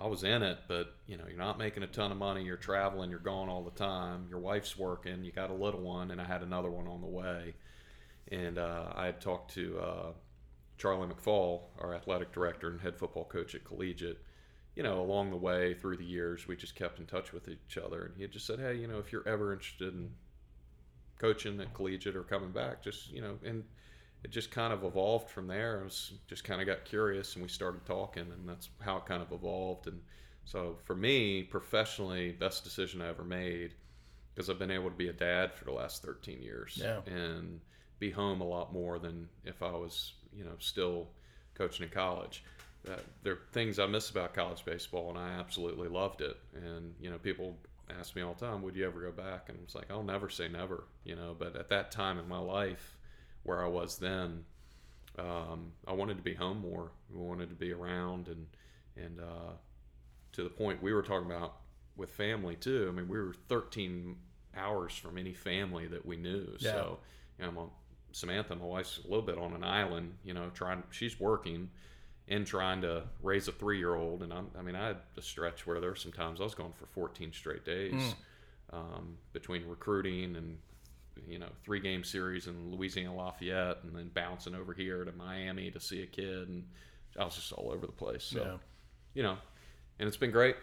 I 0.00 0.08
was 0.08 0.24
in 0.24 0.42
it, 0.42 0.58
but 0.66 0.96
you 1.06 1.16
know, 1.16 1.24
you're 1.28 1.38
not 1.38 1.58
making 1.58 1.84
a 1.84 1.86
ton 1.86 2.10
of 2.10 2.18
money. 2.18 2.42
You're 2.42 2.56
traveling. 2.56 3.10
You're 3.10 3.20
gone 3.20 3.48
all 3.48 3.62
the 3.62 3.70
time. 3.70 4.26
Your 4.28 4.40
wife's 4.40 4.76
working. 4.76 5.22
You 5.22 5.30
got 5.30 5.50
a 5.50 5.54
little 5.54 5.80
one, 5.80 6.10
and 6.10 6.20
I 6.20 6.24
had 6.24 6.42
another 6.42 6.70
one 6.70 6.88
on 6.88 7.00
the 7.00 7.06
way. 7.06 7.54
And 8.32 8.58
uh, 8.58 8.92
I 8.94 9.06
had 9.06 9.20
talked 9.20 9.54
to 9.54 9.78
uh, 9.78 10.12
Charlie 10.78 11.08
McFall, 11.08 11.62
our 11.78 11.94
athletic 11.94 12.32
director 12.32 12.70
and 12.70 12.80
head 12.80 12.96
football 12.96 13.24
coach 13.24 13.54
at 13.54 13.64
Collegiate. 13.64 14.18
You 14.80 14.84
know, 14.84 15.02
along 15.02 15.28
the 15.28 15.36
way 15.36 15.74
through 15.74 15.98
the 15.98 16.06
years, 16.06 16.48
we 16.48 16.56
just 16.56 16.74
kept 16.74 17.00
in 17.00 17.04
touch 17.04 17.34
with 17.34 17.48
each 17.48 17.76
other, 17.76 18.06
and 18.06 18.16
he 18.16 18.22
had 18.22 18.32
just 18.32 18.46
said, 18.46 18.58
"Hey, 18.58 18.76
you 18.76 18.86
know, 18.86 18.98
if 18.98 19.12
you're 19.12 19.28
ever 19.28 19.52
interested 19.52 19.92
in 19.92 20.10
coaching 21.18 21.60
at 21.60 21.74
Collegiate 21.74 22.16
or 22.16 22.22
coming 22.22 22.50
back, 22.50 22.82
just 22.82 23.10
you 23.10 23.20
know," 23.20 23.38
and 23.44 23.62
it 24.24 24.30
just 24.30 24.50
kind 24.50 24.72
of 24.72 24.82
evolved 24.82 25.28
from 25.28 25.46
there. 25.46 25.80
I 25.80 25.84
was 25.84 26.14
just 26.28 26.44
kind 26.44 26.62
of 26.62 26.66
got 26.66 26.86
curious, 26.86 27.34
and 27.34 27.42
we 27.42 27.48
started 27.50 27.84
talking, 27.84 28.22
and 28.32 28.48
that's 28.48 28.70
how 28.78 28.96
it 28.96 29.04
kind 29.04 29.20
of 29.20 29.32
evolved. 29.32 29.86
And 29.86 30.00
so, 30.46 30.78
for 30.84 30.96
me, 30.96 31.42
professionally, 31.42 32.32
best 32.32 32.64
decision 32.64 33.02
I 33.02 33.08
ever 33.08 33.22
made 33.22 33.74
because 34.34 34.48
I've 34.48 34.58
been 34.58 34.70
able 34.70 34.88
to 34.88 34.96
be 34.96 35.08
a 35.08 35.12
dad 35.12 35.52
for 35.52 35.66
the 35.66 35.72
last 35.72 36.02
13 36.02 36.40
years, 36.40 36.78
Yeah. 36.82 37.02
and 37.04 37.60
be 37.98 38.10
home 38.10 38.40
a 38.40 38.48
lot 38.48 38.72
more 38.72 38.98
than 38.98 39.28
if 39.44 39.62
I 39.62 39.72
was, 39.72 40.14
you 40.32 40.44
know, 40.44 40.56
still 40.58 41.10
coaching 41.52 41.84
in 41.84 41.92
college. 41.92 42.44
Uh, 42.88 42.96
there 43.22 43.34
are 43.34 43.40
things 43.52 43.78
I 43.78 43.86
miss 43.86 44.10
about 44.10 44.34
college 44.34 44.64
baseball, 44.64 45.10
and 45.10 45.18
I 45.18 45.38
absolutely 45.38 45.88
loved 45.88 46.22
it. 46.22 46.36
And 46.54 46.94
you 47.00 47.10
know, 47.10 47.18
people 47.18 47.58
ask 47.98 48.16
me 48.16 48.22
all 48.22 48.34
the 48.34 48.46
time, 48.46 48.62
"Would 48.62 48.76
you 48.76 48.86
ever 48.86 49.00
go 49.00 49.12
back?" 49.12 49.48
And 49.48 49.58
it's 49.62 49.74
like, 49.74 49.90
I'll 49.90 50.02
never 50.02 50.30
say 50.30 50.48
never, 50.48 50.84
you 51.04 51.14
know. 51.14 51.36
But 51.38 51.56
at 51.56 51.68
that 51.68 51.90
time 51.90 52.18
in 52.18 52.28
my 52.28 52.38
life, 52.38 52.96
where 53.42 53.62
I 53.62 53.68
was 53.68 53.98
then, 53.98 54.44
um, 55.18 55.72
I 55.86 55.92
wanted 55.92 56.16
to 56.16 56.22
be 56.22 56.34
home 56.34 56.60
more. 56.60 56.92
I 57.14 57.18
wanted 57.18 57.50
to 57.50 57.54
be 57.54 57.72
around, 57.72 58.28
and 58.28 58.46
and 58.96 59.20
uh, 59.20 59.52
to 60.32 60.42
the 60.42 60.50
point 60.50 60.82
we 60.82 60.92
were 60.92 61.02
talking 61.02 61.30
about 61.30 61.56
with 61.96 62.10
family 62.10 62.56
too. 62.56 62.86
I 62.88 62.96
mean, 62.96 63.08
we 63.08 63.18
were 63.18 63.34
13 63.48 64.16
hours 64.56 64.94
from 64.94 65.18
any 65.18 65.34
family 65.34 65.86
that 65.88 66.04
we 66.04 66.16
knew. 66.16 66.56
Yeah. 66.58 66.72
So, 66.72 66.98
you 67.38 67.44
know, 67.44 67.70
Samantha, 68.12 68.56
my 68.56 68.64
wife's 68.64 68.98
a 68.98 69.08
little 69.08 69.22
bit 69.22 69.38
on 69.38 69.52
an 69.52 69.64
island. 69.64 70.14
You 70.24 70.34
know, 70.34 70.50
trying. 70.54 70.82
She's 70.90 71.20
working 71.20 71.70
and 72.30 72.46
trying 72.46 72.80
to 72.80 73.02
raise 73.22 73.48
a 73.48 73.52
three-year-old. 73.52 74.22
And 74.22 74.32
I'm, 74.32 74.46
I 74.58 74.62
mean, 74.62 74.76
I 74.76 74.86
had 74.88 74.96
a 75.18 75.22
stretch 75.22 75.66
where 75.66 75.80
there 75.80 75.90
were 75.90 75.96
some 75.96 76.12
times 76.12 76.40
I 76.40 76.44
was 76.44 76.54
going 76.54 76.72
for 76.72 76.86
14 76.86 77.32
straight 77.32 77.64
days 77.64 78.14
um, 78.72 79.18
between 79.32 79.66
recruiting 79.68 80.36
and 80.36 80.56
you 81.26 81.38
know 81.38 81.48
three 81.64 81.80
game 81.80 82.02
series 82.04 82.46
in 82.46 82.72
Louisiana 82.72 83.14
Lafayette, 83.14 83.78
and 83.82 83.94
then 83.94 84.10
bouncing 84.14 84.54
over 84.54 84.72
here 84.72 85.04
to 85.04 85.12
Miami 85.12 85.70
to 85.72 85.80
see 85.80 86.02
a 86.02 86.06
kid, 86.06 86.48
and 86.48 86.64
I 87.18 87.24
was 87.24 87.34
just 87.34 87.52
all 87.52 87.70
over 87.72 87.84
the 87.84 87.92
place. 87.92 88.24
So 88.24 88.42
Yeah. 88.42 88.56
you 89.14 89.22
know, 89.24 89.36
and 89.98 90.06
it's 90.08 90.16
been 90.16 90.30
great. 90.30 90.56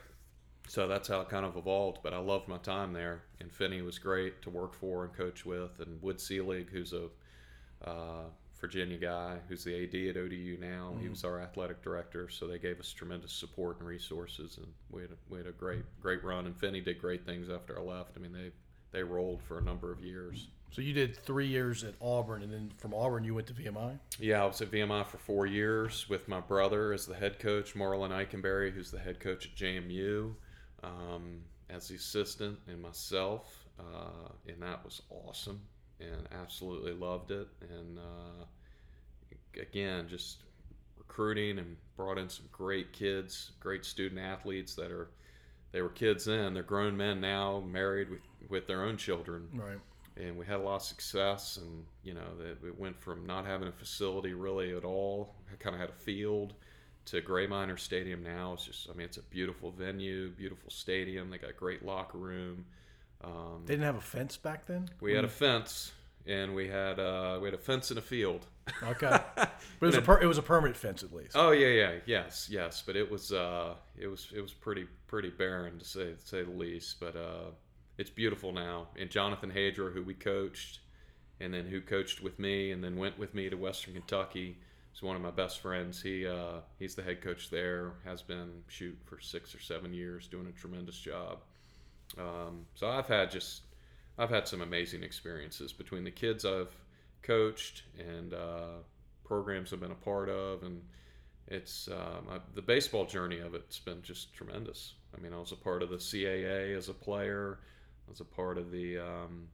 So 0.70 0.88
that's 0.88 1.08
how 1.08 1.22
it 1.22 1.30
kind 1.30 1.46
of 1.46 1.56
evolved. 1.58 2.00
But 2.02 2.14
I 2.14 2.18
loved 2.18 2.48
my 2.48 2.58
time 2.58 2.92
there, 2.94 3.24
and 3.40 3.52
Finney 3.52 3.82
was 3.82 4.00
great 4.00 4.42
to 4.44 4.50
work 4.50 4.74
for 4.74 5.04
and 5.06 5.14
coach 5.14 5.46
with, 5.46 5.80
and 5.80 6.02
Wood 6.02 6.20
Selig, 6.20 6.70
who's 6.70 6.94
a 6.94 7.08
uh, 7.88 8.24
Virginia 8.60 8.98
guy 8.98 9.38
who's 9.48 9.63
the 9.63 9.84
AD 9.84 10.15
at 10.15 10.22
ODU 10.22 10.58
now. 10.60 10.96
He 11.00 11.10
was 11.10 11.24
our 11.24 11.41
athletic 11.41 11.82
director, 11.84 12.30
so 12.30 12.48
they 12.48 12.60
gave 12.60 12.80
us 12.80 12.91
tremendous 12.91 13.32
support 13.32 13.80
and 13.80 13.88
resources, 13.88 14.58
and 14.58 14.67
we 14.89 15.02
had 15.02 15.12
a, 15.12 15.15
we 15.30 15.38
had 15.38 15.48
a 15.48 15.52
great 15.52 15.84
great 16.02 16.24
run. 16.24 16.46
And 16.46 16.56
Finney 16.56 16.82
did 16.82 17.00
great 17.00 17.26
things 17.26 17.50
after 17.50 17.78
I 17.78 17.82
left. 17.82 18.12
I 18.15 18.20
mean, 18.20 18.34
they 18.34 18.52
they 18.91 19.04
rolled 19.04 19.41
for 19.43 19.60
a 19.60 19.62
number 19.62 19.91
of 19.91 20.04
years. 20.04 20.48
So 20.72 20.82
you 20.82 20.93
did 20.93 21.15
three 21.15 21.48
years 21.48 21.84
at 21.84 21.93
Auburn, 22.02 22.43
and 22.43 22.52
then 22.52 22.72
from 22.78 22.93
Auburn 22.93 23.24
you 23.24 23.36
went 23.36 23.48
to 23.48 23.54
VMI. 23.54 24.00
Yeah, 24.20 24.43
I 24.43 24.46
was 24.46 24.62
at 24.62 24.72
VMI 24.72 25.06
for 25.06 25.17
four 25.17 25.46
years 25.46 26.10
with 26.10 26.28
my 26.28 26.41
brother 26.41 26.93
as 26.93 27.06
the 27.06 27.15
head 27.15 27.39
coach, 27.39 27.76
Marlin 27.76 28.12
Ikenberry, 28.12 28.74
who's 28.74 28.91
the 28.91 29.00
head 29.00 29.20
coach 29.20 29.46
at 29.46 29.56
JMU, 29.56 30.34
um, 30.84 31.41
as 31.70 31.88
the 31.88 31.96
assistant, 31.96 32.60
and 32.67 32.82
myself. 32.82 33.65
Uh, 33.80 34.30
and 34.48 34.62
that 34.62 34.84
was 34.84 35.04
awesome 35.10 35.62
and 36.00 36.28
absolutely 36.32 36.94
loved 36.94 37.32
it. 37.32 37.48
And 37.62 37.98
uh, 37.98 38.46
again, 39.60 40.08
just 40.10 40.44
recruiting 40.98 41.60
and 41.60 41.78
brought 41.96 42.18
in 42.18 42.30
some 42.30 42.46
great 42.52 42.94
kids, 42.94 43.52
great 43.60 43.86
student 43.86 44.22
athletes 44.22 44.76
that 44.76 44.92
are 44.92 45.10
they 45.72 45.82
were 45.82 45.90
kids 45.90 46.26
then, 46.26 46.54
they're 46.54 46.64
grown 46.64 46.96
men 46.96 47.20
now, 47.20 47.60
married 47.60 48.10
with 48.10 48.22
with 48.50 48.68
their 48.68 48.84
own 48.84 48.98
children. 48.98 49.48
Right. 49.54 49.80
And 50.16 50.36
we 50.36 50.46
had 50.46 50.56
a 50.56 50.64
lot 50.64 50.78
of 50.78 50.82
success, 50.82 51.58
and 51.58 51.86
you 52.04 52.14
know, 52.14 52.26
it 52.64 52.80
went 52.80 53.00
from 53.00 53.28
not 53.28 53.46
having 53.46 53.68
a 53.68 53.72
facility 53.72 54.34
really 54.34 54.76
at 54.76 54.84
all, 54.84 55.36
kind 55.60 55.76
of 55.76 55.82
had 55.82 55.90
a 55.90 55.94
field, 55.94 56.54
to 57.06 57.22
Gray 57.22 57.48
Minor 57.48 57.78
Stadium 57.78 58.24
now. 58.24 58.54
It's 58.54 58.66
just, 58.66 58.90
I 58.90 58.94
mean, 58.94 59.06
it's 59.06 59.18
a 59.18 59.24
beautiful 59.24 59.72
venue, 59.72 60.30
beautiful 60.32 60.70
stadium. 60.70 61.30
They 61.30 61.38
got 61.38 61.52
a 61.52 61.54
great 61.54 61.86
locker 61.86 62.18
room. 62.18 62.66
Um, 63.24 63.64
They 63.66 63.74
didn't 63.74 63.86
have 63.86 63.96
a 63.98 64.02
fence 64.02 64.38
back 64.38 64.66
then. 64.68 64.90
we 65.02 65.14
had 65.14 65.24
a 65.26 65.30
fence, 65.30 65.92
and 66.26 66.54
we 66.54 66.68
had 66.68 67.00
uh, 67.00 67.40
we 67.42 67.48
had 67.48 67.54
a 67.54 67.58
fence 67.62 67.90
in 67.92 67.98
a 67.98 68.02
field. 68.02 68.46
Okay, 68.84 69.10
but 69.36 69.50
it 69.82 69.86
was 69.86 69.96
a 69.96 70.02
per- 70.02 70.22
it 70.22 70.26
was 70.28 70.38
a 70.38 70.42
permanent 70.44 70.76
fence 70.78 71.04
at 71.04 71.14
least. 71.14 71.32
Oh 71.36 71.52
yeah, 71.52 71.68
yeah, 71.68 71.92
yes, 72.06 72.48
yes. 72.52 72.84
But 72.86 72.96
it 72.96 73.10
was 73.10 73.32
uh, 73.32 73.74
it 73.98 74.08
was 74.08 74.28
it 74.36 74.42
was 74.42 74.54
pretty 74.54 74.86
pretty 75.08 75.30
barren 75.30 75.80
to 75.80 75.86
say 75.86 76.14
to 76.14 76.28
say 76.28 76.44
the 76.44 76.52
least. 76.52 77.00
But 77.00 77.16
uh, 77.16 77.52
it's 77.98 78.10
beautiful 78.10 78.52
now. 78.52 78.88
And 79.00 79.10
Jonathan 79.10 79.52
Hadra, 79.52 79.92
who 79.94 80.04
we 80.04 80.14
coached, 80.14 80.80
and 81.40 81.54
then 81.54 81.66
who 81.66 81.82
coached 81.82 82.22
with 82.22 82.38
me, 82.40 82.72
and 82.72 82.84
then 82.84 82.98
went 82.98 83.18
with 83.18 83.34
me 83.34 83.50
to 83.50 83.56
Western 83.56 83.94
Kentucky. 83.94 84.58
He's 84.92 85.02
one 85.04 85.16
of 85.16 85.22
my 85.22 85.32
best 85.32 85.60
friends. 85.60 86.02
He 86.02 86.28
uh, 86.28 86.60
he's 86.78 86.94
the 86.94 87.04
head 87.04 87.22
coach 87.22 87.50
there. 87.50 87.94
Has 88.06 88.22
been 88.22 88.64
shoot 88.68 88.98
for 89.06 89.20
six 89.20 89.56
or 89.56 89.60
seven 89.60 89.94
years, 89.94 90.28
doing 90.28 90.48
a 90.48 90.52
tremendous 90.52 91.00
job. 91.00 91.40
Um, 92.17 92.65
so 92.76 92.89
I've 92.89 93.08
had 93.08 93.32
just 93.32 93.62
I've 94.17 94.30
had 94.30 94.48
some 94.48 94.62
amazing 94.62 95.04
experiences 95.04 95.74
between 95.74 96.04
the 96.04 96.12
kids 96.12 96.46
I've 96.46 96.76
coached 97.22 97.84
and 98.00 98.34
uh, 98.34 98.80
programs 99.24 99.74
I've 99.74 99.80
been 99.80 99.91
a 99.91 99.96
part 99.96 100.30
of, 100.30 100.63
and 100.63 100.82
it's 101.48 101.88
um, 101.89 102.28
I, 102.30 102.39
the 102.56 102.62
baseball 102.62 103.06
journey 103.06 103.39
of 103.39 103.54
it's 103.54 103.80
been 103.80 104.02
just 104.02 104.34
tremendous. 104.34 104.93
I 105.15 105.22
mean, 105.22 105.34
I 105.34 105.38
was 105.38 105.52
a 105.52 105.58
part 105.58 105.84
of 105.84 105.89
the 105.89 105.98
CAA 105.98 106.76
as 106.76 106.89
a 106.89 106.93
player, 106.93 107.60
I 108.08 108.12
was 108.12 108.22
a 108.22 108.26
part 108.26 108.58
of 108.58 108.72
the 108.72 109.00
um, 109.00 109.48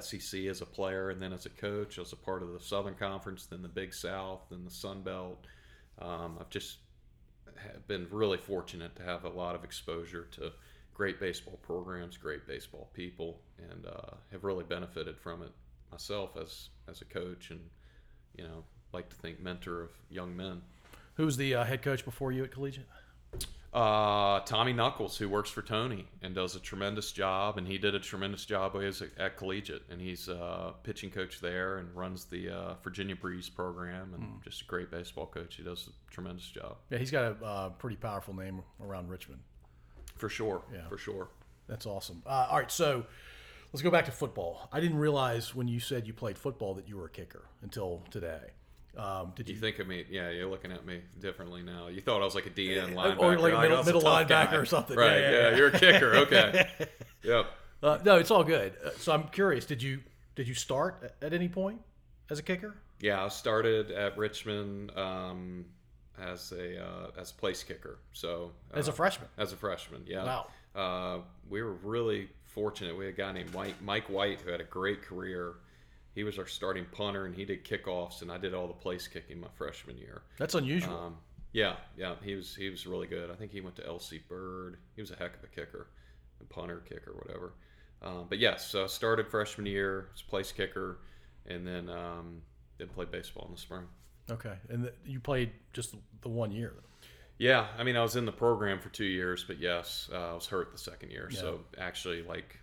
SEC 0.00 0.44
as 0.44 0.60
a 0.60 0.66
player, 0.66 1.10
and 1.10 1.20
then 1.20 1.32
as 1.32 1.46
a 1.46 1.50
coach, 1.50 1.98
I 1.98 2.02
was 2.02 2.12
a 2.12 2.16
part 2.16 2.42
of 2.42 2.52
the 2.52 2.60
Southern 2.60 2.94
Conference, 2.94 3.46
then 3.46 3.62
the 3.62 3.68
Big 3.68 3.92
South, 3.92 4.42
then 4.50 4.64
the 4.64 4.70
Sun 4.70 5.02
Belt. 5.02 5.46
Um, 6.00 6.36
I've 6.40 6.50
just 6.50 6.78
been 7.86 8.06
really 8.10 8.38
fortunate 8.38 8.94
to 8.96 9.02
have 9.02 9.24
a 9.24 9.28
lot 9.28 9.54
of 9.54 9.64
exposure 9.64 10.28
to 10.32 10.52
great 10.94 11.20
baseball 11.20 11.58
programs, 11.62 12.16
great 12.16 12.46
baseball 12.46 12.90
people, 12.94 13.40
and 13.70 13.86
uh, 13.86 14.14
have 14.30 14.44
really 14.44 14.64
benefited 14.64 15.18
from 15.18 15.42
it 15.42 15.52
myself 15.90 16.36
as 16.40 16.70
as 16.88 17.00
a 17.00 17.04
coach, 17.04 17.50
and 17.50 17.60
you 18.36 18.44
know, 18.44 18.64
like 18.92 19.08
to 19.10 19.16
think 19.16 19.40
mentor 19.40 19.82
of 19.82 19.90
young 20.10 20.36
men. 20.36 20.62
Who 21.14 21.24
was 21.24 21.36
the 21.36 21.54
uh, 21.54 21.64
head 21.64 21.82
coach 21.82 22.04
before 22.04 22.32
you 22.32 22.44
at 22.44 22.52
Collegiate? 22.52 22.86
Uh, 23.72 24.40
Tommy 24.40 24.74
Knuckles, 24.74 25.16
who 25.16 25.30
works 25.30 25.48
for 25.48 25.62
Tony 25.62 26.06
and 26.20 26.34
does 26.34 26.56
a 26.56 26.60
tremendous 26.60 27.10
job, 27.10 27.56
and 27.56 27.66
he 27.66 27.78
did 27.78 27.94
a 27.94 27.98
tremendous 27.98 28.44
job 28.44 28.76
as 28.76 29.00
a, 29.00 29.06
at 29.18 29.38
Collegiate, 29.38 29.82
and 29.90 29.98
he's 29.98 30.28
a 30.28 30.74
pitching 30.82 31.10
coach 31.10 31.40
there 31.40 31.78
and 31.78 31.94
runs 31.96 32.26
the 32.26 32.50
uh, 32.50 32.74
Virginia 32.84 33.16
Breeze 33.16 33.48
program, 33.48 34.12
and 34.14 34.42
just 34.44 34.62
a 34.62 34.64
great 34.66 34.90
baseball 34.90 35.26
coach. 35.26 35.54
He 35.54 35.62
does 35.62 35.88
a 35.88 36.12
tremendous 36.12 36.46
job 36.46 36.76
Yeah, 36.90 36.98
he's 36.98 37.10
got 37.10 37.24
a 37.24 37.44
uh, 37.44 37.68
pretty 37.70 37.96
powerful 37.96 38.34
name 38.34 38.62
around 38.78 39.08
Richmond. 39.08 39.40
For 40.22 40.28
sure. 40.28 40.62
Yeah. 40.72 40.86
for 40.88 40.96
sure. 40.98 41.28
That's 41.66 41.84
awesome. 41.84 42.22
Uh, 42.24 42.46
all 42.50 42.58
right, 42.58 42.70
so 42.70 43.04
let's 43.72 43.82
go 43.82 43.90
back 43.90 44.04
to 44.04 44.12
football. 44.12 44.68
I 44.72 44.78
didn't 44.80 44.98
realize 44.98 45.52
when 45.54 45.66
you 45.66 45.80
said 45.80 46.06
you 46.06 46.12
played 46.12 46.38
football 46.38 46.74
that 46.74 46.88
you 46.88 46.96
were 46.96 47.06
a 47.06 47.10
kicker 47.10 47.42
until 47.62 48.04
today. 48.10 48.52
Um, 48.96 49.32
did 49.34 49.48
You 49.48 49.54
you? 49.56 49.60
think 49.60 49.78
of 49.80 49.88
me? 49.88 50.04
Yeah, 50.08 50.30
you're 50.30 50.48
looking 50.50 50.70
at 50.70 50.86
me 50.86 51.00
differently 51.18 51.62
now. 51.62 51.88
You 51.88 52.00
thought 52.00 52.20
I 52.20 52.24
was 52.24 52.34
like 52.36 52.46
a 52.46 52.50
DN 52.50 52.92
Or 52.92 52.94
linebacker, 52.94 53.18
or 53.20 53.38
like 53.38 53.54
a 53.54 53.60
middle- 53.60 53.78
"Oh, 53.78 53.82
middle 53.82 54.02
linebacker 54.02 54.28
guy." 54.50 54.54
or 54.56 54.64
something. 54.64 54.96
Right? 54.96 55.18
Yeah, 55.20 55.30
Yeah, 55.30 55.30
yeah, 55.30 55.48
yeah. 55.50 55.56
you're 55.56 55.68
a 55.68 55.78
kicker. 55.78 56.14
Okay. 56.16 56.68
yep. 57.24 57.46
Uh, 57.82 57.98
no, 58.04 58.16
it's 58.18 58.30
all 58.30 58.44
good. 58.44 58.74
Uh, 58.84 58.90
so 58.98 59.12
I'm 59.12 59.24
curious. 59.28 59.64
Did 59.66 59.82
you 59.82 60.00
did 60.36 60.46
you 60.46 60.54
start 60.54 61.00
at- 61.02 61.16
at 61.26 61.32
any 61.32 61.48
point 61.48 61.80
as 62.30 62.38
a 62.38 62.42
kicker? 62.42 62.76
Yeah, 63.00 63.24
I 63.24 63.28
started 63.28 63.90
at 63.90 64.16
Richmond 64.16 64.96
um, 64.96 65.64
as 66.20 66.52
a 66.52 66.82
uh, 66.84 67.20
as 67.20 67.32
place 67.32 67.62
kicker. 67.62 67.98
So 68.12 68.52
uh, 68.74 68.78
As 68.78 68.88
a 68.88 68.92
freshman? 68.92 69.28
As 69.38 69.52
a 69.52 69.56
freshman, 69.56 70.04
yeah. 70.06 70.24
Wow. 70.24 70.46
Uh, 70.74 71.18
we 71.48 71.62
were 71.62 71.74
really 71.74 72.28
fortunate. 72.46 72.96
We 72.96 73.06
had 73.06 73.14
a 73.14 73.16
guy 73.16 73.32
named 73.32 73.52
Mike, 73.54 73.80
Mike 73.82 74.08
White 74.08 74.40
who 74.40 74.50
had 74.50 74.60
a 74.60 74.64
great 74.64 75.02
career. 75.02 75.54
He 76.14 76.24
was 76.24 76.38
our 76.38 76.46
starting 76.46 76.84
punter, 76.92 77.24
and 77.24 77.34
he 77.34 77.44
did 77.44 77.64
kickoffs, 77.64 78.20
and 78.22 78.30
I 78.30 78.36
did 78.36 78.52
all 78.52 78.66
the 78.68 78.74
place 78.74 79.08
kicking 79.08 79.40
my 79.40 79.48
freshman 79.54 79.96
year. 79.96 80.22
That's 80.38 80.54
unusual. 80.54 80.94
Um, 80.94 81.16
yeah, 81.52 81.76
yeah, 81.96 82.14
he 82.22 82.34
was 82.34 82.54
he 82.54 82.68
was 82.70 82.86
really 82.86 83.06
good. 83.06 83.30
I 83.30 83.34
think 83.34 83.52
he 83.52 83.60
went 83.60 83.76
to 83.76 83.82
LC 83.82 84.20
Bird. 84.28 84.78
He 84.94 85.02
was 85.02 85.10
a 85.10 85.16
heck 85.16 85.34
of 85.34 85.44
a 85.44 85.46
kicker, 85.46 85.88
a 86.40 86.44
punter, 86.44 86.82
kicker, 86.88 87.12
whatever. 87.12 87.52
Um, 88.02 88.26
but 88.28 88.38
yes, 88.38 88.66
so 88.66 88.84
I 88.84 88.86
started 88.86 89.28
freshman 89.28 89.66
year 89.66 90.08
as 90.14 90.22
a 90.22 90.24
place 90.24 90.50
kicker, 90.52 90.98
and 91.46 91.66
then 91.66 91.88
um, 91.88 92.42
then 92.78 92.88
played 92.88 93.10
baseball 93.10 93.46
in 93.48 93.54
the 93.54 93.60
spring. 93.60 93.84
Okay, 94.30 94.54
and 94.68 94.84
th- 94.84 94.94
you 95.04 95.20
played 95.20 95.52
just 95.72 95.94
the 96.22 96.28
one 96.28 96.52
year. 96.52 96.74
Yeah, 97.38 97.66
I 97.76 97.82
mean, 97.82 97.96
I 97.96 98.02
was 98.02 98.14
in 98.16 98.24
the 98.24 98.32
program 98.32 98.78
for 98.78 98.88
two 98.90 99.04
years, 99.04 99.44
but 99.44 99.58
yes, 99.58 100.08
uh, 100.12 100.30
I 100.30 100.34
was 100.34 100.46
hurt 100.46 100.70
the 100.70 100.78
second 100.78 101.10
year. 101.10 101.28
So 101.30 101.60
actually, 101.76 102.22
like, 102.22 102.58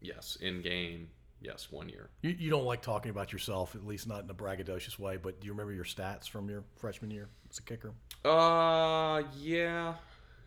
yes, 0.00 0.36
in 0.40 0.62
game, 0.62 1.08
yes, 1.40 1.68
one 1.70 1.88
year. 1.88 2.10
You, 2.22 2.30
you 2.38 2.50
don't 2.50 2.64
like 2.64 2.80
talking 2.80 3.10
about 3.10 3.32
yourself, 3.32 3.74
at 3.74 3.84
least 3.84 4.06
not 4.06 4.22
in 4.22 4.30
a 4.30 4.34
braggadocious 4.34 4.98
way. 4.98 5.16
But 5.16 5.40
do 5.40 5.46
you 5.46 5.52
remember 5.52 5.72
your 5.72 5.84
stats 5.84 6.28
from 6.28 6.48
your 6.48 6.64
freshman 6.76 7.10
year 7.10 7.28
as 7.50 7.58
a 7.58 7.62
kicker? 7.62 7.92
Uh, 8.24 9.22
yeah. 9.36 9.94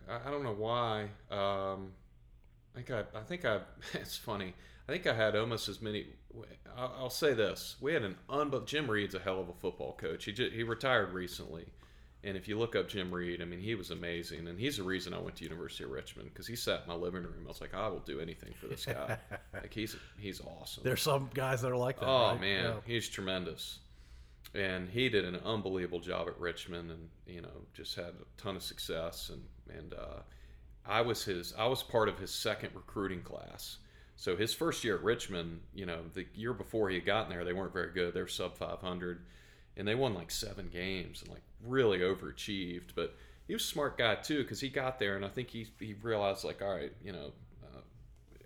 I, 0.08 0.28
I 0.28 0.30
don't 0.30 0.42
know 0.44 0.54
why. 0.54 1.08
Um, 1.30 1.92
I 2.74 2.76
think 2.76 2.90
I, 2.90 3.18
I 3.18 3.22
think 3.22 3.44
I. 3.44 3.60
It's 3.94 4.16
funny. 4.16 4.54
I 4.88 4.92
think 4.92 5.06
I 5.06 5.12
had 5.12 5.36
almost 5.36 5.68
as 5.68 5.82
many. 5.82 6.06
I'll, 6.76 7.10
say 7.10 7.34
this: 7.34 7.76
we 7.80 7.92
had 7.92 8.04
an 8.04 8.16
unbelievable. 8.30 8.66
Jim 8.66 8.90
Reid's 8.90 9.14
a 9.14 9.18
hell 9.18 9.40
of 9.40 9.48
a 9.48 9.52
football 9.52 9.92
coach. 9.92 10.24
He 10.24 10.32
just, 10.32 10.52
he 10.52 10.62
retired 10.62 11.12
recently, 11.12 11.66
and 12.24 12.36
if 12.36 12.48
you 12.48 12.58
look 12.58 12.74
up 12.74 12.88
Jim 12.88 13.12
Reid, 13.12 13.42
I 13.42 13.44
mean, 13.44 13.60
he 13.60 13.74
was 13.74 13.90
amazing, 13.90 14.48
and 14.48 14.58
he's 14.58 14.78
the 14.78 14.82
reason 14.84 15.12
I 15.12 15.18
went 15.18 15.36
to 15.36 15.44
University 15.44 15.84
of 15.84 15.90
Richmond 15.90 16.30
because 16.32 16.46
he 16.46 16.56
sat 16.56 16.82
in 16.82 16.88
my 16.88 16.94
living 16.94 17.22
room. 17.22 17.42
I 17.44 17.48
was 17.48 17.60
like, 17.60 17.74
I 17.74 17.88
will 17.88 17.98
do 17.98 18.20
anything 18.20 18.54
for 18.58 18.66
this 18.66 18.86
guy. 18.86 19.18
like 19.52 19.74
he's 19.74 19.94
he's 20.18 20.40
awesome. 20.40 20.84
There's 20.84 21.02
some 21.02 21.28
guys 21.34 21.60
that 21.62 21.70
are 21.70 21.76
like 21.76 22.00
that. 22.00 22.08
Oh 22.08 22.30
right? 22.30 22.40
man, 22.40 22.64
Yeah. 22.64 22.74
he's 22.86 23.08
tremendous, 23.10 23.80
and 24.54 24.88
he 24.88 25.10
did 25.10 25.26
an 25.26 25.36
unbelievable 25.44 26.00
job 26.00 26.28
at 26.28 26.38
Richmond, 26.40 26.90
and 26.90 27.08
you 27.26 27.42
know 27.42 27.66
just 27.74 27.94
had 27.94 28.06
a 28.06 28.40
ton 28.40 28.56
of 28.56 28.62
success. 28.62 29.30
And 29.30 29.76
and 29.78 29.92
uh, 29.92 30.22
I 30.86 31.02
was 31.02 31.24
his, 31.24 31.52
I 31.58 31.66
was 31.66 31.82
part 31.82 32.08
of 32.08 32.18
his 32.18 32.30
second 32.32 32.70
recruiting 32.74 33.20
class. 33.20 33.78
So 34.18 34.36
his 34.36 34.52
first 34.52 34.82
year 34.82 34.96
at 34.96 35.04
Richmond, 35.04 35.60
you 35.72 35.86
know, 35.86 36.00
the 36.12 36.26
year 36.34 36.52
before 36.52 36.90
he 36.90 36.96
had 36.96 37.06
gotten 37.06 37.30
there, 37.30 37.44
they 37.44 37.52
weren't 37.52 37.72
very 37.72 37.92
good. 37.92 38.14
They 38.14 38.20
were 38.20 38.26
sub 38.26 38.56
500, 38.56 39.24
and 39.76 39.86
they 39.86 39.94
won 39.94 40.12
like 40.12 40.30
seven 40.30 40.68
games 40.72 41.22
and 41.22 41.30
like 41.30 41.42
really 41.64 42.00
overachieved. 42.00 42.94
But 42.96 43.16
he 43.46 43.54
was 43.54 43.62
a 43.62 43.66
smart 43.66 43.96
guy 43.96 44.16
too 44.16 44.42
because 44.42 44.60
he 44.60 44.68
got 44.68 44.98
there, 44.98 45.14
and 45.16 45.24
I 45.24 45.28
think 45.28 45.48
he 45.48 45.68
he 45.78 45.94
realized 46.02 46.44
like, 46.44 46.60
all 46.60 46.74
right, 46.74 46.92
you 47.02 47.12
know. 47.12 47.32
Uh, 47.64 47.80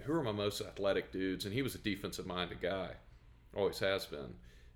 who 0.04 0.12
are 0.12 0.22
my 0.22 0.32
most 0.32 0.60
athletic 0.60 1.12
dudes? 1.12 1.44
And 1.44 1.54
he 1.54 1.62
was 1.62 1.74
a 1.74 1.78
defensive 1.78 2.26
minded 2.26 2.60
guy 2.60 2.90
always 3.56 3.78
has 3.78 4.06
been. 4.06 4.34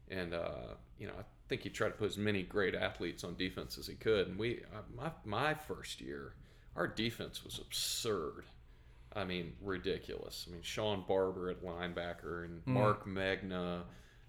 And 0.09 0.35
uh, 0.35 0.75
you 0.99 1.07
know, 1.07 1.15
I 1.19 1.25
think 1.49 1.63
he 1.63 1.71
tried 1.71 1.89
to 1.89 1.95
put 1.95 2.11
as 2.11 2.19
many 2.19 2.43
great 2.43 2.75
athletes 2.75 3.25
on 3.25 3.37
defense 3.37 3.79
as 3.79 3.87
he 3.87 3.95
could. 3.95 4.29
And 4.29 4.39
we, 4.39 4.63
uh, 4.75 4.83
my 4.95 5.11
my 5.25 5.55
first 5.55 6.01
year, 6.01 6.35
our 6.77 6.87
defense 6.87 7.45
was 7.45 7.59
absurd. 7.59 8.45
I 9.17 9.25
mean, 9.25 9.55
ridiculous. 9.63 10.47
I 10.49 10.53
mean, 10.53 10.63
Shawn 10.63 11.05
Barber 11.09 11.51
at 11.51 11.65
linebacker 11.65 12.45
and 12.45 12.61
Marc 12.67 13.07
Megna. 13.07 13.83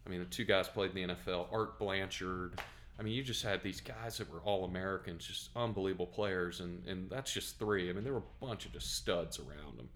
I 0.06 0.10
mean, 0.10 0.20
the 0.20 0.26
two 0.26 0.46
guys 0.46 0.70
played 0.70 0.96
in 0.96 1.10
the 1.10 1.14
NFL. 1.14 1.48
Art 1.52 1.78
Blanchard. 1.78 2.62
I 3.00 3.04
mean, 3.04 3.14
you 3.14 3.22
just 3.22 3.44
had 3.44 3.62
these 3.62 3.82
guys 3.82 4.18
that 4.18 4.32
were 4.32 4.40
all 4.40 4.64
Americans, 4.66 5.28
just 5.28 5.50
unbelievable 5.56 6.08
players, 6.08 6.62
and 6.62 6.86
and 6.88 7.10
that's 7.10 7.32
just 7.34 7.60
three. 7.60 7.90
I 7.90 7.94
mean, 7.94 8.04
there 8.04 8.14
were 8.14 8.20
a 8.20 8.46
bunch 8.46 8.66
of 8.66 8.74
just 8.74 8.96
studs 8.96 9.40
around 9.40 9.78
them, 9.78 9.90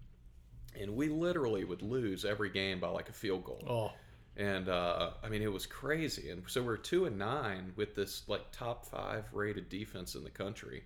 and 0.80 0.96
we 0.96 1.08
literally 1.10 1.64
would 1.64 1.82
lose 1.82 2.26
every 2.26 2.50
game 2.50 2.80
by 2.80 2.90
like 2.90 3.10
a 3.10 3.14
field 3.14 3.44
goal 3.44 3.64
Oh, 3.68 3.92
and 4.38 4.70
uh, 4.70 5.12
I 5.24 5.30
mean 5.30 5.42
it 5.42 5.52
was 5.52 5.66
crazy. 5.66 6.30
And 6.30 6.44
so 6.48 6.62
we're 6.62 6.78
two 6.78 7.06
and 7.06 7.18
nine 7.18 7.74
with 7.76 7.96
this 7.96 8.24
like 8.28 8.52
top 8.52 8.86
five 8.86 9.26
rated 9.34 9.70
defense 9.70 10.16
in 10.16 10.24
the 10.24 10.30
country. 10.30 10.84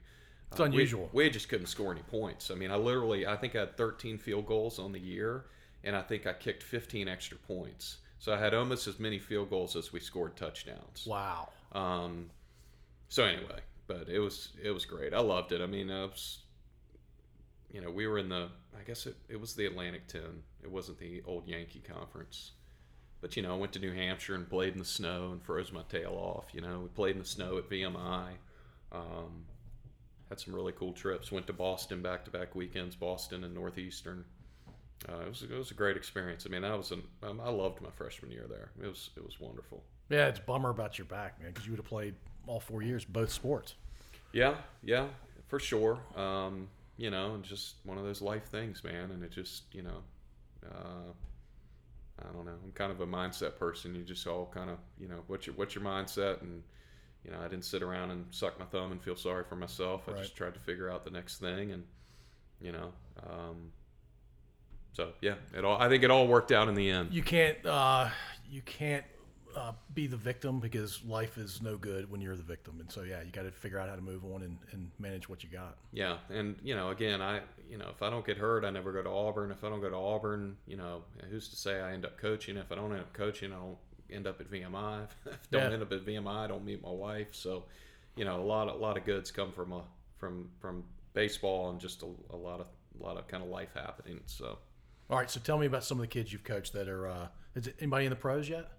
It's 0.51 0.59
Uh, 0.59 0.63
we- 0.63 0.69
unusual. 0.69 1.09
We, 1.13 1.29
just 1.29 1.49
couldn't 1.49 1.67
score 1.67 1.91
any 1.91 2.03
points. 2.03 2.51
I 2.51 2.55
mean, 2.55 2.71
I 2.71 2.75
literally 2.75 3.25
I 3.27 3.35
think 3.35 3.55
I 3.55 3.59
had 3.61 3.77
13 3.77 4.17
field 4.17 4.45
goals 4.45 4.79
on 4.79 4.91
the 4.91 4.99
year, 4.99 5.45
and 5.83 5.95
I 5.95 6.01
think 6.01 6.25
I 6.27 6.33
kicked 6.33 6.63
15 6.63 7.07
extra 7.07 7.37
points. 7.37 7.97
So 8.19 8.33
I 8.33 8.37
had 8.39 8.53
almost 8.53 8.87
as 8.87 8.99
many 8.99 9.19
field 9.19 9.49
goals 9.49 9.75
as 9.75 9.91
we 9.91 9.99
scored 9.99 10.35
touchdowns. 10.37 11.05
Wow. 11.05 11.49
Um, 11.73 12.29
so 13.09 13.23
anyway, 13.25 13.59
but 13.87 14.07
it 14.09 14.19
was 14.19 14.49
it 14.63 14.71
was 14.71 14.85
great. 14.85 15.13
I 15.13 15.19
loved 15.19 15.51
it. 15.51 15.61
I 15.61 15.65
mean, 15.67 15.91
I 15.91 16.05
was, 16.05 16.39
you 17.71 17.81
know, 17.81 17.91
we 17.91 18.07
were 18.07 18.17
in 18.17 18.29
the 18.29 18.49
I 18.77 18.83
guess 18.83 19.05
it, 19.05 19.15
it 19.29 19.39
was 19.39 19.55
the 19.55 19.65
Atlantic 19.65 20.07
10. 20.07 20.21
It 20.63 20.71
wasn't 20.71 20.99
the 20.99 21.21
old 21.25 21.47
Yankee 21.47 21.79
Conference. 21.81 22.51
But 23.21 23.35
you 23.35 23.41
know, 23.43 23.53
I 23.53 23.57
went 23.57 23.73
to 23.73 23.79
New 23.79 23.93
Hampshire 23.93 24.35
and 24.35 24.47
played 24.49 24.73
in 24.73 24.79
the 24.79 24.85
snow 24.85 25.31
and 25.31 25.41
froze 25.43 25.71
my 25.71 25.81
tail 25.89 26.13
off. 26.13 26.53
You 26.53 26.61
know, 26.61 26.79
we 26.81 26.87
played 26.89 27.13
in 27.15 27.19
the 27.19 27.27
snow 27.27 27.57
at 27.57 27.69
VMI. 27.69 28.33
Um, 28.91 29.45
had 30.36 30.41
some 30.41 30.53
really 30.53 30.73
cool 30.73 30.91
trips. 30.91 31.31
Went 31.31 31.47
to 31.47 31.53
Boston 31.53 32.01
back 32.01 32.25
to 32.25 32.31
back 32.31 32.55
weekends, 32.55 32.93
Boston 32.95 33.45
and 33.45 33.53
Northeastern. 33.53 34.25
Uh, 35.07 35.21
it 35.21 35.29
was 35.29 35.43
it 35.43 35.51
was 35.51 35.71
a 35.71 35.73
great 35.73 35.95
experience. 35.95 36.45
I 36.45 36.49
mean, 36.49 36.65
I 36.65 36.75
was 36.75 36.91
an, 36.91 37.03
um, 37.23 37.39
I 37.39 37.49
loved 37.49 37.81
my 37.81 37.89
freshman 37.91 38.31
year 38.31 38.45
there. 38.49 38.71
It 38.81 38.88
was 38.88 39.11
it 39.15 39.23
was 39.23 39.39
wonderful. 39.39 39.81
Yeah, 40.09 40.27
it's 40.27 40.39
a 40.39 40.41
bummer 40.41 40.71
about 40.71 40.97
your 40.97 41.05
back, 41.05 41.39
man, 41.41 41.51
because 41.51 41.65
you 41.65 41.71
would 41.71 41.79
have 41.79 41.88
played 41.88 42.15
all 42.47 42.59
four 42.59 42.81
years, 42.81 43.05
both 43.05 43.31
sports. 43.31 43.75
Yeah, 44.33 44.55
yeah, 44.83 45.05
for 45.47 45.59
sure. 45.59 45.99
Um, 46.17 46.67
you 46.97 47.09
know, 47.09 47.36
and 47.36 47.43
just 47.43 47.75
one 47.86 47.97
of 47.97 48.03
those 48.03 48.21
life 48.21 48.45
things, 48.45 48.83
man. 48.83 49.11
And 49.11 49.23
it 49.23 49.31
just, 49.31 49.63
you 49.73 49.83
know, 49.83 50.03
uh, 50.65 51.11
I 52.19 52.31
don't 52.33 52.45
know. 52.45 52.55
I'm 52.63 52.71
kind 52.73 52.91
of 52.91 52.99
a 52.99 53.07
mindset 53.07 53.57
person. 53.57 53.95
You 53.95 54.03
just 54.03 54.27
all 54.27 54.51
kind 54.53 54.69
of, 54.69 54.77
you 54.99 55.07
know, 55.07 55.23
what's 55.27 55.47
your 55.47 55.55
what's 55.55 55.75
your 55.75 55.83
mindset? 55.83 56.41
And 56.41 56.61
you 57.26 57.32
know, 57.32 57.39
I 57.39 57.47
didn't 57.47 57.65
sit 57.65 57.82
around 57.82 58.11
and 58.11 58.26
suck 58.30 58.59
my 58.59 58.65
thumb 58.65 58.91
and 58.91 59.01
feel 59.01 59.15
sorry 59.15 59.43
for 59.43 59.55
myself. 59.55 60.03
I 60.07 60.11
Right. 60.11 60.21
just 60.21 60.36
tried 60.36 60.53
to 60.53 60.59
figure 60.59 60.89
out 60.91 61.03
the 61.03 61.11
next 61.11 61.39
thing, 61.39 61.71
and 61.71 61.84
you 62.61 62.71
know, 62.71 62.93
um, 63.28 63.71
so 64.93 65.11
yeah, 65.21 65.36
it 65.57 65.65
all. 65.65 65.78
I 65.82 65.89
think 65.89 66.03
it 66.03 66.11
all 66.11 66.28
worked 66.28 66.51
out 66.51 66.67
in 66.67 66.76
the 66.76 66.89
end. 66.89 67.13
You 67.13 67.23
can't, 67.23 67.57
uh, 67.65 68.09
you 68.49 68.61
can't 68.61 69.03
uh, 69.55 69.71
be 69.93 70.05
the 70.07 70.17
victim 70.17 70.59
because 70.59 71.03
life 71.03 71.38
is 71.38 71.61
no 71.61 71.78
good 71.78 72.09
when 72.11 72.21
you're 72.21 72.36
the 72.36 72.43
victim, 72.43 72.80
and 72.80 72.91
so 72.91 73.01
yeah, 73.01 73.21
you 73.23 73.32
got 73.32 73.43
to 73.43 73.51
figure 73.51 73.80
out 73.80 73.89
how 73.89 73.95
to 73.95 74.01
move 74.01 74.23
on 74.26 74.43
and, 74.43 74.57
and 74.71 74.91
manage 74.99 75.28
what 75.28 75.43
you 75.43 75.49
got. 75.49 75.78
Yeah, 75.91 76.17
and 76.30 76.55
you 76.63 76.76
know, 76.76 76.89
again, 76.89 77.21
I 77.21 77.41
you 77.69 77.78
know, 77.78 77.89
if 77.89 78.03
I 78.03 78.09
don't 78.09 78.26
get 78.26 78.38
hurt, 78.38 78.63
I 78.63 78.69
never 78.69 78.91
go 78.91 79.01
to 79.01 79.09
Auburn. 79.09 79.51
If 79.51 79.63
I 79.63 79.69
don't 79.69 79.82
go 79.82 79.89
to 79.89 79.95
Auburn, 79.95 80.57
you 80.67 80.78
know, 80.78 81.03
who's 81.30 81.47
to 81.49 81.55
say 81.55 81.82
I 81.82 81.93
end 81.93 82.05
up 82.05 82.17
coaching? 82.17 82.57
If 82.57 82.71
I 82.71 82.76
don't 82.76 82.91
end 82.91 83.01
up 83.01 83.13
coaching, 83.13 83.51
I 83.51 83.55
don't 83.55 83.78
end 84.11 84.27
up 84.27 84.39
at 84.41 84.49
VMI. 84.51 85.07
If 85.25 85.33
I 85.33 85.37
don't 85.51 85.61
Yeah. 85.69 85.73
end 85.73 85.83
up 85.83 85.91
at 85.91 86.05
VMI, 86.05 86.27
I 86.45 86.47
don't 86.47 86.65
meet 86.65 86.81
my 86.83 86.91
wife. 86.91 87.29
So, 87.33 87.63
you 88.15 88.25
know, 88.25 88.39
a 88.39 88.43
lot 88.43 88.67
a 88.67 88.73
lot 88.73 88.97
of 88.97 89.05
goods 89.05 89.31
come 89.31 89.51
from 89.51 89.71
a 89.73 89.83
from 90.17 90.49
from 90.59 90.83
baseball 91.13 91.69
and 91.69 91.79
just 91.79 92.03
a, 92.03 92.07
a 92.31 92.35
lot 92.35 92.59
of 92.59 92.67
a 92.99 93.03
lot 93.03 93.17
of 93.17 93.27
kind 93.27 93.43
of 93.43 93.49
life 93.49 93.69
happening. 93.73 94.19
So, 94.25 94.57
All 95.09 95.17
right, 95.17 95.29
so 95.29 95.39
tell 95.39 95.57
me 95.57 95.65
about 95.65 95.83
some 95.83 95.97
of 95.97 96.01
the 96.01 96.07
kids 96.07 96.31
you've 96.31 96.43
coached 96.43 96.73
that 96.73 96.87
are. 96.87 97.07
Uh, 97.07 97.27
is 97.55 97.69
anybody 97.79 98.05
in 98.05 98.09
the 98.09 98.15
pros 98.15 98.47
yet? 98.49 98.69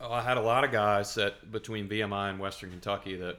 Oh, 0.00 0.12
I 0.12 0.22
had 0.22 0.36
a 0.36 0.40
lot 0.42 0.64
of 0.64 0.72
guys 0.72 1.14
that 1.14 1.50
between 1.52 1.88
VMI 1.88 2.30
and 2.30 2.38
Western 2.38 2.70
Kentucky 2.70 3.16
that 3.16 3.38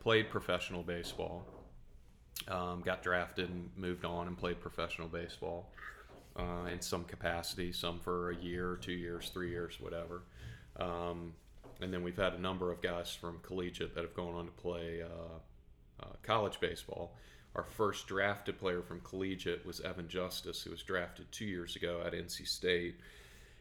played 0.00 0.28
professional 0.30 0.82
baseball, 0.82 1.46
um, 2.48 2.82
got 2.82 3.02
drafted 3.02 3.48
and 3.48 3.70
moved 3.76 4.04
on 4.04 4.26
and 4.26 4.36
played 4.36 4.60
professional 4.60 5.08
baseball 5.08 5.70
uh, 6.36 6.68
in 6.72 6.80
some 6.80 7.04
capacity, 7.04 7.72
some 7.72 7.98
for 8.00 8.30
a 8.30 8.36
year, 8.36 8.78
two 8.80 8.92
years, 8.92 9.30
three 9.32 9.50
years, 9.50 9.78
whatever. 9.80 10.22
Um, 10.78 11.34
and 11.80 11.92
then 11.92 12.02
we've 12.02 12.16
had 12.16 12.34
a 12.34 12.40
number 12.40 12.70
of 12.70 12.80
guys 12.80 13.14
from 13.14 13.40
collegiate 13.42 13.94
that 13.94 14.02
have 14.02 14.14
gone 14.14 14.34
on 14.34 14.46
to 14.46 14.52
play 14.52 15.02
uh, 15.02 16.02
uh, 16.02 16.12
college 16.22 16.60
baseball. 16.60 17.16
Our 17.54 17.64
first 17.64 18.06
drafted 18.06 18.58
player 18.58 18.82
from 18.82 19.00
collegiate 19.00 19.66
was 19.66 19.80
Evan 19.80 20.08
Justice, 20.08 20.62
who 20.62 20.70
was 20.70 20.82
drafted 20.82 21.30
two 21.32 21.44
years 21.44 21.76
ago 21.76 22.02
at 22.04 22.14
NC 22.14 22.46
State. 22.46 22.96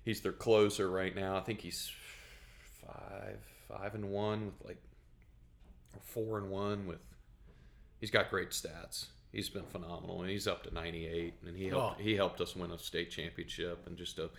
He's 0.05 0.21
their 0.21 0.31
closer 0.31 0.89
right 0.89 1.15
now. 1.15 1.35
I 1.35 1.41
think 1.41 1.59
he's 1.59 1.91
five, 2.85 3.39
five 3.67 3.95
and 3.95 4.09
one 4.09 4.45
with 4.45 4.65
like, 4.65 4.81
four 5.99 6.37
and 6.37 6.49
one 6.49 6.87
with. 6.87 6.99
He's 7.99 8.11
got 8.11 8.29
great 8.29 8.51
stats. 8.51 9.07
He's 9.31 9.49
been 9.49 9.65
phenomenal, 9.65 10.21
and 10.21 10.29
he's 10.29 10.47
up 10.47 10.63
to 10.63 10.73
98, 10.73 11.35
and 11.45 11.55
he 11.55 11.67
helped. 11.67 11.99
Oh. 11.99 12.03
He 12.03 12.15
helped 12.15 12.41
us 12.41 12.55
win 12.55 12.71
a 12.71 12.77
state 12.77 13.11
championship, 13.11 13.87
and 13.87 13.97
just 13.97 14.19
a 14.19 14.29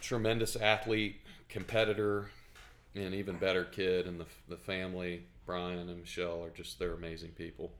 tremendous 0.00 0.56
athlete, 0.56 1.20
competitor, 1.48 2.30
and 2.94 3.14
even 3.14 3.36
better 3.36 3.64
kid. 3.64 4.06
And 4.06 4.18
the 4.20 4.26
the 4.48 4.56
family, 4.56 5.24
Brian 5.44 5.78
and 5.78 6.00
Michelle, 6.00 6.42
are 6.42 6.50
just 6.50 6.78
they're 6.78 6.94
amazing 6.94 7.30
people. 7.30 7.72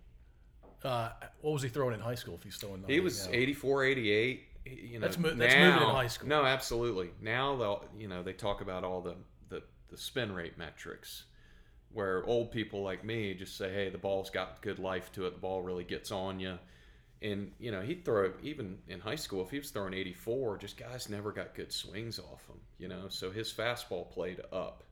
Uh, 0.84 1.10
what 1.40 1.52
was 1.52 1.62
he 1.62 1.68
throwing 1.68 1.94
in 1.94 2.00
high 2.00 2.14
school? 2.14 2.34
If 2.34 2.44
he's 2.44 2.54
still 2.54 2.74
in, 2.74 2.82
the 2.82 2.92
He 2.92 3.00
was 3.00 3.26
now? 3.26 3.32
84, 3.34 3.84
88. 3.84 4.42
You 4.66 4.98
know, 4.98 5.06
That's 5.06 5.18
mo- 5.18 5.34
that's 5.34 5.54
moving 5.54 5.82
in 5.82 5.94
high 5.94 6.06
school. 6.06 6.28
No, 6.28 6.44
absolutely. 6.44 7.10
Now 7.20 7.56
they'll, 7.56 7.84
you 7.98 8.08
know, 8.08 8.22
they 8.22 8.32
talk 8.32 8.60
about 8.60 8.84
all 8.84 9.00
the, 9.00 9.14
the, 9.48 9.62
the 9.88 9.96
spin 9.96 10.32
rate 10.32 10.58
metrics, 10.58 11.24
where 11.92 12.24
old 12.24 12.50
people 12.50 12.82
like 12.82 13.04
me 13.04 13.34
just 13.34 13.56
say, 13.56 13.72
"Hey, 13.72 13.88
the 13.88 13.98
ball's 13.98 14.30
got 14.30 14.60
good 14.62 14.78
life 14.78 15.12
to 15.12 15.26
it. 15.26 15.34
The 15.34 15.40
ball 15.40 15.62
really 15.62 15.84
gets 15.84 16.10
on 16.10 16.40
you." 16.40 16.58
And 17.22 17.52
you 17.58 17.70
know, 17.70 17.80
he'd 17.80 18.04
throw 18.04 18.32
even 18.42 18.78
in 18.88 19.00
high 19.00 19.16
school 19.16 19.42
if 19.42 19.50
he 19.50 19.58
was 19.58 19.70
throwing 19.70 19.94
84, 19.94 20.58
just 20.58 20.76
guys 20.76 21.08
never 21.08 21.32
got 21.32 21.54
good 21.54 21.72
swings 21.72 22.18
off 22.18 22.46
him. 22.46 22.60
You 22.78 22.88
know, 22.88 23.08
so 23.08 23.30
his 23.30 23.52
fastball 23.52 24.10
played 24.10 24.40
up, 24.52 24.84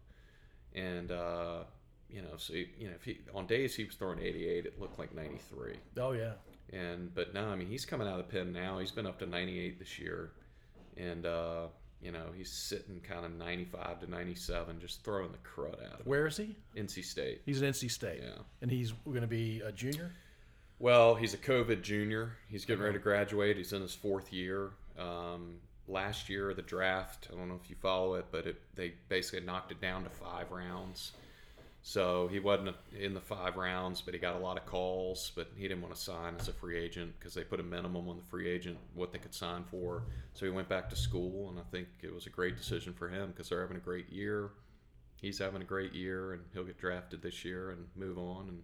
and 0.75 1.13
uh, 1.13 1.65
you 2.09 2.23
know, 2.23 2.37
so 2.37 2.55
he, 2.55 2.69
you 2.79 2.89
know, 2.89 2.95
if 2.95 3.05
he 3.05 3.19
on 3.35 3.47
days 3.47 3.75
he 3.75 3.85
was 3.85 3.95
throwing 3.97 4.19
88, 4.21 4.67
it 4.67 4.81
looked 4.81 4.99
like 4.99 5.15
93. 5.15 5.75
Oh 5.99 6.13
yeah. 6.13 6.33
And 6.73 7.15
but 7.15 7.35
no, 7.35 7.49
I 7.49 7.57
mean 7.57 7.69
he's 7.69 7.85
coming 7.85 8.09
out 8.09 8.19
of 8.19 8.27
the 8.27 8.33
pen 8.33 8.53
now. 8.53 8.79
He's 8.79 8.91
been 8.91 9.07
up 9.07 9.19
to 9.19 9.27
98 9.27 9.79
this 9.79 9.99
year, 9.99 10.33
and 10.97 11.27
uh, 11.27 11.67
you 12.05 12.13
know 12.13 12.27
he's 12.37 12.51
sitting 12.51 13.01
kind 13.01 13.25
of 13.25 13.33
95 13.33 14.01
to 14.01 14.11
97, 14.11 14.79
just 14.81 15.03
throwing 15.03 15.33
the 15.33 15.39
crud 15.39 15.85
out 15.87 16.01
of. 16.01 16.07
Where 16.07 16.27
is 16.27 16.37
he? 16.37 16.55
NC 16.77 17.05
State. 17.05 17.41
He's 17.47 17.63
at 17.63 17.75
NC 17.75 17.91
State. 17.91 18.21
Yeah. 18.23 18.43
And 18.61 18.71
he's 18.71 18.93
going 18.93 19.23
to 19.23 19.27
be 19.27 19.63
a 19.65 19.73
junior. 19.73 20.13
Well, 20.79 21.15
he's 21.15 21.35
a 21.35 21.39
COVID 21.39 21.83
junior. 21.83 22.33
He's 22.49 22.65
getting 22.65 22.83
ready 22.83 22.99
to 22.99 23.03
graduate. 23.03 23.57
He's 23.57 23.73
in 23.73 23.81
his 23.81 23.95
fourth 23.95 24.33
year. 24.33 24.73
Um, 24.99 25.57
last 25.89 26.29
year, 26.29 26.53
the 26.53 26.63
draft. 26.63 27.29
I 27.33 27.37
don't 27.37 27.49
know 27.49 27.59
if 27.63 27.71
you 27.71 27.77
follow 27.77 28.15
it, 28.15 28.27
but 28.31 28.47
it, 28.47 28.61
they 28.75 28.95
basically 29.09 29.47
knocked 29.47 29.73
it 29.73 29.81
down 29.81 30.05
to 30.05 30.11
five 30.11 30.51
rounds. 30.51 31.13
So 31.87 32.29
he 32.29 32.41
wasn't 32.41 32.75
in 32.99 33.13
the 33.13 33.21
five 33.21 33.57
rounds, 33.57 34.01
but 34.01 34.15
he 34.15 34.19
got 34.19 34.37
a 34.37 34.39
lot 34.39 34.57
of 34.57 34.65
calls. 34.65 35.31
But 35.37 35.49
he 35.55 35.69
didn't 35.69 35.83
want 35.83 35.95
to 35.95 36.01
sign 36.01 36.35
as 36.41 36.49
a 36.49 36.53
free 36.55 36.79
agent 36.79 37.13
because 37.19 37.35
they 37.35 37.45
put 37.45 37.61
a 37.61 37.63
minimum 37.63 38.09
on 38.09 38.17
the 38.17 38.23
free 38.23 38.49
agent 38.49 38.79
what 38.95 39.13
they 39.13 39.19
could 39.19 39.35
sign 39.35 39.65
for. 39.71 40.05
So 40.33 40.47
he 40.47 40.51
went 40.51 40.67
back 40.67 40.89
to 40.91 40.97
school, 40.97 41.51
and 41.51 41.59
I 41.59 41.63
think 41.71 41.89
it 42.03 42.13
was 42.13 42.27
a 42.27 42.31
great 42.31 42.57
decision 42.57 42.95
for 42.95 43.09
him 43.11 43.29
because 43.33 43.51
they're 43.51 43.61
having 43.61 43.77
a 43.77 43.81
great 43.81 44.09
year. 44.11 44.49
He's 45.21 45.39
having 45.39 45.61
a 45.61 45.65
great 45.67 45.93
year, 45.93 46.33
and 46.33 46.43
he'll 46.55 46.65
get 46.65 46.79
drafted 46.79 47.21
this 47.21 47.45
year 47.45 47.73
and 47.73 47.85
move 47.97 48.17
on. 48.17 48.49
And 48.49 48.63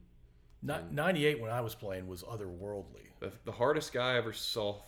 Ni- 0.62 0.94
98 0.94 1.40
when 1.42 1.50
I 1.50 1.60
was 1.60 1.74
playing 1.74 2.06
was 2.06 2.22
otherworldly. 2.22 3.10
the, 3.20 3.30
the 3.44 3.52
hardest 3.52 3.92
guy 3.92 4.14
I 4.14 4.16
ever 4.16 4.32
saw, 4.32 4.80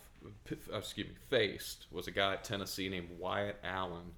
excuse 0.73 1.07
me, 1.07 1.13
faced 1.29 1.85
was 1.91 2.07
a 2.07 2.11
guy 2.11 2.33
at 2.33 2.43
Tennessee 2.43 2.89
named 2.89 3.09
Wyatt 3.19 3.59
Allen. 3.63 4.11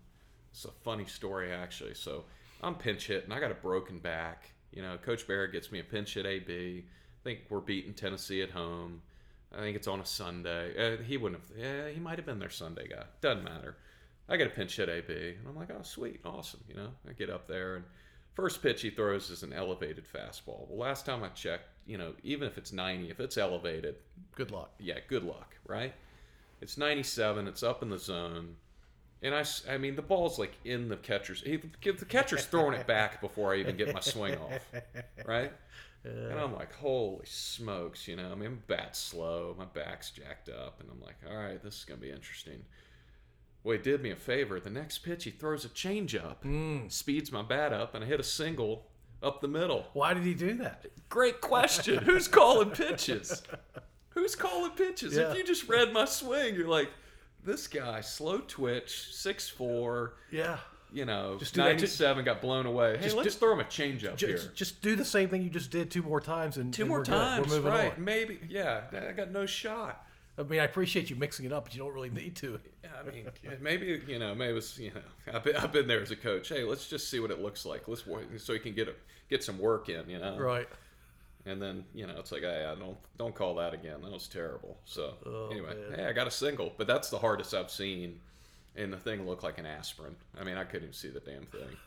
It's 0.51 0.63
a 0.63 0.71
funny 0.85 1.05
story 1.05 1.51
actually. 1.51 1.95
So 1.95 2.23
I'm 2.65 2.75
pinch 2.75 3.07
hitting. 3.07 3.31
I 3.31 3.39
got 3.39 3.51
a 3.51 3.55
broken 3.55 3.99
back. 3.99 4.51
You 4.71 4.81
know, 4.81 4.97
Coach 4.97 5.27
Barrett 5.27 5.51
gets 5.51 5.71
me 5.71 5.79
a 5.79 5.83
pinch 5.83 6.15
hit 6.15 6.25
AB. 6.25 6.83
I 6.85 7.23
think 7.23 7.41
we're 7.49 7.59
beating 7.59 7.93
Tennessee 7.93 8.41
at 8.41 8.49
home. 8.51 9.01
I 9.55 9.59
think 9.59 9.75
it's 9.77 9.87
on 9.87 9.99
a 9.99 10.05
Sunday. 10.05 10.95
Uh, 10.95 11.01
he 11.03 11.17
wouldn't 11.17 11.41
have. 11.41 11.57
Yeah, 11.57 11.89
he 11.89 11.99
might 11.99 12.17
have 12.17 12.25
been 12.25 12.39
their 12.39 12.49
Sunday 12.49 12.87
guy. 12.87 13.03
Doesn't 13.21 13.43
matter. 13.43 13.77
I 14.27 14.37
get 14.37 14.47
a 14.47 14.49
pinch 14.49 14.75
hit 14.75 14.89
AB, 14.89 15.13
and 15.13 15.47
I'm 15.47 15.55
like, 15.55 15.69
oh 15.69 15.83
sweet, 15.83 16.19
awesome. 16.25 16.61
You 16.67 16.75
know, 16.75 16.89
I 17.07 17.13
get 17.13 17.29
up 17.29 17.47
there 17.47 17.75
and 17.75 17.85
first 18.33 18.61
pitch 18.61 18.81
he 18.81 18.89
throws 18.89 19.29
is 19.29 19.43
an 19.43 19.53
elevated 19.53 20.03
fastball. 20.11 20.67
Well, 20.67 20.79
last 20.79 21.05
time 21.05 21.23
I 21.23 21.29
checked, 21.29 21.67
you 21.85 21.97
know, 21.99 22.13
even 22.23 22.47
if 22.47 22.57
it's 22.57 22.73
90, 22.73 23.09
if 23.11 23.19
it's 23.19 23.37
elevated, 23.37 23.95
Good 24.35 24.49
luck. 24.51 24.71
yeah, 24.79 24.97
good 25.07 25.23
luck, 25.23 25.55
right? 25.67 25.93
It's 26.59 26.77
97, 26.77 27.47
it's 27.47 27.63
up 27.63 27.83
in 27.83 27.89
the 27.89 27.99
zone. 27.99 28.55
And 29.21 29.33
I, 29.33 29.43
I 29.69 29.77
mean, 29.77 29.95
the 29.95 30.01
ball's 30.01 30.37
like 30.37 30.53
in 30.65 30.87
the 30.87 30.97
catcher's. 30.97 31.41
He, 31.41 31.57
the 31.57 32.05
catcher's 32.05 32.45
throwing 32.45 32.79
it 32.79 32.85
back 32.85 33.21
before 33.21 33.53
I 33.53 33.57
even 33.57 33.77
get 33.77 33.93
my 33.93 33.99
swing 34.01 34.35
off, 34.37 34.71
right? 35.25 35.51
And 36.03 36.39
I'm 36.39 36.53
like, 36.53 36.71
holy 36.73 37.25
smokes, 37.25 38.07
you 38.07 38.15
know. 38.15 38.31
I 38.31 38.35
mean, 38.35 38.61
bat's 38.67 38.99
slow, 38.99 39.55
my 39.57 39.65
back's 39.65 40.11
jacked 40.11 40.49
up, 40.49 40.79
and 40.79 40.89
I'm 40.91 41.01
like, 41.01 41.15
all 41.27 41.35
right, 41.35 41.61
this 41.63 41.79
is 41.79 41.85
gonna 41.85 41.99
be 41.99 42.11
interesting. 42.11 42.63
Well, 43.63 43.77
he 43.77 43.81
did 43.81 44.03
me 44.03 44.11
a 44.11 44.15
favor. 44.15 44.59
The 44.59 44.69
next 44.69 44.99
pitch, 44.99 45.23
he 45.23 45.31
throws 45.31 45.65
a 45.65 45.69
changeup, 45.69 46.43
hmm. 46.43 46.87
speeds 46.87 47.31
my 47.31 47.41
bat 47.41 47.73
up, 47.73 47.95
and 47.95 48.03
I 48.03 48.07
hit 48.07 48.19
a 48.19 48.23
single 48.23 48.85
up 49.23 49.41
the 49.41 49.47
middle. 49.47 49.87
Why 49.93 50.13
did 50.13 50.23
he 50.23 50.35
do 50.35 50.53
that? 50.57 50.85
Great 51.09 51.41
question. 51.41 52.03
Who's 52.03 52.27
calling 52.27 52.69
pitches? 52.69 53.41
Who's 54.09 54.35
calling 54.35 54.71
pitches? 54.71 55.15
Yeah. 55.15 55.31
If 55.31 55.37
you 55.37 55.43
just 55.43 55.67
read 55.67 55.91
my 55.91 56.05
swing, 56.05 56.53
you're 56.55 56.67
like, 56.67 56.89
this 57.45 57.67
guy, 57.67 58.01
slow 58.01 58.39
twitch, 58.39 59.13
six 59.13 59.47
four, 59.47 60.15
Yeah. 60.31 60.57
you 60.91 61.05
know, 61.05 61.37
Just 61.39 61.53
that 61.55 61.63
97, 61.65 62.25
got 62.25 62.41
blown 62.41 62.65
away. 62.65 62.97
Hey, 62.97 63.03
Just 63.03 63.15
let's 63.15 63.33
do- 63.35 63.39
throw 63.39 63.53
him 63.53 63.59
a 63.59 63.63
changeup 63.65 64.19
here. 64.19 64.37
Just, 64.37 64.55
just 64.55 64.81
do 64.81 64.95
the 64.95 65.05
same 65.05 65.29
thing 65.29 65.41
you 65.41 65.49
just 65.49 65.71
did 65.71 65.91
two 65.91 66.01
more 66.01 66.19
times 66.21 66.57
and 66.57 66.73
Two 66.73 66.83
and 66.83 66.89
more 66.89 66.99
we're 66.99 67.03
good. 67.05 67.11
times, 67.11 67.47
We're 67.47 67.55
moving 67.57 67.71
right? 67.71 67.93
on. 67.97 68.03
Maybe, 68.03 68.39
yeah. 68.49 68.81
I 68.91 69.11
got 69.11 69.31
no 69.31 69.45
shot. 69.45 70.05
I 70.37 70.43
mean, 70.43 70.59
I 70.59 70.65
appreciate 70.65 71.09
you 71.09 71.15
mixing 71.15 71.45
it 71.45 71.53
up, 71.53 71.63
but 71.63 71.73
you 71.73 71.79
don't 71.79 71.93
really 71.93 72.09
need 72.09 72.35
to. 72.37 72.59
Yeah, 72.83 72.89
I 72.99 73.09
mean, 73.09 73.25
maybe 73.61 74.01
you 74.05 74.19
know, 74.19 74.35
maybe 74.35 74.51
it 74.51 74.53
was 74.53 74.77
you 74.77 74.91
know, 74.93 75.01
I've 75.33 75.43
been, 75.45 75.55
I've 75.55 75.71
been 75.71 75.87
there 75.87 76.01
as 76.01 76.11
a 76.11 76.15
coach. 76.17 76.49
Hey, 76.49 76.63
let's 76.65 76.89
just 76.89 77.09
see 77.09 77.21
what 77.21 77.31
it 77.31 77.39
looks 77.41 77.65
like. 77.65 77.87
Let's 77.87 78.05
work 78.05 78.23
so 78.37 78.51
you 78.51 78.59
can 78.59 78.73
get 78.73 78.89
a, 78.89 78.95
get 79.29 79.43
some 79.45 79.57
work 79.57 79.87
in, 79.87 80.09
you 80.09 80.19
know. 80.19 80.37
Right. 80.37 80.67
And 81.45 81.61
then 81.61 81.85
you 81.93 82.07
know, 82.07 82.15
it's 82.17 82.31
like, 82.31 82.41
hey, 82.41 82.65
I 82.65 82.75
don't 82.75 82.97
don't 83.17 83.35
call 83.35 83.55
that 83.55 83.73
again. 83.73 84.01
That 84.01 84.11
was 84.11 84.27
terrible. 84.27 84.77
So 84.85 85.13
Oh, 85.25 85.49
anyway, 85.51 85.75
man. 85.89 85.99
hey, 85.99 86.05
I 86.05 86.13
got 86.13 86.27
a 86.27 86.31
single, 86.31 86.73
but 86.77 86.87
that's 86.87 87.09
the 87.09 87.19
hardest 87.19 87.53
I've 87.53 87.69
seen. 87.71 88.19
And 88.75 88.91
the 88.91 88.97
thing 88.97 89.25
looked 89.25 89.43
like 89.43 89.57
an 89.57 89.65
aspirin. 89.65 90.15
I 90.39 90.43
mean, 90.43 90.57
I 90.57 90.63
couldn't 90.65 90.83
even 90.83 90.93
see 90.93 91.07
the 91.09 91.21
damn 91.21 91.45
thing. 91.45 91.77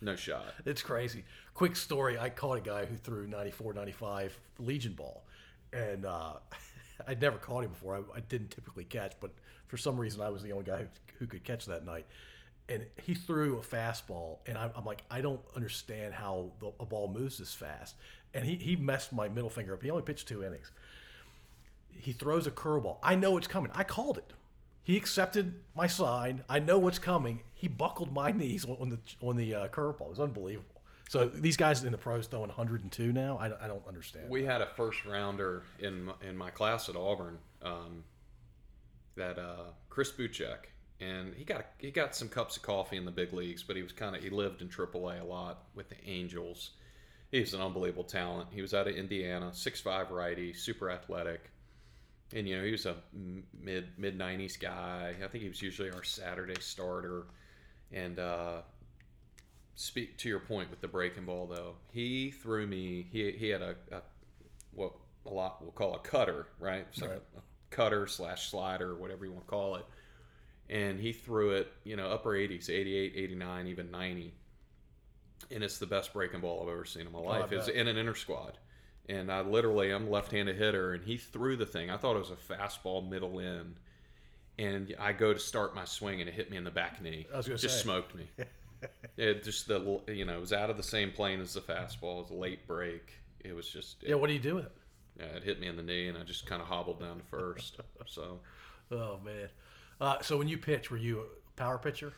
No 0.00 0.14
shot. 0.14 0.44
It's 0.66 0.82
crazy. 0.82 1.24
Quick 1.54 1.74
story 1.74 2.18
I 2.18 2.28
caught 2.28 2.58
a 2.58 2.60
guy 2.60 2.84
who 2.84 2.96
threw 2.96 3.26
94, 3.26 3.72
95 3.72 4.38
Legion 4.58 4.92
ball. 4.92 5.22
And 5.72 6.04
uh, 6.04 6.34
I'd 7.08 7.20
never 7.22 7.38
caught 7.38 7.64
him 7.64 7.70
before. 7.70 7.96
I, 7.96 8.18
I 8.18 8.20
didn't 8.20 8.50
typically 8.50 8.84
catch, 8.84 9.14
but 9.20 9.30
for 9.68 9.76
some 9.78 9.96
reason, 9.96 10.20
I 10.20 10.28
was 10.28 10.42
the 10.42 10.52
only 10.52 10.64
guy 10.64 10.78
who, 10.78 10.86
who 11.20 11.26
could 11.26 11.44
catch 11.44 11.64
that 11.66 11.86
night. 11.86 12.04
And 12.68 12.84
he 13.02 13.14
threw 13.14 13.56
a 13.56 13.60
fastball, 13.62 14.38
and 14.46 14.58
I'm, 14.58 14.70
I'm 14.76 14.84
like, 14.84 15.02
I 15.10 15.20
don't 15.22 15.40
understand 15.56 16.12
how 16.12 16.50
the, 16.60 16.70
a 16.80 16.84
ball 16.84 17.08
moves 17.08 17.38
this 17.38 17.54
fast. 17.54 17.94
And 18.34 18.44
he, 18.44 18.56
he 18.56 18.76
messed 18.76 19.10
my 19.12 19.28
middle 19.28 19.48
finger 19.48 19.72
up. 19.72 19.82
He 19.82 19.90
only 19.90 20.02
pitched 20.02 20.28
two 20.28 20.44
innings. 20.44 20.70
He 21.90 22.12
throws 22.12 22.46
a 22.46 22.50
curveball. 22.50 22.98
I 23.02 23.14
know 23.14 23.38
it's 23.38 23.46
coming. 23.46 23.70
I 23.74 23.84
called 23.84 24.18
it. 24.18 24.32
He 24.84 24.96
accepted 24.96 25.54
my 25.74 25.86
sign. 25.86 26.44
I 26.48 26.58
know 26.60 26.78
what's 26.78 26.98
coming. 26.98 27.40
He 27.54 27.68
buckled 27.68 28.12
my 28.12 28.30
knees 28.32 28.64
on 28.66 28.90
the 28.90 28.98
on 29.26 29.36
the 29.36 29.54
uh, 29.54 29.68
curveball. 29.68 30.02
It 30.02 30.10
was 30.10 30.20
unbelievable. 30.20 30.82
So 31.08 31.26
these 31.26 31.56
guys 31.56 31.82
in 31.84 31.92
the 31.92 31.98
pros 31.98 32.26
throwing 32.26 32.48
102 32.48 33.12
now. 33.12 33.38
I, 33.40 33.48
don't- 33.48 33.62
I 33.62 33.66
don't 33.66 33.86
understand. 33.88 34.28
We 34.28 34.44
had 34.44 34.60
a 34.60 34.66
first 34.76 35.06
rounder 35.06 35.62
in 35.78 36.04
my, 36.04 36.12
in 36.26 36.36
my 36.36 36.50
class 36.50 36.90
at 36.90 36.96
Auburn, 36.96 37.38
um, 37.62 38.04
that 39.16 39.38
uh, 39.38 39.70
Chris 39.88 40.12
Bootcheck, 40.12 40.66
and 41.00 41.34
he 41.34 41.44
got 41.44 41.66
he 41.78 41.90
got 41.90 42.14
some 42.14 42.28
cups 42.28 42.56
of 42.56 42.62
coffee 42.62 42.96
in 42.96 43.04
the 43.04 43.10
big 43.10 43.32
leagues, 43.32 43.62
but 43.62 43.76
he 43.76 43.82
was 43.82 43.92
kind 43.92 44.16
of 44.16 44.22
he 44.22 44.30
lived 44.30 44.62
in 44.62 44.68
AAA 44.68 45.20
a 45.20 45.24
lot 45.24 45.64
with 45.74 45.88
the 45.88 45.96
Angels. 46.06 46.70
He's 47.30 47.54
an 47.54 47.60
unbelievable 47.60 48.04
talent. 48.04 48.48
He 48.52 48.62
was 48.62 48.74
out 48.74 48.88
of 48.88 48.96
Indiana, 48.96 49.50
6'5 49.52 50.10
righty, 50.10 50.52
super 50.54 50.90
athletic, 50.90 51.50
and 52.34 52.48
you 52.48 52.58
know 52.58 52.64
he 52.64 52.72
was 52.72 52.86
a 52.86 52.96
mid 53.60 53.88
mid 53.98 54.18
90s 54.18 54.58
guy. 54.58 55.14
I 55.22 55.28
think 55.28 55.42
he 55.42 55.48
was 55.48 55.62
usually 55.62 55.90
our 55.90 56.04
Saturday 56.04 56.60
starter, 56.60 57.26
and 57.92 58.18
uh, 58.18 58.62
speak 59.74 60.16
to 60.18 60.28
your 60.28 60.40
point 60.40 60.70
with 60.70 60.80
the 60.80 60.88
breaking 60.88 61.24
ball 61.24 61.46
though 61.46 61.74
he 61.92 62.30
threw 62.30 62.66
me 62.66 63.06
he, 63.12 63.30
he 63.32 63.48
had 63.48 63.62
a, 63.62 63.76
a 63.92 64.02
what 64.72 64.92
a 65.26 65.30
lot 65.30 65.62
we'll 65.62 65.70
call 65.70 65.94
a 65.94 65.98
cutter 66.00 66.46
right 66.58 66.86
So 66.92 67.06
Right. 67.06 67.22
a 67.36 67.40
cutter 67.70 68.06
slash 68.06 68.50
slider 68.50 68.96
whatever 68.96 69.24
you 69.24 69.32
want 69.32 69.44
to 69.46 69.50
call 69.50 69.76
it 69.76 69.84
and 70.70 71.00
he 71.00 71.12
threw 71.12 71.50
it 71.50 71.72
you 71.84 71.96
know 71.96 72.08
upper 72.08 72.30
80s 72.30 72.70
88 72.70 73.12
89 73.16 73.66
even 73.66 73.90
90 73.90 74.34
and 75.50 75.64
it's 75.64 75.78
the 75.78 75.86
best 75.86 76.12
breaking 76.12 76.40
ball 76.40 76.62
i've 76.62 76.72
ever 76.72 76.84
seen 76.84 77.06
in 77.06 77.12
my 77.12 77.18
oh, 77.18 77.22
life 77.22 77.46
I 77.52 77.56
it's 77.56 77.68
in 77.68 77.88
an 77.88 77.96
inner 77.96 78.14
squad 78.14 78.58
and 79.08 79.32
i 79.32 79.40
literally 79.40 79.90
i'm 79.90 80.10
left-handed 80.10 80.56
hitter 80.56 80.94
and 80.94 81.04
he 81.04 81.16
threw 81.16 81.56
the 81.56 81.66
thing 81.66 81.90
i 81.90 81.96
thought 81.96 82.16
it 82.16 82.20
was 82.20 82.30
a 82.30 82.52
fastball 82.52 83.08
middle 83.08 83.38
in 83.38 83.76
and 84.58 84.94
i 84.98 85.12
go 85.12 85.32
to 85.32 85.38
start 85.38 85.74
my 85.74 85.84
swing 85.84 86.20
and 86.20 86.28
it 86.28 86.34
hit 86.34 86.50
me 86.50 86.56
in 86.56 86.64
the 86.64 86.70
back 86.70 87.00
knee 87.02 87.26
I 87.32 87.36
was 87.36 87.46
gonna 87.46 87.58
just 87.58 87.76
say. 87.76 87.82
smoked 87.82 88.14
me 88.14 88.28
it 89.16 89.42
just 89.42 89.68
the 89.68 90.00
you 90.08 90.24
know 90.24 90.36
it 90.36 90.40
was 90.40 90.52
out 90.52 90.70
of 90.70 90.76
the 90.76 90.82
same 90.82 91.10
plane 91.10 91.40
as 91.40 91.54
the 91.54 91.60
fastball. 91.60 92.20
It 92.20 92.22
was 92.22 92.30
a 92.30 92.34
late 92.34 92.66
break. 92.66 93.12
It 93.40 93.54
was 93.54 93.68
just 93.68 94.02
yeah. 94.02 94.14
What 94.14 94.28
do 94.28 94.32
you 94.34 94.38
do 94.38 94.56
with 94.56 94.66
it? 94.66 94.72
yeah, 95.18 95.36
it 95.36 95.42
hit 95.42 95.60
me 95.60 95.66
in 95.66 95.76
the 95.76 95.82
knee, 95.82 96.08
and 96.08 96.16
I 96.16 96.22
just 96.22 96.46
kind 96.46 96.62
of 96.62 96.68
hobbled 96.68 97.00
down 97.00 97.18
to 97.18 97.24
first. 97.24 97.80
So 98.06 98.38
Oh 98.90 99.18
man. 99.22 99.48
Uh, 100.00 100.20
so 100.22 100.36
when 100.38 100.48
you 100.48 100.58
pitch, 100.58 100.90
were 100.90 100.96
you 100.96 101.20
a 101.20 101.24
power 101.56 101.78
pitcher? 101.78 102.12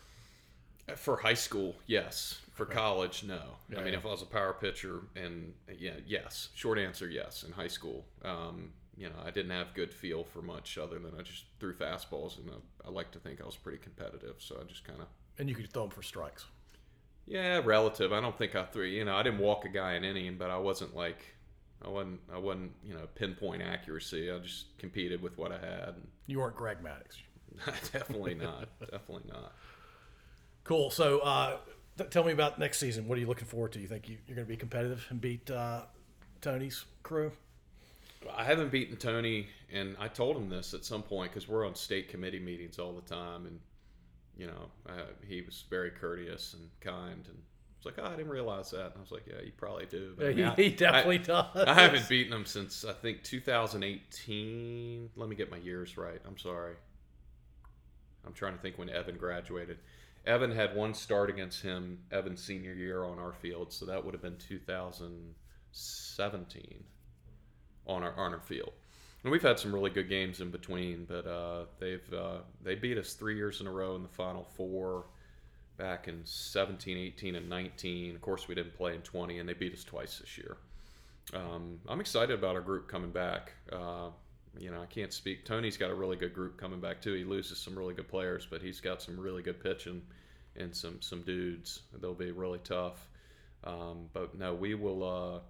for 0.96 1.16
high 1.16 1.34
school, 1.34 1.76
yes. 1.86 2.40
For 2.54 2.66
college, 2.66 3.24
no. 3.24 3.40
I 3.70 3.76
mean, 3.76 3.92
yeah. 3.92 3.98
if 3.98 4.04
I 4.04 4.08
was 4.08 4.20
a 4.20 4.26
power 4.26 4.52
pitcher, 4.52 5.00
and 5.16 5.54
yeah, 5.78 5.92
yes. 6.06 6.50
Short 6.54 6.78
answer, 6.78 7.08
yes. 7.08 7.42
In 7.42 7.52
high 7.52 7.68
school, 7.68 8.04
um, 8.22 8.72
you 8.96 9.08
know, 9.08 9.14
I 9.24 9.30
didn't 9.30 9.52
have 9.52 9.72
good 9.72 9.92
feel 9.92 10.24
for 10.24 10.42
much 10.42 10.76
other 10.76 10.98
than 10.98 11.12
I 11.18 11.22
just 11.22 11.44
threw 11.58 11.72
fastballs, 11.72 12.38
and 12.38 12.50
I, 12.50 12.88
I 12.88 12.90
like 12.90 13.10
to 13.12 13.18
think 13.18 13.40
I 13.40 13.46
was 13.46 13.56
pretty 13.56 13.78
competitive. 13.78 14.36
So 14.38 14.58
I 14.60 14.64
just 14.64 14.84
kind 14.84 15.00
of 15.00 15.06
And 15.38 15.48
you 15.48 15.54
could 15.54 15.72
throw 15.72 15.84
them 15.84 15.90
for 15.90 16.02
strikes. 16.02 16.44
Yeah, 17.26 17.62
relative. 17.64 18.12
I 18.12 18.20
don't 18.20 18.36
think 18.36 18.54
I 18.54 18.64
threw. 18.64 18.84
You 18.84 19.06
know, 19.06 19.16
I 19.16 19.22
didn't 19.22 19.38
walk 19.38 19.64
a 19.64 19.68
guy 19.68 19.94
in 19.94 20.04
inning, 20.04 20.36
but 20.36 20.50
I 20.50 20.58
wasn't 20.58 20.94
like, 20.94 21.24
I 21.82 21.88
wasn't, 21.88 22.20
I 22.30 22.38
wasn't, 22.38 22.72
you 22.84 22.92
know, 22.92 23.06
pinpoint 23.14 23.62
accuracy. 23.62 24.30
I 24.30 24.38
just 24.40 24.76
competed 24.76 25.22
with 25.22 25.38
what 25.38 25.50
I 25.50 25.58
had. 25.58 25.94
You 26.26 26.40
weren't 26.40 26.56
Greg 26.56 26.78
Maddux. 26.82 27.16
definitely 27.92 28.34
not. 28.34 28.68
Definitely 28.80 29.30
not. 29.32 29.52
Cool. 30.64 30.90
So 30.90 31.20
uh, 31.20 31.56
th- 31.98 32.10
tell 32.10 32.24
me 32.24 32.32
about 32.32 32.58
next 32.58 32.78
season. 32.78 33.08
What 33.08 33.18
are 33.18 33.20
you 33.20 33.26
looking 33.26 33.46
forward 33.46 33.72
to? 33.72 33.80
You 33.80 33.88
think 33.88 34.08
you, 34.08 34.18
you're 34.26 34.36
going 34.36 34.46
to 34.46 34.50
be 34.52 34.56
competitive 34.56 35.06
and 35.10 35.20
beat 35.20 35.50
uh, 35.50 35.82
Tony's 36.40 36.84
crew? 37.02 37.32
I 38.36 38.44
haven't 38.44 38.70
beaten 38.70 38.96
Tony, 38.96 39.46
and 39.72 39.96
I 39.98 40.08
told 40.08 40.36
him 40.36 40.50
this 40.50 40.74
at 40.74 40.84
some 40.84 41.02
point 41.02 41.32
because 41.32 41.48
we're 41.48 41.66
on 41.66 41.74
state 41.74 42.08
committee 42.10 42.38
meetings 42.38 42.78
all 42.78 42.92
the 42.92 43.00
time, 43.14 43.46
and 43.46 43.58
you 44.36 44.46
know, 44.46 44.70
uh, 44.88 44.92
he 45.26 45.40
was 45.42 45.64
very 45.70 45.90
courteous 45.90 46.54
and 46.54 46.68
kind, 46.80 47.24
and 47.28 47.38
it's 47.78 47.86
like, 47.86 47.94
oh, 47.98 48.04
I 48.04 48.10
didn't 48.16 48.28
realize 48.30 48.70
that. 48.72 48.84
And 48.86 48.92
I 48.98 49.00
was 49.00 49.10
like, 49.10 49.26
yeah, 49.26 49.40
you 49.42 49.52
probably 49.56 49.86
do. 49.86 50.12
But 50.18 50.26
I 50.26 50.32
mean, 50.34 50.44
I- 50.44 50.54
he 50.56 50.68
definitely 50.68 51.20
I- 51.20 51.22
does. 51.22 51.64
I 51.66 51.72
haven't 51.74 52.08
beaten 52.10 52.32
him 52.34 52.44
since 52.44 52.84
I 52.84 52.92
think 52.92 53.22
2018. 53.22 55.10
Let 55.16 55.28
me 55.28 55.34
get 55.36 55.50
my 55.50 55.56
years 55.56 55.96
right. 55.96 56.20
I'm 56.26 56.38
sorry. 56.38 56.74
I'm 58.26 58.32
trying 58.32 58.54
to 58.54 58.60
think 58.60 58.78
when 58.78 58.90
Evan 58.90 59.16
graduated. 59.16 59.78
Evan 60.26 60.50
had 60.52 60.76
one 60.76 60.92
start 60.94 61.30
against 61.30 61.62
him 61.62 62.00
Evan's 62.10 62.42
senior 62.42 62.74
year 62.74 63.04
on 63.04 63.18
our 63.18 63.32
field, 63.32 63.72
so 63.72 63.86
that 63.86 64.04
would 64.04 64.12
have 64.14 64.22
been 64.22 64.36
2017 64.36 66.84
on 67.86 68.02
our 68.02 68.14
on 68.16 68.34
our 68.34 68.40
field. 68.40 68.72
And 69.22 69.30
we've 69.30 69.42
had 69.42 69.58
some 69.58 69.74
really 69.74 69.90
good 69.90 70.08
games 70.08 70.40
in 70.40 70.50
between, 70.50 71.04
but 71.04 71.26
uh, 71.26 71.66
they've 71.78 72.12
uh, 72.12 72.38
they 72.62 72.74
beat 72.74 72.98
us 72.98 73.14
three 73.14 73.36
years 73.36 73.60
in 73.60 73.66
a 73.66 73.70
row 73.70 73.96
in 73.96 74.02
the 74.02 74.08
Final 74.08 74.44
Four 74.56 75.06
back 75.76 76.08
in 76.08 76.20
17, 76.24 76.96
18, 76.96 77.36
and 77.36 77.48
19. 77.48 78.14
Of 78.14 78.20
course, 78.20 78.48
we 78.48 78.54
didn't 78.54 78.74
play 78.74 78.94
in 78.94 79.00
20, 79.00 79.38
and 79.38 79.48
they 79.48 79.54
beat 79.54 79.72
us 79.72 79.82
twice 79.82 80.18
this 80.18 80.36
year. 80.36 80.58
Um, 81.32 81.80
I'm 81.88 82.00
excited 82.00 82.38
about 82.38 82.54
our 82.54 82.60
group 82.60 82.88
coming 82.88 83.10
back. 83.10 83.52
Uh, 83.72 84.10
you 84.58 84.70
know, 84.70 84.82
I 84.82 84.86
can't 84.86 85.12
speak. 85.12 85.44
Tony's 85.44 85.76
got 85.76 85.90
a 85.90 85.94
really 85.94 86.16
good 86.16 86.34
group 86.34 86.56
coming 86.58 86.80
back 86.80 87.00
too. 87.00 87.14
He 87.14 87.24
loses 87.24 87.58
some 87.58 87.78
really 87.78 87.94
good 87.94 88.08
players, 88.08 88.46
but 88.50 88.60
he's 88.62 88.80
got 88.80 89.00
some 89.02 89.18
really 89.18 89.42
good 89.42 89.62
pitching 89.62 90.02
and 90.56 90.74
some 90.74 91.00
some 91.00 91.22
dudes. 91.22 91.80
They'll 92.00 92.14
be 92.14 92.32
really 92.32 92.58
tough. 92.64 93.08
Um, 93.64 94.06
but 94.12 94.36
no, 94.38 94.54
we 94.54 94.74
will 94.74 95.04
uh, 95.04 95.40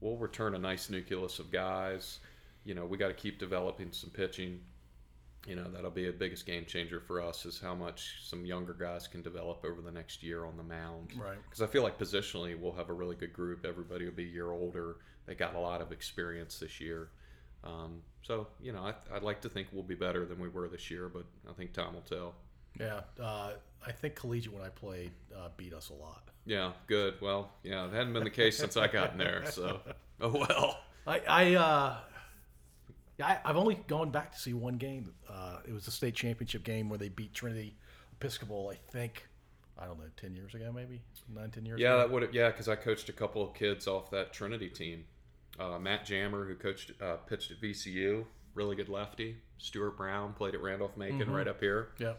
we'll 0.00 0.16
return 0.16 0.54
a 0.54 0.58
nice 0.58 0.88
nucleus 0.88 1.38
of 1.38 1.50
guys. 1.50 2.20
You 2.64 2.74
know, 2.74 2.84
we 2.86 2.96
got 2.96 3.08
to 3.08 3.14
keep 3.14 3.38
developing 3.38 3.92
some 3.92 4.10
pitching. 4.10 4.60
You 5.46 5.54
know, 5.54 5.70
that'll 5.70 5.92
be 5.92 6.08
a 6.08 6.12
biggest 6.12 6.44
game 6.44 6.64
changer 6.66 6.98
for 6.98 7.20
us 7.20 7.46
is 7.46 7.60
how 7.60 7.72
much 7.74 8.16
some 8.24 8.44
younger 8.44 8.72
guys 8.74 9.06
can 9.06 9.22
develop 9.22 9.64
over 9.64 9.80
the 9.80 9.92
next 9.92 10.20
year 10.24 10.44
on 10.44 10.56
the 10.56 10.64
mound 10.64 11.12
Right. 11.16 11.38
because 11.44 11.62
I 11.62 11.68
feel 11.68 11.84
like 11.84 12.00
positionally 12.00 12.58
we'll 12.58 12.72
have 12.72 12.88
a 12.88 12.92
really 12.92 13.14
good 13.14 13.32
group. 13.32 13.64
Everybody 13.64 14.06
will 14.06 14.12
be 14.12 14.24
a 14.24 14.26
year 14.32 14.50
older. 14.50 14.96
They 15.26 15.36
got 15.36 15.54
a 15.54 15.60
lot 15.60 15.80
of 15.80 15.92
experience 15.92 16.58
this 16.58 16.80
year. 16.80 17.10
Um, 17.66 18.02
so, 18.22 18.46
you 18.60 18.72
know, 18.72 18.80
I, 18.80 18.94
I'd 19.14 19.22
like 19.22 19.40
to 19.42 19.48
think 19.48 19.68
we'll 19.72 19.82
be 19.82 19.94
better 19.94 20.24
than 20.24 20.38
we 20.38 20.48
were 20.48 20.68
this 20.68 20.90
year, 20.90 21.08
but 21.08 21.24
I 21.48 21.52
think 21.52 21.72
time 21.72 21.94
will 21.94 22.00
tell. 22.02 22.34
Yeah. 22.78 23.00
Uh, 23.20 23.52
I 23.86 23.92
think 23.92 24.16
collegiate 24.16 24.52
when 24.52 24.62
I 24.62 24.68
played 24.68 25.12
uh, 25.36 25.48
beat 25.56 25.72
us 25.72 25.90
a 25.90 25.94
lot. 25.94 26.30
Yeah, 26.44 26.72
good. 26.86 27.14
Well, 27.20 27.52
yeah, 27.62 27.86
it 27.86 27.92
hadn't 27.92 28.12
been 28.12 28.24
the 28.24 28.30
case 28.30 28.56
since 28.56 28.76
I 28.76 28.86
got 28.86 29.12
in 29.12 29.18
there. 29.18 29.44
So, 29.50 29.80
oh 30.20 30.46
well. 30.48 30.78
I, 31.06 31.20
I, 31.28 31.54
uh, 31.54 31.96
yeah, 33.18 33.26
I, 33.26 33.50
I've 33.50 33.56
only 33.56 33.76
gone 33.86 34.10
back 34.10 34.32
to 34.32 34.38
see 34.38 34.52
one 34.52 34.76
game. 34.76 35.12
Uh, 35.28 35.58
it 35.66 35.72
was 35.72 35.84
the 35.84 35.90
state 35.90 36.14
championship 36.14 36.64
game 36.64 36.88
where 36.88 36.98
they 36.98 37.08
beat 37.08 37.34
Trinity 37.34 37.76
Episcopal. 38.12 38.72
I 38.72 38.76
think 38.92 39.26
I 39.78 39.86
don't 39.86 39.98
know, 39.98 40.06
ten 40.16 40.34
years 40.34 40.54
ago, 40.54 40.72
maybe 40.74 41.02
nine, 41.32 41.50
ten 41.50 41.66
years. 41.66 41.80
Yeah, 41.80 41.94
ago. 41.94 41.98
that 41.98 42.10
would 42.10 42.34
yeah, 42.34 42.50
because 42.50 42.68
I 42.68 42.76
coached 42.76 43.08
a 43.08 43.12
couple 43.12 43.42
of 43.42 43.54
kids 43.54 43.86
off 43.86 44.10
that 44.10 44.32
Trinity 44.32 44.68
team. 44.68 45.04
Uh, 45.58 45.78
Matt 45.78 46.04
Jammer, 46.04 46.44
who 46.44 46.54
coached 46.54 46.92
uh, 47.02 47.16
pitched 47.28 47.50
at 47.50 47.60
VCU, 47.60 48.24
really 48.54 48.76
good 48.76 48.88
lefty. 48.88 49.36
Stuart 49.58 49.96
Brown 49.96 50.32
played 50.34 50.54
at 50.54 50.60
Randolph 50.62 50.96
Macon, 50.96 51.30
right 51.30 51.48
up 51.48 51.60
here. 51.60 51.88
yeah. 51.98 52.12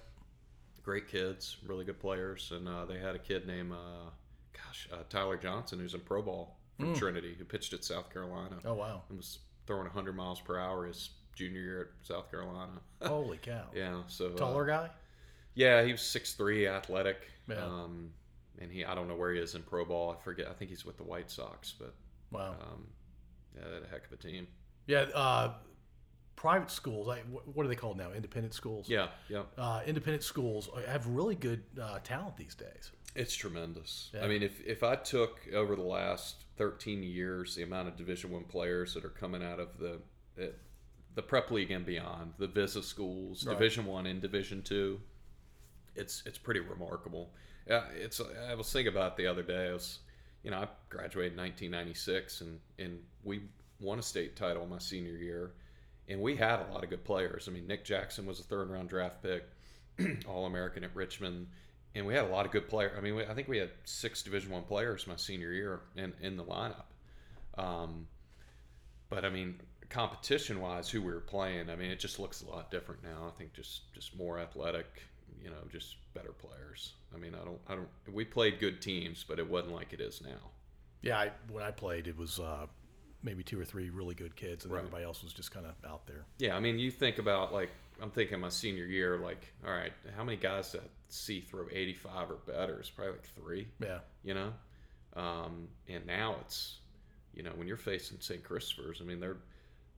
great 0.83 1.07
kids, 1.07 1.57
really 1.65 1.85
good 1.85 1.99
players, 1.99 2.51
and 2.55 2.67
uh, 2.67 2.85
they 2.85 2.97
had 2.97 3.13
a 3.15 3.19
kid 3.19 3.45
named, 3.45 3.71
uh, 3.73 4.09
gosh, 4.53 4.87
uh, 4.91 5.03
Tyler 5.09 5.37
Johnson, 5.37 5.79
who's 5.79 5.93
in 5.93 5.99
pro 5.99 6.21
ball 6.21 6.57
from 6.79 6.95
Trinity, 6.95 7.35
who 7.37 7.43
pitched 7.45 7.73
at 7.73 7.83
South 7.83 8.11
Carolina 8.11 8.57
Oh 8.65 8.73
wow! 8.73 9.01
and 9.09 9.17
was 9.17 9.39
throwing 9.67 9.83
100 9.83 10.15
miles 10.15 10.39
per 10.39 10.57
hour 10.59 10.85
his 10.85 11.09
junior 11.35 11.61
year 11.61 11.81
at 12.01 12.07
South 12.07 12.31
Carolina. 12.31 12.71
Holy 13.03 13.37
cow! 13.37 13.65
yeah, 13.75 14.01
so 14.07 14.27
uh, 14.27 14.37
Taller 14.37 14.65
guy. 14.65 14.89
yeah, 15.55 15.83
he 15.83 15.91
was 15.91 16.01
6'3", 16.01 16.67
athletic, 16.75 17.17
Yeah. 17.47 17.63
um, 17.63 18.09
and 18.59 18.71
he 18.71 18.83
I 18.85 18.95
don't 18.95 19.07
know 19.07 19.15
where 19.15 19.33
he 19.33 19.39
is 19.39 19.53
in 19.55 19.61
pro 19.63 19.85
ball. 19.85 20.15
I 20.19 20.23
forget. 20.23 20.47
I 20.47 20.53
think 20.53 20.69
he's 20.71 20.85
with 20.85 20.97
the 20.97 21.03
White 21.03 21.29
Sox, 21.29 21.73
but 21.77 21.93
Wow. 22.31 22.55
um, 22.61 22.87
yeah, 23.59 23.79
a 23.85 23.89
heck 23.89 24.05
of 24.05 24.11
a 24.11 24.17
team. 24.17 24.47
Yeah. 24.85 25.05
Uh, 25.13 25.53
private 26.35 26.69
schools, 26.71 27.07
wh- 27.31 27.55
what 27.55 27.65
are 27.65 27.69
they 27.69 27.75
called 27.75 27.97
now? 27.97 28.11
Independent 28.11 28.53
schools. 28.53 28.87
Yeah, 28.89 29.07
yeah. 29.29 29.43
Uh, 29.57 29.81
independent 29.85 30.23
schools 30.23 30.69
have 30.87 31.07
really 31.07 31.35
good 31.35 31.63
uh, 31.81 31.99
talent 32.03 32.37
these 32.37 32.55
days. 32.55 32.91
It's 33.15 33.35
tremendous. 33.35 34.11
Yeah. 34.13 34.23
I 34.23 34.27
mean, 34.27 34.43
if, 34.43 34.61
if 34.65 34.83
I 34.83 34.95
took 34.95 35.39
over 35.53 35.75
the 35.75 35.81
last 35.81 36.43
13 36.57 37.01
years 37.01 37.55
the 37.55 37.63
amount 37.63 37.87
of 37.87 37.97
Division 37.97 38.29
One 38.31 38.43
players 38.43 38.93
that 38.93 39.03
are 39.03 39.09
coming 39.09 39.43
out 39.43 39.59
of 39.59 39.77
the 39.79 39.99
the, 40.35 40.53
the 41.15 41.23
prep 41.23 41.49
league 41.49 41.71
and 41.71 41.83
beyond, 41.83 42.33
the 42.37 42.47
VISA 42.47 42.83
schools, 42.83 43.43
Right. 43.45 43.53
Division 43.57 43.85
One 43.87 44.05
and 44.05 44.21
Division 44.21 44.61
Two, 44.61 45.01
it's 45.95 46.21
it's 46.27 46.37
pretty 46.37 46.59
remarkable. 46.59 47.31
Yeah, 47.67 47.85
it's 47.95 48.21
I 48.49 48.53
was 48.53 48.71
thinking 48.71 48.93
about 48.93 49.13
it 49.13 49.17
the 49.17 49.27
other 49.27 49.41
day. 49.43 49.69
I 49.69 49.73
was, 49.73 49.99
you 50.43 50.51
know, 50.51 50.57
I 50.57 50.67
graduated 50.89 51.33
in 51.33 51.39
1996, 51.39 52.41
and 52.41 52.59
and 52.79 52.99
we 53.23 53.41
won 53.79 53.99
a 53.99 54.03
state 54.03 54.35
title 54.35 54.65
my 54.65 54.79
senior 54.79 55.17
year, 55.17 55.51
and 56.07 56.21
we 56.21 56.35
had 56.35 56.59
a 56.61 56.73
lot 56.73 56.83
of 56.83 56.89
good 56.89 57.03
players. 57.03 57.47
I 57.47 57.51
mean, 57.51 57.67
Nick 57.67 57.85
Jackson 57.85 58.25
was 58.25 58.39
a 58.39 58.43
third 58.43 58.69
round 58.69 58.89
draft 58.89 59.21
pick, 59.21 59.43
All 60.27 60.45
American 60.45 60.83
at 60.83 60.95
Richmond, 60.95 61.47
and 61.95 62.05
we 62.05 62.13
had 62.13 62.25
a 62.25 62.29
lot 62.29 62.45
of 62.45 62.51
good 62.51 62.67
players. 62.69 62.93
I 62.97 63.01
mean, 63.01 63.15
we, 63.15 63.25
I 63.25 63.33
think 63.33 63.47
we 63.47 63.57
had 63.57 63.71
six 63.83 64.23
Division 64.23 64.51
One 64.51 64.63
players 64.63 65.07
my 65.07 65.15
senior 65.15 65.51
year 65.51 65.81
in 65.95 66.13
in 66.21 66.37
the 66.37 66.43
lineup. 66.43 66.85
Um, 67.57 68.07
but 69.09 69.25
I 69.25 69.29
mean, 69.29 69.59
competition 69.89 70.61
wise, 70.61 70.89
who 70.89 71.01
we 71.01 71.11
were 71.11 71.19
playing, 71.19 71.69
I 71.69 71.75
mean, 71.75 71.91
it 71.91 71.99
just 71.99 72.19
looks 72.19 72.41
a 72.41 72.47
lot 72.47 72.71
different 72.71 73.03
now. 73.03 73.27
I 73.27 73.37
think 73.37 73.53
just 73.53 73.93
just 73.93 74.15
more 74.15 74.39
athletic, 74.39 74.85
you 75.43 75.49
know, 75.49 75.57
just 75.71 75.95
better 76.13 76.31
players. 76.31 76.93
I 77.13 77.17
mean, 77.17 77.33
I 77.35 77.43
don't, 77.45 77.59
I 77.67 77.75
don't. 77.75 77.87
We 78.11 78.25
played 78.25 78.59
good 78.59 78.81
teams, 78.81 79.25
but 79.27 79.39
it 79.39 79.49
wasn't 79.49 79.73
like 79.73 79.93
it 79.93 80.01
is 80.01 80.21
now. 80.21 80.51
Yeah, 81.01 81.17
I, 81.19 81.31
when 81.51 81.63
I 81.63 81.71
played, 81.71 82.07
it 82.07 82.17
was 82.17 82.39
uh, 82.39 82.65
maybe 83.23 83.43
two 83.43 83.59
or 83.59 83.65
three 83.65 83.89
really 83.89 84.15
good 84.15 84.35
kids, 84.35 84.63
and 84.65 84.73
Right. 84.73 84.79
everybody 84.79 85.03
else 85.03 85.23
was 85.23 85.31
just 85.33 85.51
kind 85.51 85.65
of 85.65 85.73
out 85.89 86.05
there. 86.07 86.25
Yeah, 86.39 86.55
I 86.55 86.59
mean, 86.59 86.79
you 86.79 86.91
think 86.91 87.17
about 87.19 87.53
like 87.53 87.69
I'm 88.01 88.11
thinking 88.11 88.39
my 88.39 88.49
senior 88.49 88.85
year, 88.85 89.17
like, 89.17 89.47
all 89.65 89.71
right, 89.73 89.93
how 90.15 90.23
many 90.23 90.37
guys 90.37 90.71
that 90.73 90.83
see 91.09 91.39
throw 91.41 91.65
85 91.71 92.31
or 92.31 92.35
better? 92.45 92.79
It's 92.79 92.89
probably 92.89 93.13
like 93.13 93.27
three. 93.35 93.67
Yeah, 93.79 93.99
you 94.23 94.33
know. 94.33 94.53
Um, 95.15 95.67
and 95.87 96.05
now 96.05 96.35
it's, 96.41 96.77
you 97.33 97.41
know, 97.41 97.51
when 97.55 97.67
you're 97.67 97.75
facing 97.77 98.19
St. 98.19 98.43
Christopher's, 98.43 99.01
I 99.01 99.05
mean, 99.05 99.19
they're 99.19 99.37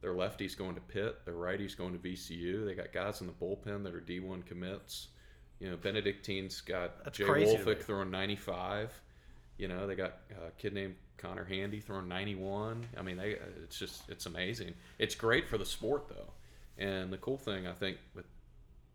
they're 0.02 0.14
lefties 0.14 0.58
going 0.58 0.76
to 0.76 0.82
Pitt, 0.82 1.20
they're 1.26 1.34
righties 1.34 1.76
going 1.76 1.92
to 1.92 2.00
VCU. 2.00 2.66
They 2.66 2.74
got 2.74 2.94
guys 2.94 3.20
in 3.22 3.28
the 3.28 3.34
bullpen 3.34 3.84
that 3.84 3.94
are 3.94 4.00
D1 4.00 4.46
commits. 4.46 5.10
You 5.60 5.72
know, 5.72 5.78
Benedictine's 5.78 6.62
got 6.62 7.04
That's 7.04 7.18
Jay 7.18 7.26
Woolfolk 7.26 7.82
throwing 7.82 8.12
95. 8.12 8.94
You 9.58 9.68
know, 9.68 9.88
they 9.88 9.96
got 9.96 10.20
a 10.32 10.52
kid 10.52 10.74
named 10.74 10.96
Connor 11.18 11.44
Handy 11.44 11.82
throwing 11.82 12.08
91. 12.08 12.86
I 12.98 13.02
mean, 13.02 13.18
they 13.18 13.36
it's 13.64 13.78
just 13.78 14.10
it's 14.10 14.26
amazing. 14.26 14.74
It's 14.98 15.16
great 15.16 15.48
for 15.48 15.58
the 15.58 15.66
sport 15.66 16.08
though. 16.10 16.34
And 16.78 17.12
the 17.12 17.18
cool 17.18 17.38
thing 17.38 17.68
I 17.68 17.74
think 17.74 17.98
with 18.16 18.26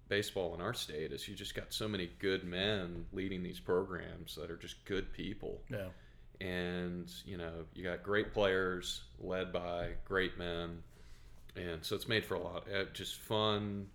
baseball 0.08 0.54
in 0.54 0.60
our 0.60 0.74
state 0.74 1.12
is 1.12 1.26
you 1.28 1.34
just 1.34 1.54
got 1.54 1.72
so 1.72 1.88
many 1.88 2.10
good 2.18 2.44
men 2.44 3.06
leading 3.12 3.42
these 3.42 3.60
programs 3.60 4.34
that 4.34 4.50
are 4.50 4.56
just 4.56 4.84
good 4.84 5.12
people 5.12 5.60
yeah, 5.70 5.86
and 6.46 7.10
you 7.24 7.36
know 7.36 7.52
you 7.74 7.82
got 7.82 8.02
great 8.02 8.32
players 8.34 9.02
led 9.18 9.52
by 9.52 9.88
great 10.04 10.36
men 10.38 10.82
and 11.56 11.82
so 11.82 11.96
it's 11.96 12.06
made 12.06 12.24
for 12.24 12.34
a 12.34 12.38
lot 12.38 12.66
uh, 12.74 12.84
just 12.92 13.16
fun 13.16 13.86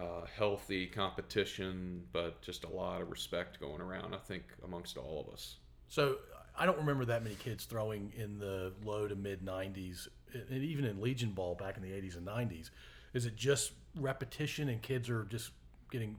uh, 0.00 0.24
healthy 0.36 0.86
competition 0.86 2.02
but 2.12 2.40
just 2.42 2.64
a 2.64 2.68
lot 2.68 3.02
of 3.02 3.10
respect 3.10 3.60
going 3.60 3.80
around 3.80 4.14
i 4.14 4.18
think 4.18 4.42
amongst 4.64 4.96
all 4.96 5.24
of 5.26 5.32
us 5.32 5.56
So 5.88 6.16
I 6.58 6.66
don't 6.66 6.78
remember 6.78 7.04
that 7.06 7.22
many 7.22 7.36
kids 7.36 7.64
throwing 7.64 8.12
in 8.16 8.38
the 8.38 8.72
low 8.84 9.06
to 9.08 9.14
mid 9.14 9.40
90s, 9.44 10.08
and 10.34 10.62
even 10.62 10.84
in 10.84 11.00
Legion 11.00 11.30
ball 11.30 11.54
back 11.54 11.76
in 11.76 11.82
the 11.82 11.90
80s 11.90 12.16
and 12.16 12.26
90s. 12.26 12.70
Is 13.14 13.24
it 13.24 13.34
just 13.36 13.72
repetition, 13.96 14.68
and 14.68 14.82
kids 14.82 15.08
are 15.08 15.24
just 15.24 15.50
getting 15.90 16.16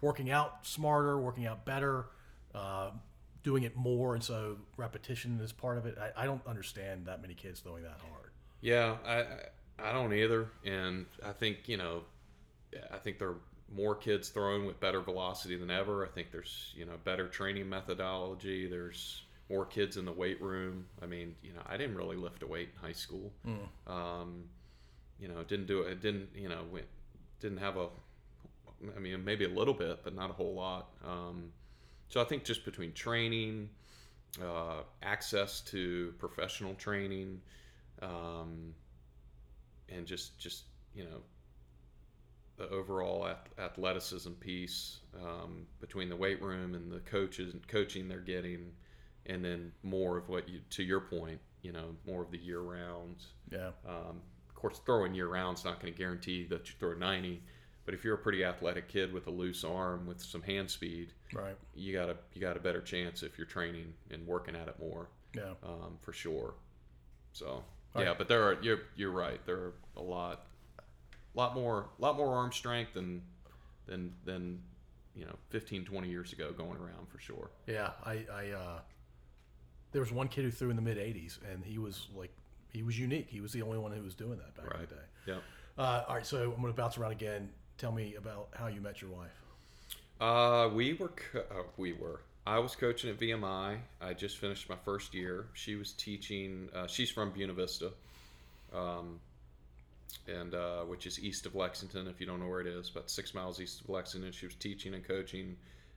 working 0.00 0.30
out 0.30 0.64
smarter, 0.66 1.18
working 1.18 1.46
out 1.46 1.64
better, 1.66 2.06
uh, 2.54 2.90
doing 3.42 3.64
it 3.64 3.76
more, 3.76 4.14
and 4.14 4.24
so 4.24 4.56
repetition 4.76 5.38
is 5.40 5.52
part 5.52 5.76
of 5.78 5.84
it? 5.84 5.98
I, 5.98 6.22
I 6.22 6.24
don't 6.26 6.44
understand 6.46 7.06
that 7.06 7.20
many 7.20 7.34
kids 7.34 7.60
throwing 7.60 7.82
that 7.82 8.00
hard. 8.08 8.30
Yeah, 8.60 8.96
I 9.04 9.16
I- 9.20 9.48
I 9.78 9.92
don't 9.92 10.12
either, 10.14 10.48
and 10.64 11.06
I 11.24 11.32
think 11.32 11.68
you 11.68 11.76
know, 11.76 12.04
I 12.92 12.98
think 12.98 13.18
there 13.18 13.28
are 13.28 13.40
more 13.74 13.94
kids 13.94 14.28
throwing 14.28 14.66
with 14.66 14.80
better 14.80 15.00
velocity 15.00 15.56
than 15.56 15.70
ever. 15.70 16.04
I 16.04 16.08
think 16.08 16.30
there's 16.30 16.72
you 16.76 16.84
know 16.84 16.94
better 17.04 17.28
training 17.28 17.68
methodology. 17.68 18.68
There's 18.68 19.22
more 19.50 19.66
kids 19.66 19.96
in 19.96 20.04
the 20.04 20.12
weight 20.12 20.40
room. 20.40 20.86
I 21.02 21.06
mean, 21.06 21.34
you 21.42 21.52
know, 21.52 21.60
I 21.66 21.76
didn't 21.76 21.96
really 21.96 22.16
lift 22.16 22.42
a 22.42 22.46
weight 22.46 22.70
in 22.74 22.86
high 22.86 22.94
school. 22.94 23.32
Um, 23.86 24.44
you 25.18 25.28
know, 25.28 25.42
didn't 25.44 25.66
do 25.66 25.82
it. 25.82 26.00
Didn't 26.00 26.30
you 26.34 26.48
know? 26.48 26.62
Went, 26.70 26.86
didn't 27.40 27.58
have 27.58 27.76
a. 27.76 27.88
I 28.96 28.98
mean, 28.98 29.24
maybe 29.24 29.44
a 29.44 29.48
little 29.48 29.74
bit, 29.74 30.00
but 30.02 30.14
not 30.14 30.30
a 30.30 30.32
whole 30.32 30.54
lot. 30.54 30.88
Um, 31.06 31.52
so 32.08 32.20
I 32.20 32.24
think 32.24 32.42
just 32.44 32.64
between 32.64 32.92
training, 32.92 33.68
uh, 34.42 34.82
access 35.02 35.60
to 35.62 36.12
professional 36.18 36.74
training, 36.74 37.40
um, 38.00 38.74
and 39.88 40.06
just 40.06 40.38
just 40.38 40.64
you 40.94 41.04
know 41.04 41.22
the 42.56 42.68
overall 42.68 43.26
ath- 43.26 43.58
athleticism 43.58 44.32
piece 44.32 44.98
um, 45.20 45.66
between 45.80 46.08
the 46.08 46.16
weight 46.16 46.40
room 46.42 46.74
and 46.74 46.90
the 46.92 47.00
coaches 47.00 47.54
and 47.54 47.66
coaching 47.66 48.08
they're 48.08 48.20
getting, 48.20 48.72
and 49.26 49.44
then 49.44 49.72
more 49.82 50.16
of 50.18 50.28
what 50.28 50.48
you 50.48 50.60
to 50.70 50.82
your 50.82 51.00
point, 51.00 51.40
you 51.62 51.72
know, 51.72 51.96
more 52.06 52.22
of 52.22 52.30
the 52.30 52.38
year 52.38 52.60
round. 52.60 53.16
Yeah, 53.50 53.70
Um, 53.86 54.20
of 54.48 54.54
course, 54.54 54.80
throwing 54.86 55.14
year 55.14 55.28
round's 55.28 55.64
not 55.64 55.80
going 55.80 55.92
to 55.92 55.98
guarantee 55.98 56.46
that 56.46 56.68
you 56.68 56.74
throw 56.78 56.94
90, 56.94 57.42
but 57.84 57.94
if 57.94 58.04
you're 58.04 58.14
a 58.14 58.18
pretty 58.18 58.44
athletic 58.44 58.88
kid 58.88 59.12
with 59.12 59.26
a 59.26 59.30
loose 59.30 59.64
arm 59.64 60.06
with 60.06 60.20
some 60.20 60.42
hand 60.42 60.70
speed, 60.70 61.12
right. 61.32 61.56
you 61.74 61.92
got 61.92 62.08
a 62.08 62.16
you 62.34 62.40
got 62.40 62.56
a 62.56 62.60
better 62.60 62.80
chance 62.80 63.22
if 63.22 63.38
you're 63.38 63.46
training 63.46 63.92
and 64.10 64.26
working 64.26 64.54
at 64.54 64.68
it 64.68 64.78
more 64.78 65.08
Yeah, 65.34 65.54
um, 65.64 65.98
for 66.00 66.12
sure. 66.12 66.54
So 67.32 67.64
All 67.94 68.02
yeah, 68.02 68.08
right. 68.10 68.18
but 68.18 68.28
there 68.28 68.42
are 68.44 68.58
you're 68.62 68.80
you're 68.96 69.10
right. 69.10 69.44
There 69.46 69.56
are 69.56 69.72
a 69.96 70.02
lot, 70.02 70.46
lot 71.34 71.54
more, 71.54 71.88
lot 71.98 72.16
more 72.16 72.34
arm 72.34 72.52
strength 72.52 72.94
than 72.94 73.22
than 73.86 74.12
than 74.24 74.60
you 75.14 75.24
know 75.24 75.34
15, 75.50 75.84
20 75.84 76.08
years 76.08 76.32
ago 76.32 76.52
going 76.52 76.78
around 76.78 77.08
for 77.10 77.18
sure. 77.18 77.50
yeah. 77.66 77.90
I, 78.04 78.24
I 78.32 78.50
uh, 78.50 78.78
there 79.92 80.00
was 80.00 80.12
one 80.12 80.28
kid 80.28 80.44
who 80.44 80.50
threw 80.50 80.70
in 80.70 80.76
the 80.76 80.82
mid 80.82 80.96
80s, 80.96 81.38
and 81.52 81.64
he 81.64 81.78
was 81.78 82.08
like, 82.16 82.30
he 82.72 82.82
was 82.82 82.98
unique. 82.98 83.28
He 83.28 83.40
was 83.40 83.52
the 83.52 83.62
only 83.62 83.78
one 83.78 83.92
who 83.92 84.02
was 84.02 84.14
doing 84.14 84.38
that 84.38 84.54
back 84.54 84.74
in 84.74 84.80
the 84.80 84.86
day. 84.86 85.02
Yeah. 85.26 85.34
Uh, 85.76 86.04
all 86.08 86.14
right, 86.16 86.26
so 86.26 86.42
I'm 86.42 86.60
going 86.60 86.72
to 86.72 86.72
bounce 86.72 86.96
around 86.98 87.12
again. 87.12 87.50
Tell 87.78 87.92
me 87.92 88.14
about 88.14 88.48
how 88.54 88.68
you 88.68 88.80
met 88.80 89.02
your 89.02 89.10
wife. 89.10 89.30
Uh, 90.20 90.70
we 90.72 90.94
were 90.94 91.08
co- 91.08 91.40
uh, 91.50 91.62
we 91.76 91.92
were. 91.92 92.20
I 92.46 92.58
was 92.58 92.74
coaching 92.74 93.10
at 93.10 93.18
VMI. 93.18 93.78
I 94.00 94.14
just 94.14 94.38
finished 94.38 94.68
my 94.68 94.76
first 94.84 95.14
year. 95.14 95.46
She 95.54 95.74
was 95.76 95.92
teaching. 95.92 96.68
Uh, 96.74 96.86
she's 96.86 97.10
from 97.10 97.30
Buena 97.30 97.52
Vista, 97.52 97.90
um, 98.74 99.20
and 100.28 100.54
uh, 100.54 100.80
which 100.80 101.06
is 101.06 101.18
east 101.20 101.46
of 101.46 101.54
Lexington. 101.54 102.06
If 102.06 102.20
you 102.20 102.26
don't 102.26 102.40
know 102.40 102.48
where 102.48 102.60
it 102.60 102.66
is, 102.66 102.88
about 102.90 103.10
six 103.10 103.34
miles 103.34 103.60
east 103.60 103.80
of 103.80 103.88
Lexington. 103.88 104.32
She 104.32 104.46
was 104.46 104.54
teaching 104.54 104.94
and 104.94 105.06
coaching 105.06 105.56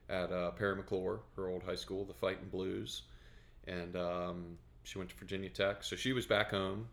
at 0.10 0.32
uh, 0.32 0.52
Parry 0.52 0.82
McCluer, 0.82 1.20
her 1.36 1.48
old 1.48 1.64
high 1.64 1.76
school, 1.76 2.06
the 2.06 2.14
Fighting 2.14 2.48
Blues, 2.52 3.04
and 3.68 3.96
um, 3.96 4.58
she 4.84 4.98
went 4.98 5.10
to 5.10 5.16
Virginia 5.16 5.50
Tech. 5.50 5.84
So 5.84 5.96
she 5.96 6.14
was 6.14 6.26
back 6.26 6.52
home, 6.52 6.88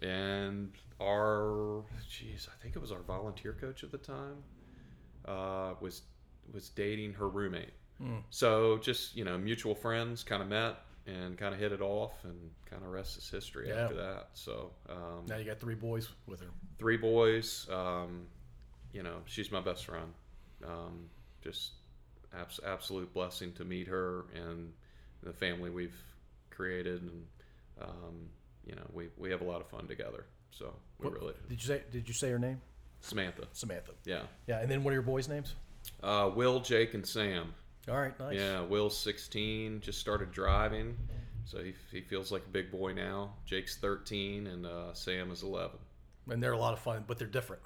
and 0.00 0.72
our, 1.00 1.82
geez, 2.08 2.48
I 2.52 2.62
think 2.62 2.76
it 2.76 2.80
was 2.80 2.92
our 2.92 3.02
volunteer 3.02 3.52
coach 3.60 3.84
at 3.84 3.90
the 3.90 3.98
time, 3.98 4.36
uh, 5.26 5.74
was 5.80 6.02
was 6.52 6.70
dating 6.70 7.12
her 7.12 7.28
roommate. 7.28 7.74
So 8.30 8.78
just 8.78 9.16
you 9.16 9.24
know, 9.24 9.36
mutual 9.36 9.74
friends 9.74 10.22
kind 10.24 10.40
of 10.42 10.48
met 10.48 10.76
and 11.08 11.36
kind 11.38 11.54
of 11.54 11.60
hit 11.60 11.72
it 11.72 11.80
off, 11.80 12.12
and 12.24 12.36
kind 12.70 12.82
of 12.82 12.90
rest 12.90 13.16
is 13.16 13.28
history 13.30 13.68
Yeah. 13.68 13.84
after 13.84 13.96
that. 13.96 14.28
So 14.34 14.70
um, 14.88 15.24
Now 15.26 15.36
you 15.36 15.44
got 15.44 15.58
three 15.60 15.74
boys 15.74 16.08
with 16.26 16.40
her. 16.40 16.48
three 16.78 16.96
boys. 16.96 17.66
Um, 17.70 18.26
you 18.92 19.02
know, 19.02 19.16
she's 19.26 19.50
my 19.50 19.60
best 19.60 19.86
friend. 19.86 20.12
Um, 20.66 21.08
just 21.42 21.72
abs- 22.38 22.60
absolute 22.66 23.12
blessing 23.14 23.52
to 23.54 23.64
meet 23.64 23.86
her 23.88 24.24
and 24.34 24.72
the 25.22 25.32
family 25.32 25.70
we've 25.70 25.96
created, 26.50 27.02
and 27.02 27.24
um, 27.80 28.28
you 28.66 28.74
know, 28.74 28.86
we, 28.92 29.08
we 29.16 29.30
have 29.30 29.40
a 29.40 29.44
lot 29.44 29.60
of 29.60 29.66
fun 29.68 29.86
together. 29.86 30.26
So 30.50 30.74
we 30.98 31.04
What- 31.08 31.14
really 31.14 31.34
Did 31.48 31.60
you 31.62 31.66
say? 31.66 31.82
Did 31.90 32.06
you 32.08 32.14
say 32.14 32.30
her 32.30 32.38
name? 32.38 32.60
Samantha. 33.00 33.46
Samantha. 33.52 33.92
Yeah. 34.04 34.22
Yeah, 34.48 34.60
and 34.60 34.68
then 34.70 34.82
what 34.82 34.90
are 34.90 34.94
your 34.94 35.02
boys' 35.02 35.28
names? 35.28 35.54
Uh, 36.02 36.30
Will, 36.34 36.58
Jake, 36.60 36.94
and 36.94 37.06
Sam. 37.06 37.54
All 37.88 38.00
right, 38.00 38.18
nice. 38.20 38.36
Yeah, 38.36 38.60
Will's 38.62 38.96
16, 38.98 39.80
just 39.80 39.98
started 39.98 40.30
driving, 40.30 40.96
so 41.44 41.62
he, 41.62 41.72
he 41.90 42.00
feels 42.00 42.30
like 42.30 42.42
a 42.44 42.50
big 42.50 42.70
boy 42.70 42.92
now. 42.92 43.32
Jake's 43.46 43.76
13, 43.76 44.46
and 44.46 44.66
uh, 44.66 44.92
Sam 44.92 45.30
is 45.30 45.42
11. 45.42 45.78
And 46.30 46.42
they're 46.42 46.52
a 46.52 46.58
lot 46.58 46.74
of 46.74 46.80
fun, 46.80 47.04
but 47.06 47.18
they're 47.18 47.26
different. 47.26 47.62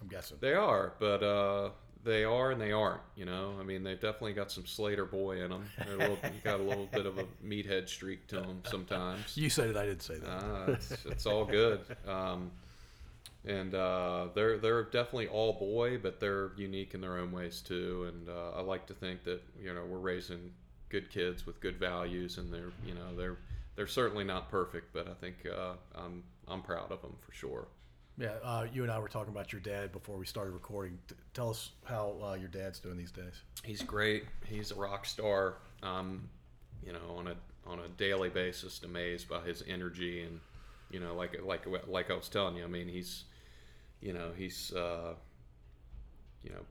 I'm 0.00 0.08
guessing. 0.08 0.36
They 0.40 0.52
are, 0.52 0.92
but 0.98 1.22
uh, 1.22 1.70
they 2.04 2.24
are 2.24 2.50
and 2.50 2.60
they 2.60 2.72
aren't. 2.72 3.00
You 3.16 3.24
know, 3.24 3.54
I 3.58 3.62
mean, 3.62 3.82
they've 3.82 4.00
definitely 4.00 4.34
got 4.34 4.52
some 4.52 4.66
Slater 4.66 5.06
boy 5.06 5.42
in 5.42 5.50
them. 5.50 5.64
They're 5.84 5.94
a 5.94 5.98
little, 5.98 6.18
got 6.44 6.60
a 6.60 6.62
little 6.62 6.86
bit 6.92 7.06
of 7.06 7.18
a 7.18 7.24
meathead 7.44 7.88
streak 7.88 8.26
to 8.28 8.36
them 8.36 8.60
sometimes. 8.64 9.36
You 9.36 9.48
said 9.48 9.70
it. 9.70 9.76
I 9.76 9.86
didn't 9.86 10.02
say 10.02 10.18
that. 10.18 10.28
Uh, 10.28 10.64
it's, 10.72 11.06
it's 11.06 11.26
all 11.26 11.46
good. 11.46 11.80
Um, 12.06 12.50
and 13.46 13.74
uh, 13.74 14.28
they're 14.34 14.58
they're 14.58 14.84
definitely 14.84 15.28
all 15.28 15.52
boy, 15.52 15.98
but 15.98 16.20
they're 16.20 16.52
unique 16.56 16.94
in 16.94 17.00
their 17.00 17.18
own 17.18 17.32
ways 17.32 17.60
too. 17.60 18.10
And 18.12 18.28
uh, 18.28 18.58
I 18.58 18.62
like 18.62 18.86
to 18.86 18.94
think 18.94 19.24
that 19.24 19.42
you 19.60 19.74
know 19.74 19.84
we're 19.84 19.98
raising 19.98 20.50
good 20.88 21.10
kids 21.10 21.46
with 21.46 21.60
good 21.60 21.78
values, 21.78 22.38
and 22.38 22.52
they're 22.52 22.72
you 22.86 22.94
know 22.94 23.14
they're 23.16 23.36
they're 23.76 23.86
certainly 23.86 24.24
not 24.24 24.50
perfect, 24.50 24.92
but 24.92 25.08
I 25.08 25.14
think 25.14 25.36
uh, 25.46 25.74
I'm 25.94 26.22
I'm 26.48 26.62
proud 26.62 26.90
of 26.90 27.02
them 27.02 27.16
for 27.20 27.32
sure. 27.32 27.68
Yeah, 28.16 28.34
uh, 28.44 28.66
you 28.72 28.84
and 28.84 28.92
I 28.92 28.98
were 29.00 29.08
talking 29.08 29.32
about 29.32 29.52
your 29.52 29.60
dad 29.60 29.90
before 29.90 30.16
we 30.16 30.24
started 30.24 30.52
recording. 30.52 30.98
T- 31.08 31.16
tell 31.34 31.50
us 31.50 31.70
how 31.82 32.16
uh, 32.22 32.34
your 32.34 32.48
dad's 32.48 32.78
doing 32.78 32.96
these 32.96 33.10
days. 33.10 33.42
He's 33.64 33.82
great. 33.82 34.24
He's 34.46 34.70
a 34.70 34.76
rock 34.76 35.04
star. 35.04 35.56
Um, 35.82 36.28
you 36.86 36.92
know, 36.92 37.16
on 37.16 37.26
a 37.26 37.34
on 37.66 37.80
a 37.80 37.88
daily 37.96 38.28
basis, 38.28 38.82
amazed 38.84 39.28
by 39.28 39.40
his 39.40 39.64
energy 39.66 40.22
and 40.22 40.40
you 40.90 41.00
know, 41.00 41.14
like 41.14 41.36
like 41.44 41.66
like 41.88 42.10
I 42.10 42.14
was 42.14 42.28
telling 42.28 42.56
you. 42.56 42.64
I 42.64 42.68
mean, 42.68 42.88
he's 42.88 43.24
you 44.00 44.12
know 44.12 44.30
he's 44.36 44.72
uh, 44.72 45.14
you 46.42 46.50
know 46.50 46.64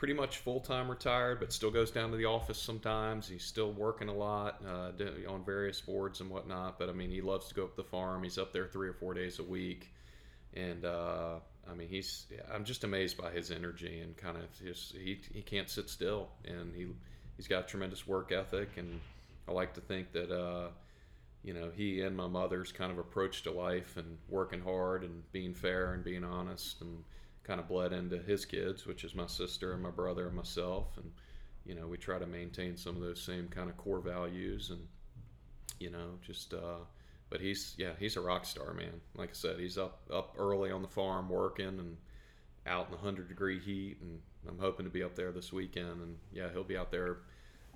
pretty 0.00 0.14
much 0.14 0.38
full 0.38 0.60
time 0.60 0.90
retired, 0.90 1.38
but 1.40 1.52
still 1.52 1.70
goes 1.70 1.90
down 1.90 2.10
to 2.10 2.16
the 2.16 2.24
office 2.24 2.58
sometimes. 2.58 3.28
He's 3.28 3.44
still 3.44 3.70
working 3.72 4.08
a 4.08 4.14
lot 4.14 4.62
uh, 4.66 4.92
on 5.28 5.44
various 5.44 5.78
boards 5.80 6.22
and 6.22 6.30
whatnot. 6.30 6.78
But 6.78 6.88
I 6.88 6.92
mean, 6.92 7.10
he 7.10 7.20
loves 7.20 7.48
to 7.48 7.54
go 7.54 7.64
up 7.64 7.76
the 7.76 7.84
farm. 7.84 8.22
He's 8.22 8.38
up 8.38 8.50
there 8.52 8.66
three 8.66 8.88
or 8.88 8.94
four 8.94 9.12
days 9.12 9.38
a 9.40 9.42
week, 9.42 9.92
and 10.54 10.84
uh, 10.84 11.34
I 11.70 11.74
mean, 11.74 11.88
he's 11.88 12.26
I'm 12.52 12.64
just 12.64 12.84
amazed 12.84 13.18
by 13.18 13.30
his 13.30 13.50
energy 13.50 14.00
and 14.00 14.16
kind 14.16 14.38
of 14.38 14.44
just 14.64 14.94
he 14.96 15.20
he 15.32 15.42
can't 15.42 15.68
sit 15.68 15.90
still, 15.90 16.28
and 16.46 16.74
he 16.74 16.86
he's 17.36 17.46
got 17.46 17.68
tremendous 17.68 18.06
work 18.06 18.32
ethic, 18.32 18.70
and 18.76 19.00
I 19.46 19.52
like 19.52 19.74
to 19.74 19.80
think 19.80 20.12
that. 20.12 20.30
Uh, 20.30 20.68
you 21.42 21.54
know, 21.54 21.70
he 21.74 22.02
and 22.02 22.16
my 22.16 22.26
mother's 22.26 22.72
kind 22.72 22.92
of 22.92 22.98
approach 22.98 23.42
to 23.42 23.50
life 23.50 23.96
and 23.96 24.18
working 24.28 24.60
hard 24.60 25.04
and 25.04 25.22
being 25.32 25.54
fair 25.54 25.94
and 25.94 26.04
being 26.04 26.24
honest 26.24 26.80
and 26.82 27.02
kind 27.44 27.58
of 27.58 27.68
bled 27.68 27.92
into 27.92 28.18
his 28.18 28.44
kids, 28.44 28.86
which 28.86 29.04
is 29.04 29.14
my 29.14 29.26
sister 29.26 29.72
and 29.72 29.82
my 29.82 29.90
brother 29.90 30.26
and 30.26 30.36
myself. 30.36 30.96
And, 30.96 31.10
you 31.64 31.74
know, 31.74 31.86
we 31.86 31.96
try 31.96 32.18
to 32.18 32.26
maintain 32.26 32.76
some 32.76 32.94
of 32.96 33.02
those 33.02 33.22
same 33.22 33.48
kind 33.48 33.70
of 33.70 33.76
core 33.78 34.00
values 34.00 34.70
and, 34.70 34.86
you 35.78 35.90
know, 35.90 36.18
just, 36.20 36.52
uh, 36.52 36.84
but 37.30 37.40
he's, 37.40 37.74
yeah, 37.78 37.92
he's 37.98 38.16
a 38.16 38.20
rock 38.20 38.44
star, 38.44 38.74
man. 38.74 39.00
Like 39.14 39.30
I 39.30 39.34
said, 39.34 39.58
he's 39.58 39.78
up, 39.78 40.02
up 40.12 40.34
early 40.38 40.70
on 40.70 40.82
the 40.82 40.88
farm 40.88 41.30
working 41.30 41.66
and 41.66 41.96
out 42.66 42.86
in 42.86 42.90
the 42.90 42.98
100 42.98 43.28
degree 43.28 43.58
heat. 43.58 43.96
And 44.02 44.20
I'm 44.46 44.58
hoping 44.58 44.84
to 44.84 44.90
be 44.90 45.02
up 45.02 45.14
there 45.14 45.32
this 45.32 45.52
weekend. 45.54 46.02
And, 46.02 46.16
yeah, 46.32 46.48
he'll 46.52 46.64
be 46.64 46.76
out 46.76 46.90
there 46.90 47.18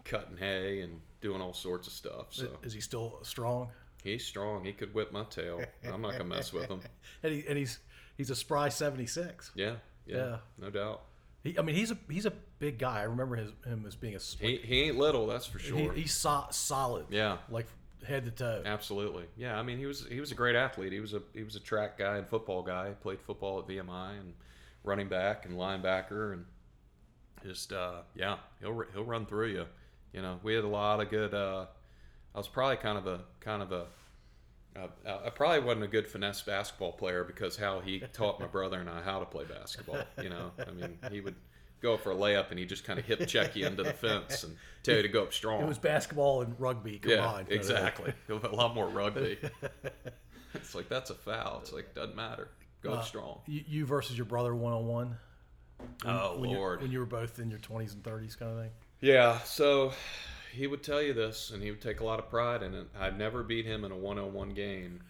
cutting 0.05 0.37
hay 0.37 0.83
and 0.83 1.01
doing 1.25 1.41
all 1.41 1.55
sorts 1.55 1.89
of 1.89 1.93
stuff. 1.93 2.27
So 2.31 2.49
is 2.62 2.72
he 2.72 2.81
still 2.81 3.18
strong? 3.22 3.70
He's 4.05 4.25
strong. 4.25 4.64
He 4.64 4.72
could 4.72 4.95
whip 4.95 5.11
my 5.11 5.25
tail. 5.25 5.62
I'm 5.91 6.03
not 6.03 6.12
gonna 6.12 6.25
mess 6.25 6.53
with 6.53 6.68
him. 6.68 6.81
and, 7.25 7.33
he, 7.33 7.45
and 7.49 7.59
he's 7.59 7.81
he's 8.16 8.31
a 8.31 8.37
spry 8.37 8.68
76. 8.68 9.51
Yeah, 9.55 9.77
yeah, 10.07 10.16
yeah. 10.16 10.37
no 10.59 10.70
doubt. 10.70 11.01
He, 11.43 11.59
I 11.59 11.62
mean, 11.62 11.75
he's 11.75 11.91
a 11.91 11.99
he's 12.09 12.27
a 12.27 12.33
big 12.59 12.79
guy. 12.79 13.01
I 13.01 13.05
remember 13.05 13.37
his, 13.37 13.51
him 13.66 13.85
as 13.87 13.97
being 13.97 14.14
a. 14.14 14.18
He, 14.18 14.59
he 14.59 14.83
ain't 14.83 14.99
little, 14.99 15.27
that's 15.27 15.47
for 15.47 15.59
sure. 15.59 15.93
He, 15.93 16.03
he's 16.03 16.14
so, 16.14 16.45
solid. 16.51 17.07
Yeah, 17.09 17.39
like 17.51 17.66
head 18.07 18.27
to 18.27 18.31
toe. 18.31 18.62
Absolutely. 18.64 19.25
Yeah, 19.37 19.59
I 19.59 19.62
mean, 19.62 19.79
he 19.79 19.87
was 19.87 20.07
he 20.07 20.20
was 20.20 20.31
a 20.31 20.35
great 20.35 20.55
athlete. 20.55 20.93
He 20.93 21.01
was 21.01 21.14
a 21.14 21.22
he 21.33 21.43
was 21.43 21.57
a 21.57 21.61
track 21.61 21.99
guy 21.99 22.18
and 22.18 22.29
football 22.29 22.62
guy. 22.62 22.89
He 22.89 22.95
played 22.95 23.20
football 23.20 23.59
at 23.59 23.66
VMI 23.66 24.20
and 24.20 24.35
running 24.85 25.09
back 25.09 25.47
and 25.47 25.57
linebacker 25.57 26.35
and 26.35 26.45
just 27.43 27.72
uh, 27.72 28.03
yeah, 28.14 28.37
he'll 28.61 28.85
he'll 28.93 29.05
run 29.05 29.27
through 29.27 29.49
you. 29.49 29.66
You 30.15 30.23
know, 30.23 30.39
we 30.45 30.55
had 30.55 30.62
a 30.62 30.69
lot 30.69 31.01
of 31.01 31.11
good. 31.11 31.35
Uh, 31.35 31.67
I 32.35 32.39
was 32.39 32.47
probably 32.47 32.77
kind 32.77 32.97
of 32.97 33.07
a 33.09 33.21
kind 33.41 33.62
of 33.62 33.73
a. 33.73 33.87
Uh, 34.77 35.19
I 35.27 35.31
probably 35.31 35.61
wasn't 35.61 35.85
a 35.85 35.89
good 35.89 36.09
finesse 36.09 36.43
basketball 36.43 36.93
player 36.93 37.23
because 37.23 37.57
how 37.57 37.81
he 37.81 38.01
taught 38.12 38.41
my 38.41 38.47
brother 38.47 38.81
and 38.81 38.89
I 38.89 39.03
how 39.03 39.19
to 39.21 39.27
play 39.27 39.45
basketball. 39.45 40.03
You 40.23 40.31
know, 40.31 40.53
I 40.67 40.71
mean, 40.71 40.99
he 41.11 41.21
would 41.21 41.35
go 41.81 41.97
for 41.97 42.12
a 42.12 42.15
layup 42.15 42.51
and 42.51 42.59
he 42.59 42.65
just 42.65 42.85
kind 42.85 42.99
of 42.99 43.05
hip 43.05 43.27
check 43.29 43.55
you 43.55 43.67
into 43.67 43.83
the 43.83 43.93
fence 43.93 44.43
and 44.43 44.57
tell 44.83 44.97
you 44.97 45.03
to 45.03 45.09
go 45.09 45.25
up 45.25 45.33
strong. 45.33 45.62
It 45.62 45.69
was 45.69 45.79
basketball 45.79 46.43
and 46.43 46.59
rugby 46.59 46.99
combined. 46.99 47.49
Yeah, 47.51 47.55
exactly. 47.55 48.12
a 48.29 48.49
lot 48.49 48.75
more 48.75 48.89
rugby. 48.89 49.39
it's 50.55 50.75
like 50.75 50.89
that's 50.89 51.11
a 51.11 51.15
foul. 51.15 51.59
It's 51.62 51.73
like 51.73 51.95
doesn't 51.95 52.17
matter. 52.17 52.49
Go 52.83 52.93
uh, 52.93 52.97
up 52.97 53.07
strong. 53.07 53.41
You, 53.47 53.85
versus 53.85 54.17
your 54.17 54.27
brother 54.27 54.55
one 54.55 54.73
on 54.73 54.87
one. 54.87 55.17
Oh 56.05 56.39
when 56.39 56.51
Lord! 56.51 56.83
When 56.83 56.91
you 56.91 57.01
were 57.01 57.07
both 57.07 57.39
in 57.39 57.51
your 57.51 57.59
twenties 57.59 57.95
and 57.95 58.03
thirties, 58.03 58.37
kind 58.37 58.53
of 58.53 58.59
thing. 58.59 58.71
Yeah, 59.05 59.41
so 59.41 59.93
he 60.51 60.67
would 60.67 60.83
tell 60.83 61.03
you 61.03 61.13
this, 61.13 61.51
and 61.51 61.63
he 61.63 61.71
would 61.71 61.83
take 61.83 62.01
a 62.01 62.05
lot 62.05 62.19
of 62.19 62.31
pride 62.31 62.63
in 62.63 62.73
it. 62.73 62.87
I'd 62.99 63.19
never 63.19 63.43
beat 63.43 63.67
him 63.67 63.85
in 63.85 63.93
a 63.93 63.97
one-on-one 63.97 64.55
game. 64.55 65.03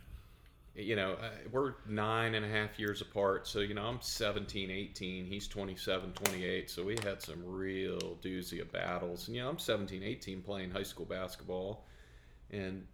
You 0.74 0.97
know, 0.97 1.12
uh, 1.12 1.30
we're 1.53 1.74
nine 1.88 2.34
and 2.34 2.45
a 2.45 2.49
half 2.49 2.76
years 2.76 3.03
apart, 3.03 3.47
so 3.47 3.61
you 3.61 3.72
know 3.72 3.84
I'm 3.84 4.01
17, 4.01 4.68
18. 4.68 5.26
He's 5.26 5.47
27, 5.47 6.11
28. 6.11 6.68
So 6.70 6.82
we 6.82 6.97
had 7.05 7.22
some 7.22 7.40
real 7.47 8.18
doozy 8.20 8.61
of 8.61 8.72
battles. 8.72 9.28
And 9.28 9.36
you 9.36 9.42
know, 9.42 9.49
I'm 9.49 9.61
17, 9.61 10.03
18 10.03 10.42
playing 10.42 10.72
high 10.72 10.82
school 10.82 11.07
basketball, 11.07 11.86
and 12.51 12.84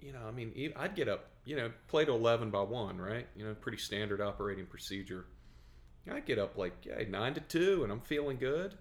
you 0.00 0.12
know, 0.12 0.28
I 0.28 0.30
mean, 0.30 0.72
I'd 0.76 0.94
get 0.94 1.08
up, 1.08 1.24
you 1.44 1.56
know, 1.56 1.72
play 1.88 2.04
to 2.04 2.12
11 2.12 2.50
by 2.50 2.62
one, 2.62 2.98
right? 2.98 3.26
You 3.34 3.46
know, 3.46 3.54
pretty 3.54 3.78
standard 3.78 4.20
operating 4.20 4.66
procedure. 4.66 5.24
I'd 6.08 6.24
get 6.24 6.38
up 6.38 6.56
like 6.56 6.84
yeah, 6.84 7.02
nine 7.08 7.34
to 7.34 7.40
two, 7.40 7.82
and 7.82 7.90
I'm 7.90 8.00
feeling 8.00 8.36
good 8.36 8.76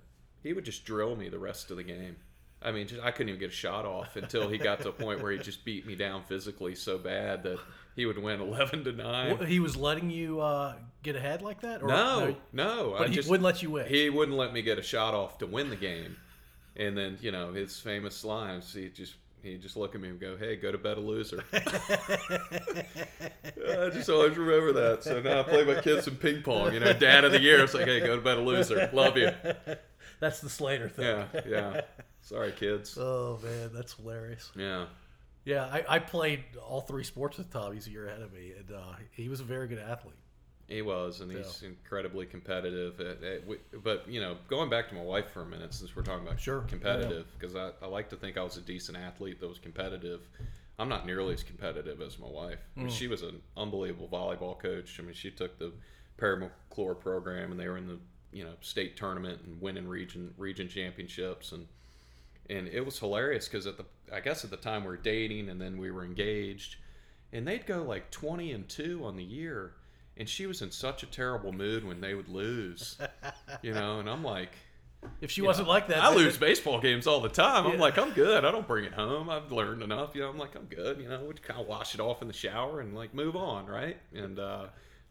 he 0.45 0.53
would 0.53 0.63
just 0.63 0.85
drill 0.85 1.15
me 1.15 1.27
the 1.27 1.39
rest 1.39 1.71
of 1.71 1.77
the 1.77 1.83
game. 1.83 2.17
I 2.61 2.71
mean, 2.71 2.87
just, 2.87 3.01
I 3.01 3.09
couldn't 3.09 3.29
even 3.29 3.39
get 3.39 3.49
a 3.49 3.53
shot 3.53 3.85
off 3.85 4.15
until 4.15 4.47
he 4.47 4.59
got 4.59 4.79
to 4.81 4.89
a 4.89 4.91
point 4.91 5.21
where 5.21 5.31
he 5.31 5.39
just 5.39 5.65
beat 5.65 5.87
me 5.87 5.95
down 5.95 6.23
physically 6.23 6.75
so 6.75 6.99
bad 6.99 7.43
that 7.43 7.59
he 7.95 8.05
would 8.05 8.17
win 8.17 8.39
eleven 8.39 8.83
to 8.83 8.91
nine. 8.91 9.43
He 9.45 9.59
was 9.59 9.75
letting 9.75 10.11
you 10.11 10.39
uh, 10.41 10.75
get 11.01 11.15
ahead 11.15 11.41
like 11.41 11.61
that? 11.61 11.81
Or, 11.81 11.87
no, 11.87 12.35
no. 12.53 12.95
But 12.97 13.07
I 13.07 13.09
he 13.09 13.15
just, 13.15 13.27
wouldn't 13.27 13.43
let 13.43 13.63
you 13.63 13.71
win. 13.71 13.87
He 13.87 14.09
wouldn't 14.09 14.37
let 14.37 14.53
me 14.53 14.61
get 14.61 14.77
a 14.77 14.83
shot 14.83 15.15
off 15.15 15.39
to 15.39 15.47
win 15.47 15.71
the 15.71 15.75
game. 15.75 16.15
And 16.75 16.95
then 16.95 17.17
you 17.21 17.31
know 17.31 17.51
his 17.51 17.79
famous 17.79 18.23
lines. 18.23 18.71
He 18.71 18.89
just 18.89 19.15
he 19.41 19.57
just 19.57 19.77
look 19.77 19.95
at 19.95 20.01
me 20.01 20.09
and 20.09 20.19
go, 20.19 20.35
"Hey, 20.37 20.57
go 20.57 20.71
to 20.71 20.77
bed 20.77 20.97
a 20.97 21.01
loser." 21.01 21.43
I 21.53 21.69
just 23.89 24.09
always 24.09 24.37
remember 24.37 24.73
that. 24.73 25.03
So 25.03 25.21
now 25.21 25.39
I 25.39 25.43
play 25.43 25.63
my 25.63 25.81
kids 25.81 26.05
some 26.05 26.17
ping 26.17 26.41
pong. 26.41 26.73
You 26.73 26.81
know, 26.81 26.93
dad 26.93 27.23
of 27.23 27.31
the 27.31 27.41
year. 27.41 27.63
It's 27.63 27.73
like, 27.73 27.85
"Hey, 27.85 27.99
go 27.99 28.15
to 28.15 28.21
bed 28.21 28.37
a 28.37 28.41
loser. 28.41 28.89
Love 28.91 29.17
you." 29.17 29.31
That's 30.19 30.39
the 30.39 30.49
Slater 30.49 30.89
thing. 30.89 31.05
Yeah, 31.05 31.25
yeah. 31.47 31.81
Sorry, 32.21 32.51
kids. 32.51 32.97
oh 32.99 33.39
man, 33.43 33.71
that's 33.73 33.93
hilarious. 33.93 34.51
Yeah. 34.55 34.85
Yeah, 35.45 35.65
I, 35.65 35.85
I 35.87 35.99
played 35.99 36.43
all 36.67 36.81
three 36.81 37.03
sports 37.03 37.37
with 37.37 37.51
Tom. 37.51 37.71
He's 37.73 37.85
a 37.85 37.91
year 37.91 38.07
ahead 38.07 38.23
of 38.23 38.33
me, 38.33 38.53
and 38.57 38.75
uh, 38.75 38.95
he 39.11 39.29
was 39.29 39.41
a 39.41 39.43
very 39.43 39.67
good 39.67 39.77
athlete. 39.77 40.15
He 40.67 40.81
was, 40.81 41.21
and 41.21 41.31
he's 41.31 41.61
incredibly 41.61 42.25
competitive. 42.25 42.99
It, 42.99 43.21
it, 43.21 43.83
but 43.83 44.09
you 44.09 44.19
know, 44.19 44.37
going 44.47 44.71
back 44.71 44.89
to 44.89 44.95
my 44.95 45.03
wife 45.03 45.29
for 45.31 45.43
a 45.43 45.45
minute, 45.45 45.75
since 45.75 45.95
we're 45.95 46.01
talking 46.01 46.25
about 46.25 46.39
sure. 46.39 46.61
competitive, 46.61 47.27
because 47.37 47.53
yeah. 47.53 47.69
I, 47.79 47.85
I 47.85 47.87
like 47.87 48.09
to 48.09 48.15
think 48.15 48.37
I 48.37 48.41
was 48.41 48.57
a 48.57 48.61
decent 48.61 48.97
athlete 48.97 49.39
that 49.39 49.47
was 49.47 49.59
competitive. 49.59 50.21
I'm 50.79 50.89
not 50.89 51.05
nearly 51.05 51.35
as 51.35 51.43
competitive 51.43 52.01
as 52.01 52.17
my 52.17 52.27
wife. 52.27 52.59
Mm. 52.75 52.81
I 52.81 52.83
mean, 52.85 52.89
mm. 52.89 52.97
she 52.97 53.07
was 53.07 53.21
an 53.21 53.39
unbelievable 53.55 54.09
volleyball 54.11 54.59
coach. 54.59 54.99
I 54.99 55.03
mean, 55.03 55.13
she 55.13 55.29
took 55.29 55.59
the 55.59 55.71
Parry 56.17 56.49
McCluer 56.71 56.99
program, 56.99 57.51
and 57.51 57.59
they 57.59 57.67
were 57.67 57.77
in 57.77 57.87
the 57.87 57.99
you 58.35 58.43
know 58.43 58.51
state 58.59 58.97
tournament 58.97 59.39
and 59.45 59.61
winning 59.61 59.87
region 59.87 60.33
region 60.37 60.67
championships. 60.67 61.53
And 61.53 61.67
and 62.49 62.67
it 62.67 62.85
was 62.85 62.99
hilarious 62.99 63.47
because 63.47 63.65
at 63.65 63.77
the 63.77 63.85
I 64.13 64.19
guess 64.19 64.43
at 64.43 64.51
the 64.51 64.57
time 64.57 64.83
we 64.83 64.89
were 64.89 64.97
dating 64.97 65.49
and 65.49 65.59
then 65.59 65.77
we 65.77 65.89
were 65.89 66.03
engaged 66.03 66.75
and 67.31 67.47
they'd 67.47 67.65
go 67.65 67.81
like 67.81 68.11
20 68.11 68.51
and 68.51 68.69
2 68.69 69.03
on 69.03 69.15
the 69.15 69.23
year 69.23 69.73
and 70.17 70.29
she 70.29 70.45
was 70.45 70.61
in 70.61 70.69
such 70.69 71.01
a 71.01 71.07
terrible 71.07 71.51
mood 71.51 71.83
when 71.85 72.01
they 72.01 72.13
would 72.13 72.29
lose 72.29 72.97
you 73.61 73.73
know? 73.73 73.99
And 73.99 74.09
I'm 74.09 74.23
like 74.23 74.51
if 75.21 75.31
she 75.31 75.41
wasn't 75.41 75.67
know, 75.67 75.73
like 75.73 75.87
that 75.87 76.03
I 76.03 76.13
lose 76.13 76.35
it, 76.35 76.39
baseball 76.39 76.81
games 76.81 77.07
all 77.07 77.21
the 77.21 77.29
time. 77.29 77.65
I'm 77.65 77.79
like 77.79 77.97
I'm 77.97 78.11
good. 78.11 78.43
I 78.43 78.51
don't 78.51 78.67
bring 78.67 78.83
it 78.83 78.93
home. 78.93 79.29
I've 79.29 79.51
learned 79.51 79.81
enough. 79.81 80.13
You 80.13 80.21
know 80.21 80.29
I'm 80.29 80.37
like 80.37 80.55
I'm 80.55 80.65
good. 80.65 80.99
You 80.99 81.07
know 81.07 81.23
we'd 81.23 81.41
kind 81.41 81.61
of 81.61 81.67
wash 81.67 81.93
it 81.93 82.01
off 82.01 82.21
in 82.21 82.27
the 82.27 82.33
shower 82.33 82.81
and 82.81 82.93
like 82.93 83.13
move 83.13 83.37
on 83.37 83.65
right? 83.65 83.97
And 84.13 84.39
uh, 84.39 84.65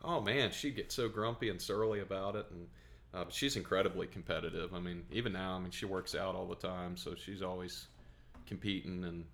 oh 0.04 0.20
man 0.20 0.50
she'd 0.50 0.76
get 0.76 0.92
so 0.92 1.08
grumpy 1.08 1.48
and 1.48 1.60
surly 1.60 2.00
about 2.00 2.36
it. 2.36 2.46
And 2.50 2.66
uh, 3.14 3.24
but 3.24 3.32
she's 3.32 3.56
incredibly 3.56 4.06
competitive. 4.06 4.74
I 4.74 4.80
mean, 4.80 5.04
even 5.12 5.32
now, 5.32 5.54
I 5.54 5.60
mean, 5.60 5.70
she 5.70 5.86
works 5.86 6.14
out 6.14 6.34
all 6.34 6.46
the 6.46 6.56
time, 6.56 6.96
so 6.96 7.14
she's 7.14 7.42
always 7.42 7.86
competing, 8.46 9.04
and 9.04 9.24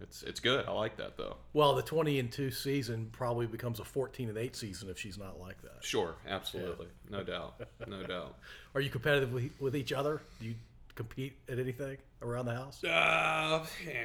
it's 0.00 0.22
it's 0.22 0.40
good. 0.40 0.66
I 0.66 0.72
like 0.72 0.96
that 0.96 1.16
though. 1.16 1.36
Well, 1.52 1.74
the 1.74 1.82
twenty 1.82 2.18
and 2.18 2.30
two 2.30 2.50
season 2.50 3.08
probably 3.12 3.46
becomes 3.46 3.80
a 3.80 3.84
fourteen 3.84 4.28
and 4.28 4.38
eight 4.38 4.56
season 4.56 4.88
if 4.88 4.98
she's 4.98 5.18
not 5.18 5.38
like 5.38 5.60
that. 5.62 5.84
Sure, 5.84 6.14
absolutely, 6.28 6.86
yeah. 7.10 7.18
no 7.18 7.24
doubt, 7.24 7.60
no 7.86 8.02
doubt. 8.04 8.38
Are 8.74 8.80
you 8.80 8.90
competitive 8.90 9.32
with, 9.32 9.50
with 9.60 9.76
each 9.76 9.92
other? 9.92 10.22
Do 10.40 10.46
you 10.48 10.54
compete 10.94 11.38
at 11.48 11.58
anything 11.58 11.98
around 12.22 12.46
the 12.46 12.54
house? 12.54 12.82
Uh, 12.82 13.64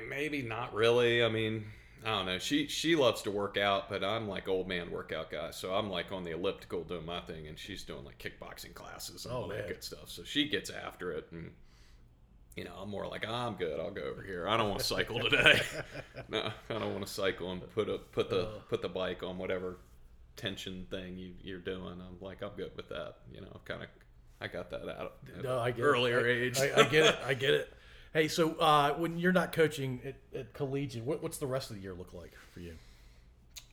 maybe 0.09 0.41
not 0.41 0.73
really. 0.73 1.23
I 1.23 1.29
mean, 1.29 1.65
I 2.03 2.09
don't 2.09 2.25
know. 2.25 2.39
She 2.39 2.67
she 2.67 2.95
loves 2.95 3.21
to 3.23 3.31
work 3.31 3.57
out, 3.57 3.89
but 3.89 4.03
I'm 4.03 4.27
like 4.27 4.47
old 4.47 4.67
man 4.67 4.89
workout 4.89 5.29
guy. 5.29 5.51
So 5.51 5.73
I'm 5.73 5.89
like 5.89 6.11
on 6.11 6.23
the 6.23 6.31
elliptical 6.31 6.83
doing 6.83 7.05
my 7.05 7.21
thing, 7.21 7.47
and 7.47 7.57
she's 7.59 7.83
doing 7.83 8.03
like 8.03 8.17
kickboxing 8.17 8.73
classes 8.73 9.25
and 9.25 9.33
oh, 9.33 9.41
all 9.41 9.47
man. 9.47 9.57
that 9.57 9.67
good 9.67 9.83
stuff. 9.83 10.09
So 10.09 10.23
she 10.23 10.47
gets 10.49 10.69
after 10.69 11.11
it, 11.11 11.27
and 11.31 11.51
you 12.55 12.63
know 12.63 12.73
I'm 12.81 12.89
more 12.89 13.07
like 13.07 13.25
oh, 13.27 13.33
I'm 13.33 13.55
good. 13.55 13.79
I'll 13.79 13.91
go 13.91 14.01
over 14.01 14.23
here. 14.23 14.47
I 14.47 14.57
don't 14.57 14.69
want 14.69 14.79
to 14.79 14.85
cycle 14.85 15.19
today. 15.29 15.61
no, 16.29 16.51
I 16.69 16.73
don't 16.73 16.93
want 16.93 17.05
to 17.05 17.11
cycle 17.11 17.51
and 17.51 17.61
put 17.73 17.87
a 17.87 17.99
put 17.99 18.29
the 18.29 18.43
uh. 18.47 18.51
put 18.67 18.81
the 18.81 18.89
bike 18.89 19.21
on 19.21 19.37
whatever 19.37 19.77
tension 20.35 20.87
thing 20.89 21.17
you, 21.17 21.33
you're 21.43 21.59
doing. 21.59 22.01
I'm 22.01 22.17
like, 22.19 22.41
I'm 22.41 22.51
good 22.57 22.71
with 22.75 22.89
that. 22.89 23.17
You 23.31 23.41
know, 23.41 23.47
I've 23.53 23.65
kind 23.65 23.83
of, 23.83 23.89
I 24.39 24.47
got 24.47 24.71
that 24.71 24.89
out 24.89 25.17
No, 25.43 25.59
I 25.59 25.71
get 25.71 25.83
earlier 25.83 26.25
it. 26.25 26.57
I- 26.57 26.61
age. 26.63 26.71
I, 26.75 26.81
I 26.81 26.83
get 26.85 27.05
it. 27.05 27.15
I 27.25 27.33
get 27.33 27.53
it. 27.53 27.73
Hey, 28.13 28.27
so 28.27 28.55
uh, 28.55 28.93
when 28.95 29.17
you're 29.17 29.31
not 29.31 29.51
coaching 29.53 30.01
at, 30.05 30.15
at 30.37 30.53
collegiate, 30.53 31.03
what, 31.05 31.21
what's 31.23 31.37
the 31.37 31.47
rest 31.47 31.69
of 31.69 31.77
the 31.77 31.81
year 31.81 31.93
look 31.93 32.13
like 32.13 32.33
for 32.53 32.59
you? 32.59 32.77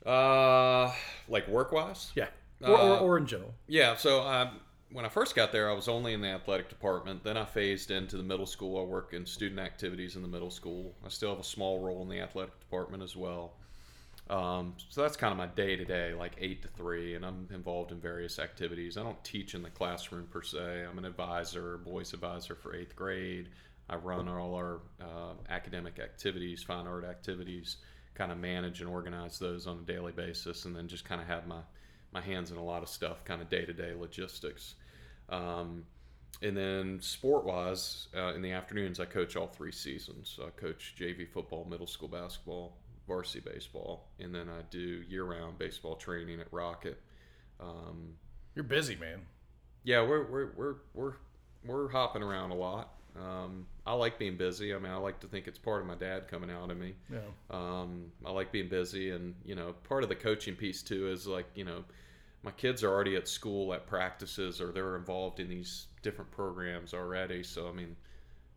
uh, 0.07 0.93
like 1.29 1.49
work 1.49 1.73
wise? 1.73 2.13
Yeah, 2.15 2.29
or, 2.65 2.79
or, 2.79 2.97
Uh, 2.97 2.99
or 2.99 3.19
in 3.19 3.27
general. 3.27 3.55
Yeah, 3.67 3.97
so 3.97 4.23
um, 4.27 4.61
when 4.91 5.05
I 5.05 5.09
first 5.09 5.35
got 5.35 5.53
there, 5.53 5.71
I 5.71 5.75
was 5.75 5.89
only 5.89 6.13
in 6.15 6.21
the 6.21 6.29
athletic 6.29 6.69
department. 6.69 7.23
Then 7.25 7.37
I 7.37 7.45
phased 7.45 7.91
into 7.91 8.17
the 8.17 8.23
middle 8.23 8.47
school. 8.47 8.81
I 8.81 8.85
work 8.85 9.13
in 9.15 9.27
student 9.27 9.61
activities 9.61 10.17
in 10.17 10.23
the 10.23 10.29
middle 10.29 10.51
school. 10.51 10.95
I 11.05 11.09
still 11.09 11.31
have 11.31 11.41
a 11.41 11.45
small 11.45 11.81
role 11.81 12.03
in 12.03 12.09
the 12.09 12.21
athletic 12.21 12.59
department 12.61 13.03
as 13.03 13.17
well. 13.17 13.55
Um, 14.31 14.75
so 14.91 15.03
that's 15.03 15.17
kind 15.17 15.33
of 15.33 15.39
my 15.39 15.47
day 15.49 15.77
to 15.77 15.85
day, 15.85 16.15
like 16.15 16.35
eight 16.39 16.63
to 16.63 16.69
three, 16.69 17.15
and 17.15 17.25
I'm 17.25 17.49
involved 17.53 17.93
in 17.93 18.01
various 18.01 18.39
activities. 18.39 18.97
I 18.99 19.03
don't 19.03 19.23
teach 19.25 19.55
in 19.55 19.63
the 19.63 19.71
classroom 19.71 20.27
per 20.31 20.43
se. 20.43 20.85
I'm 20.91 20.99
an 20.99 21.07
advisor, 21.07 21.79
boys 21.79 22.13
advisor 22.13 22.55
for 22.55 22.75
eighth 22.77 22.95
grade. 22.97 23.49
I 23.89 23.97
run 23.97 24.29
all 24.29 24.55
our 24.55 24.81
uh, 25.01 25.35
academic 25.49 25.99
activities, 25.99 26.63
fine 26.63 26.87
art 26.87 27.05
activities, 27.05 27.77
kind 28.15 28.31
of 28.31 28.39
manage 28.39 28.81
and 28.81 28.91
organize 28.91 29.39
those 29.39 29.67
on 29.67 29.79
a 29.79 29.83
daily 29.83 30.13
basis, 30.13 30.65
and 30.65 30.77
then 30.77 30.89
just 30.89 31.05
kind 31.05 31.21
of 31.21 31.27
have 31.27 31.47
my 31.47 31.61
my 32.13 32.21
hands 32.21 32.51
in 32.51 32.57
a 32.57 32.65
lot 32.65 32.83
of 32.83 32.89
stuff, 32.89 33.25
kind 33.25 33.43
of 33.43 33.49
day 33.51 33.65
to 33.65 33.73
day 33.73 33.93
logistics. 33.95 34.75
Um, 35.29 35.85
and 36.41 36.57
then 36.57 37.01
sport 37.01 37.45
wise, 37.45 38.09
uh, 38.17 38.35
in 38.35 38.43
the 38.43 38.53
afternoons, 38.53 39.01
I 39.01 39.05
coach 39.05 39.37
all 39.37 39.47
three 39.49 39.73
seasons. 39.73 40.39
I 40.43 40.51
coach 40.51 40.95
JV 40.99 41.29
football, 41.29 41.67
middle 41.69 41.87
school 41.87 42.09
basketball, 42.09 42.77
varsity 43.07 43.41
baseball, 43.41 44.09
and 44.21 44.35
then 44.35 44.49
I 44.49 44.63
do 44.71 44.79
year 45.09 45.25
round 45.25 45.59
baseball 45.59 45.97
training 45.97 46.41
at 46.41 46.47
Rocket. 46.53 47.01
Um, 47.61 48.15
You're 48.55 48.65
busy, 48.65 48.97
man. 48.97 49.23
yeah, 49.85 50.03
we're, 50.03 50.31
we're, 50.31 50.53
we're, 50.57 50.75
we're, 50.95 51.13
we're 51.65 51.89
hopping 51.89 52.23
around 52.23 52.53
a 52.53 52.55
lot. 52.55 52.95
Um, 53.21 53.67
I 53.87 53.93
like 53.95 54.19
being 54.19 54.37
busy. 54.37 54.75
I 54.75 54.79
mean, 54.79 54.93
I 54.93 54.97
like 54.97 55.21
to 55.21 55.27
think 55.27 55.49
it's 55.49 55.59
part 55.59 55.81
of 55.81 55.87
my 55.87 55.95
dad 55.95 56.29
coming 56.29 56.51
out 56.51 56.71
of 56.71 56.79
me. 56.79 56.95
Yeah. 57.11 57.19
Um, 57.51 58.13
I 58.25 58.31
like 58.31 58.53
being 58.53 58.69
busy, 58.69 59.11
and 59.11 59.35
you 59.45 59.55
know, 59.55 59.75
part 59.85 60.03
of 60.03 60.09
the 60.09 60.15
coaching 60.15 60.55
piece 60.55 60.83
too 60.83 61.11
is 61.11 61.27
like 61.27 61.47
you 61.55 61.65
know, 61.65 61.85
my 62.43 62.51
kids 62.53 62.85
are 62.85 62.91
already 62.91 63.17
at 63.17 63.29
school 63.29 63.73
at 63.75 63.87
practices, 63.87 64.61
or 64.61 64.73
they're 64.73 64.97
involved 64.97 65.41
in 65.41 65.49
these 65.49 65.87
different 66.03 66.31
programs 66.31 66.95
already. 66.95 67.43
So 67.43 67.69
I 67.69 67.73
mean, 67.73 67.97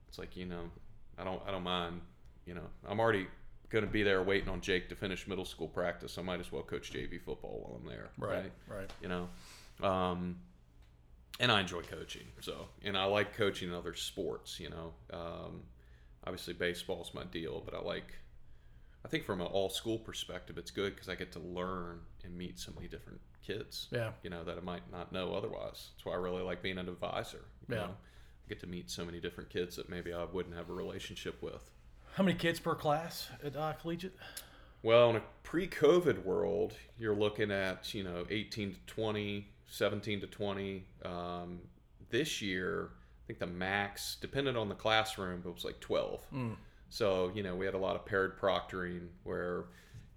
it's 0.07 0.19
like 0.19 0.35
you 0.35 0.45
know, 0.45 0.69
I 1.17 1.23
don't 1.23 1.41
I 1.47 1.51
don't 1.51 1.63
mind. 1.63 2.01
You 2.45 2.55
know, 2.55 2.67
I'm 2.87 2.99
already 2.99 3.27
going 3.69 3.85
to 3.85 3.91
be 3.91 4.03
there 4.03 4.21
waiting 4.21 4.49
on 4.49 4.59
Jake 4.61 4.89
to 4.89 4.95
finish 4.95 5.27
middle 5.27 5.45
school 5.45 5.67
practice. 5.67 6.17
I 6.17 6.21
might 6.21 6.39
as 6.39 6.51
well 6.51 6.61
coach 6.61 6.91
JV 6.91 7.21
football 7.21 7.65
while 7.65 7.79
I'm 7.79 7.87
there. 7.87 8.09
Right. 8.17 8.51
Right. 8.67 8.89
You 9.01 9.07
know, 9.07 9.87
um, 9.87 10.37
and 11.39 11.51
I 11.51 11.61
enjoy 11.61 11.81
coaching. 11.81 12.27
So, 12.41 12.67
and 12.83 12.97
I 12.97 13.05
like 13.05 13.35
coaching 13.35 13.73
other 13.73 13.93
sports. 13.93 14.59
You 14.59 14.69
know, 14.69 14.93
um, 15.13 15.63
obviously 16.25 16.53
baseball's 16.53 17.13
my 17.13 17.23
deal, 17.25 17.61
but 17.63 17.73
I 17.73 17.81
like. 17.81 18.13
I 19.03 19.07
think 19.07 19.25
from 19.25 19.41
an 19.41 19.47
all 19.47 19.69
school 19.69 19.97
perspective, 19.97 20.59
it's 20.59 20.69
good 20.69 20.93
because 20.93 21.09
I 21.09 21.15
get 21.15 21.31
to 21.31 21.39
learn 21.39 22.01
and 22.23 22.37
meet 22.37 22.59
so 22.59 22.71
many 22.75 22.87
different 22.87 23.19
kids. 23.45 23.87
Yeah. 23.91 24.11
You 24.21 24.29
know 24.29 24.43
that 24.43 24.57
I 24.57 24.61
might 24.61 24.91
not 24.91 25.11
know 25.11 25.33
otherwise. 25.33 25.89
That's 25.95 26.05
why 26.05 26.13
I 26.13 26.17
really 26.17 26.43
like 26.43 26.61
being 26.61 26.77
an 26.77 26.87
advisor. 26.87 27.45
You 27.67 27.75
Yeah. 27.75 27.81
Know? 27.81 27.89
I 28.45 28.49
get 28.49 28.59
to 28.59 28.67
meet 28.67 28.91
so 28.91 29.03
many 29.03 29.19
different 29.19 29.49
kids 29.49 29.75
that 29.77 29.89
maybe 29.89 30.13
I 30.13 30.25
wouldn't 30.25 30.55
have 30.55 30.69
a 30.69 30.73
relationship 30.73 31.41
with. 31.41 31.71
How 32.13 32.23
many 32.23 32.37
kids 32.37 32.59
per 32.59 32.75
class 32.75 33.29
at 33.43 33.55
uh, 33.55 33.73
collegiate? 33.73 34.15
Well, 34.83 35.11
in 35.11 35.15
a 35.15 35.23
pre-COVID 35.43 36.23
world, 36.23 36.73
you're 36.99 37.15
looking 37.15 37.51
at 37.51 37.93
you 37.93 38.03
know 38.03 38.25
18 38.29 38.73
to 38.73 38.79
20, 38.85 39.47
17 39.75 40.21
to 40.21 40.27
20. 40.27 40.83
Um, 41.03 41.59
this 42.09 42.41
year, 42.41 42.89
I 42.93 43.27
think 43.27 43.39
the 43.39 43.47
max, 43.47 44.17
depended 44.21 44.55
on 44.57 44.69
the 44.69 44.75
classroom, 44.75 45.41
but 45.43 45.49
it 45.49 45.53
was 45.55 45.65
like 45.65 45.79
12. 45.79 46.21
So 46.89 47.31
you 47.33 47.41
know 47.41 47.55
we 47.55 47.65
had 47.65 47.73
a 47.73 47.77
lot 47.79 47.95
of 47.95 48.05
paired 48.05 48.37
proctoring 48.37 49.07
where 49.23 49.63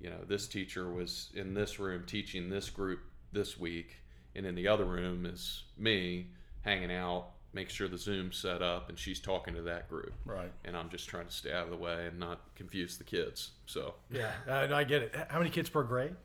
you 0.01 0.11
know 0.11 0.19
this 0.27 0.49
teacher 0.49 0.91
was 0.93 1.31
in 1.35 1.55
this 1.55 1.79
room 1.79 2.03
teaching 2.05 2.51
this 2.51 2.69
group 2.69 2.99
this 3.33 3.59
week, 3.59 3.97
and 4.35 4.45
in 4.45 4.55
the 4.57 4.67
other 4.67 4.85
room 4.85 5.25
is 5.25 5.63
me 5.79 6.27
hanging 6.63 6.91
out, 6.93 7.29
make 7.53 7.71
sure 7.71 7.87
the 7.87 7.97
Zoom's 7.99 8.37
set 8.37 8.61
up, 8.61 8.89
and 8.89 8.99
she's 8.99 9.21
talking 9.21 9.55
to 9.55 9.63
that 9.63 9.89
group 9.89 10.15
Right. 10.25 10.51
and 10.65 10.77
I'm 10.77 10.89
just 10.89 11.09
trying 11.09 11.27
to 11.27 11.33
stay 11.33 11.53
out 11.53 11.65
of 11.65 11.71
the 11.71 11.77
way 11.77 12.07
and 12.09 12.19
not 12.19 12.41
confuse 12.57 12.97
the 12.97 13.05
kids. 13.05 13.51
So, 13.67 13.95
Yeah. 14.11 14.33
I, 14.49 14.73
I 14.81 14.83
get 14.85 15.03
it. 15.03 15.15
How 15.29 15.39
many 15.39 15.51
kids 15.51 15.69
per 15.69 15.83
grade? 15.85 16.17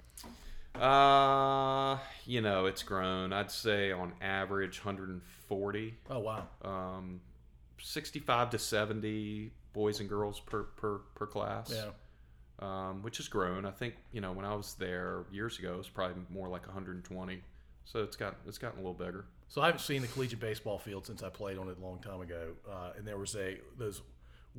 Uh, 0.81 1.97
you 2.25 2.41
know, 2.41 2.65
it's 2.65 2.83
grown. 2.83 3.33
I'd 3.33 3.51
say 3.51 3.91
on 3.91 4.13
average 4.21 4.79
140, 4.83 5.93
Oh 6.09 6.19
wow. 6.19 6.47
um, 6.63 7.21
65 7.79 8.49
to 8.51 8.59
70 8.59 9.51
boys 9.73 9.99
and 9.99 10.09
girls 10.09 10.39
per 10.39 10.63
per 10.63 10.99
per 11.15 11.25
class. 11.27 11.73
Yeah. 11.75 11.91
Um, 12.61 13.03
which 13.03 13.17
has 13.17 13.29
grown. 13.29 13.65
I 13.65 13.71
think 13.71 13.95
you 14.11 14.19
know 14.21 14.33
when 14.33 14.45
I 14.45 14.53
was 14.53 14.73
there 14.75 15.23
years 15.31 15.57
ago, 15.59 15.75
it 15.75 15.77
was 15.77 15.89
probably 15.89 16.21
more 16.29 16.49
like 16.49 16.65
120. 16.65 17.41
So 17.85 18.03
it's 18.03 18.15
got 18.17 18.35
it's 18.47 18.57
gotten 18.57 18.79
a 18.79 18.81
little 18.81 18.93
bigger. 18.93 19.25
So 19.47 19.61
I 19.61 19.67
haven't 19.67 19.79
seen 19.81 20.01
the 20.01 20.07
collegiate 20.09 20.39
baseball 20.41 20.77
field 20.77 21.05
since 21.07 21.23
I 21.23 21.29
played 21.29 21.57
on 21.57 21.69
it 21.69 21.77
a 21.81 21.85
long 21.85 21.99
time 21.99 22.21
ago. 22.21 22.49
Uh, 22.69 22.91
and 22.97 23.07
there 23.07 23.17
was 23.17 23.35
a 23.35 23.57
those 23.77 24.01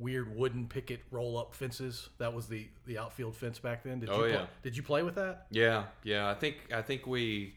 weird 0.01 0.35
wooden 0.35 0.67
picket 0.67 1.01
roll 1.11 1.37
up 1.37 1.53
fences. 1.53 2.09
That 2.17 2.33
was 2.33 2.47
the 2.47 2.67
the 2.85 2.97
outfield 2.97 3.35
fence 3.35 3.59
back 3.59 3.83
then. 3.83 3.99
Did 3.99 4.09
Oh, 4.09 4.25
you 4.25 4.31
yeah. 4.31 4.37
play, 4.37 4.47
did 4.63 4.77
you 4.77 4.83
play 4.83 5.03
with 5.03 5.15
that? 5.15 5.45
Yeah, 5.51 5.85
yeah. 6.03 6.29
I 6.29 6.33
think 6.33 6.57
I 6.73 6.81
think 6.81 7.05
we, 7.07 7.55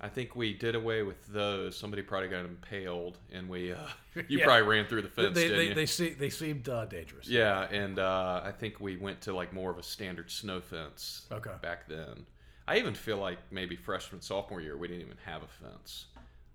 I 0.00 0.08
think 0.08 0.34
we 0.36 0.52
did 0.54 0.74
away 0.74 1.02
with 1.02 1.24
those. 1.26 1.76
Somebody 1.76 2.02
probably 2.02 2.28
got 2.28 2.44
impaled, 2.44 3.18
and 3.32 3.48
we. 3.48 3.72
Uh, 3.72 3.78
you 4.28 4.38
Yeah. 4.38 4.44
probably 4.44 4.66
ran 4.66 4.86
through 4.86 5.02
the 5.02 5.08
fence, 5.08 5.34
they 5.34 5.42
didn't 5.44 5.56
they, 5.58 5.68
you? 5.68 5.74
they, 5.74 5.86
see, 5.86 6.08
they 6.10 6.30
seemed 6.30 6.68
uh, 6.68 6.84
dangerous. 6.86 7.28
yeah, 7.28 7.62
and 7.70 7.98
uh, 7.98 8.40
I 8.44 8.52
think 8.52 8.80
we 8.80 8.96
went 8.96 9.20
to 9.22 9.34
like 9.34 9.52
more 9.52 9.70
of 9.70 9.78
a 9.78 9.82
standard 9.82 10.30
snow 10.30 10.60
fence. 10.60 11.26
Okay. 11.30 11.50
Back 11.62 11.88
then, 11.88 12.26
I 12.66 12.78
even 12.78 12.94
feel 12.94 13.18
like 13.18 13.38
maybe 13.50 13.76
freshman 13.76 14.20
sophomore 14.22 14.60
year 14.60 14.76
we 14.76 14.88
didn't 14.88 15.02
even 15.02 15.18
have 15.24 15.42
a 15.42 15.48
fence. 15.48 16.06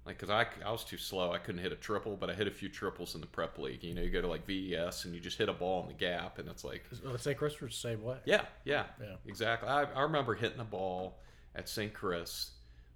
Like, 0.05 0.17
cause 0.17 0.31
I, 0.31 0.47
I 0.65 0.71
was 0.71 0.83
too 0.83 0.97
slow. 0.97 1.31
I 1.31 1.37
couldn't 1.37 1.61
hit 1.61 1.71
a 1.71 1.75
triple, 1.75 2.17
but 2.17 2.29
I 2.29 2.33
hit 2.33 2.47
a 2.47 2.51
few 2.51 2.69
triples 2.69 3.13
in 3.13 3.21
the 3.21 3.27
prep 3.27 3.59
league. 3.59 3.83
You 3.83 3.93
know, 3.93 4.01
you 4.01 4.09
go 4.09 4.21
to 4.21 4.27
like 4.27 4.47
VES 4.47 5.05
and 5.05 5.13
you 5.13 5.19
just 5.19 5.37
hit 5.37 5.47
a 5.47 5.53
ball 5.53 5.83
in 5.83 5.87
the 5.89 5.93
gap, 5.93 6.39
and 6.39 6.49
it's 6.49 6.63
like, 6.63 6.83
St. 7.17 7.37
Christopher's 7.37 7.75
the 7.79 7.89
same 7.89 8.01
way. 8.03 8.17
yeah, 8.25 8.45
yeah, 8.65 8.85
Yeah. 8.99 9.15
exactly. 9.27 9.69
I, 9.69 9.83
I 9.83 10.01
remember 10.01 10.33
hitting 10.33 10.59
a 10.59 10.63
ball 10.65 11.19
at 11.55 11.69
St. 11.69 11.93
Chris 11.93 12.51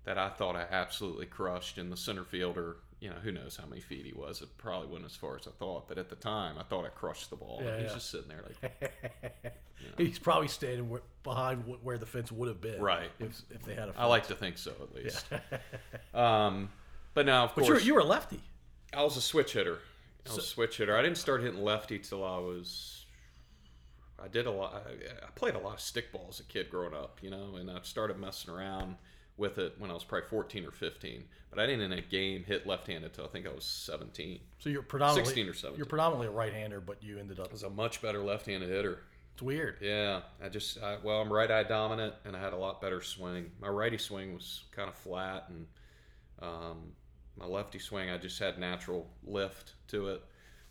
that 0.05 0.17
I 0.17 0.29
thought 0.29 0.55
I 0.55 0.65
absolutely 0.71 1.27
crushed, 1.27 1.77
and 1.77 1.91
the 1.91 1.97
center 1.97 2.23
fielder, 2.23 2.77
you 2.99 3.09
know, 3.09 3.17
who 3.17 3.31
knows 3.31 3.55
how 3.55 3.67
many 3.67 3.81
feet 3.81 4.05
he 4.05 4.13
was? 4.13 4.41
It 4.41 4.49
probably 4.57 4.87
wasn't 4.87 5.05
as 5.11 5.15
far 5.15 5.35
as 5.35 5.47
I 5.47 5.51
thought, 5.51 5.87
but 5.87 5.99
at 5.99 6.09
the 6.09 6.15
time, 6.15 6.55
I 6.57 6.63
thought 6.63 6.85
I 6.85 6.89
crushed 6.89 7.29
the 7.29 7.35
ball. 7.35 7.61
Yeah, 7.63 7.77
he's 7.77 7.89
yeah. 7.89 7.93
just 7.93 8.09
sitting 8.09 8.29
there 8.29 8.43
like, 8.61 9.53
He's 9.97 10.17
probably 10.17 10.47
standing 10.47 10.89
where, 10.89 11.01
behind 11.23 11.63
where 11.83 11.97
the 11.97 12.05
fence 12.05 12.31
would 12.31 12.47
have 12.47 12.61
been. 12.61 12.81
Right. 12.81 13.11
If, 13.19 13.41
if 13.51 13.63
they 13.63 13.73
had 13.75 13.83
a 13.89 13.93
fence. 13.93 13.97
I 13.99 14.05
like 14.07 14.27
to 14.27 14.35
think 14.35 14.57
so 14.57 14.71
at 14.81 14.95
least. 14.95 15.25
um, 16.13 16.69
but 17.15 17.25
now, 17.25 17.45
of 17.45 17.55
But 17.55 17.63
you 17.63 17.69
were, 17.69 17.75
course, 17.75 17.85
you 17.85 17.93
were 17.95 18.01
a 18.01 18.05
lefty. 18.05 18.39
I 18.93 19.01
was 19.01 19.17
a 19.17 19.21
switch 19.21 19.53
hitter. 19.53 19.79
I 20.25 20.29
was 20.29 20.37
a 20.37 20.41
switch 20.41 20.77
hitter. 20.77 20.95
I 20.95 21.01
didn't 21.01 21.17
start 21.17 21.41
hitting 21.41 21.63
lefty 21.63 21.97
till 21.97 22.23
I 22.23 22.37
was. 22.37 23.05
I 24.23 24.27
did 24.27 24.45
a 24.45 24.51
lot. 24.51 24.85
I, 24.87 25.25
I 25.25 25.29
played 25.35 25.55
a 25.55 25.59
lot 25.59 25.73
of 25.73 25.79
stickball 25.79 26.29
as 26.29 26.39
a 26.39 26.43
kid 26.43 26.69
growing 26.69 26.93
up, 26.93 27.19
you 27.21 27.29
know, 27.29 27.55
and 27.55 27.69
I 27.71 27.79
started 27.83 28.19
messing 28.19 28.53
around 28.53 28.95
with 29.37 29.57
it 29.57 29.75
when 29.77 29.91
I 29.91 29.93
was 29.93 30.03
probably 30.03 30.29
14 30.29 30.65
or 30.65 30.71
15. 30.71 31.23
But 31.49 31.59
I 31.59 31.65
didn't 31.65 31.91
in 31.91 31.93
a 31.93 32.01
game 32.01 32.43
hit 32.43 32.65
left-handed 32.65 33.13
till 33.13 33.25
I 33.25 33.27
think 33.27 33.47
I 33.47 33.51
was 33.51 33.65
17. 33.65 34.39
So 34.59 34.69
you're 34.69 34.81
predominantly 34.81 35.25
16 35.25 35.49
or 35.49 35.53
17. 35.53 35.77
You're 35.77 35.85
predominantly 35.85 36.27
a 36.27 36.31
right-hander, 36.31 36.81
but 36.81 37.01
you 37.01 37.17
ended 37.17 37.39
up. 37.39 37.49
I 37.49 37.51
was 37.51 37.63
a 37.63 37.69
much 37.69 38.01
better 38.01 38.23
left-handed 38.23 38.69
hitter. 38.69 38.99
It's 39.33 39.41
weird. 39.41 39.77
Yeah, 39.81 40.21
I 40.41 40.47
just 40.47 40.81
I, 40.81 40.97
well, 41.03 41.19
I'm 41.19 41.31
right 41.31 41.51
eye 41.51 41.63
dominant, 41.63 42.13
and 42.23 42.37
I 42.37 42.39
had 42.39 42.53
a 42.53 42.57
lot 42.57 42.81
better 42.81 43.01
swing. 43.01 43.51
My 43.59 43.67
righty 43.67 43.97
swing 43.97 44.33
was 44.33 44.63
kind 44.71 44.87
of 44.87 44.95
flat, 44.95 45.49
and 45.49 45.67
um, 46.41 46.77
my 47.37 47.45
lefty 47.45 47.79
swing 47.79 48.09
I 48.09 48.17
just 48.17 48.39
had 48.39 48.57
natural 48.59 49.07
lift 49.25 49.73
to 49.89 50.07
it, 50.09 50.23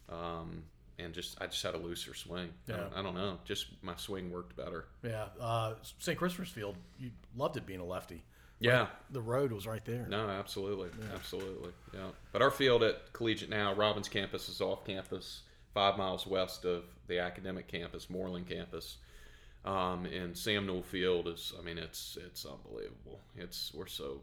um, 0.08 0.64
and 0.98 1.12
just 1.12 1.40
I 1.40 1.46
just 1.46 1.62
had 1.62 1.74
a 1.74 1.78
looser 1.78 2.14
swing. 2.14 2.50
I, 2.68 2.70
Yeah. 2.72 2.76
don't, 2.78 2.94
I 2.96 3.02
don't 3.02 3.14
know, 3.14 3.38
just 3.44 3.66
my 3.82 3.96
swing 3.96 4.30
worked 4.30 4.56
better. 4.56 4.86
Yeah. 5.02 5.26
Uh, 5.40 5.74
St. 5.98 6.18
Christopher's 6.18 6.50
Field, 6.50 6.76
you 6.98 7.10
loved 7.36 7.56
it 7.56 7.66
being 7.66 7.80
a 7.80 7.84
lefty. 7.84 8.22
Yeah, 8.60 8.86
The 9.10 9.20
road 9.20 9.50
was 9.52 9.66
right 9.66 9.84
there. 9.84 10.06
no, 10.08 10.28
absolutely, 10.30 10.88
absolutely, 11.14 11.72
yeah. 11.92 12.06
But 12.32 12.40
our 12.40 12.50
field 12.52 12.82
at 12.82 13.12
Collegiate 13.12 13.50
now, 13.50 13.74
Robins 13.74 14.08
campus 14.08 14.48
is 14.48 14.60
off 14.60 14.84
campus, 14.86 15.42
five 15.74 15.98
miles 15.98 16.24
west 16.26 16.64
of 16.64 16.84
the 17.08 17.18
academic 17.18 17.66
campus, 17.68 18.06
Mooreland 18.06 18.48
campus. 18.48 18.96
Um, 19.64 20.04
and 20.06 20.36
Sam 20.38 20.66
Newell 20.66 20.82
Field 20.82 21.26
is, 21.26 21.52
I 21.58 21.62
mean, 21.62 21.78
it's 21.78 22.16
it's 22.24 22.44
unbelievable. 22.46 23.20
It's 23.36 23.72
we're 23.74 23.86
so 23.86 24.20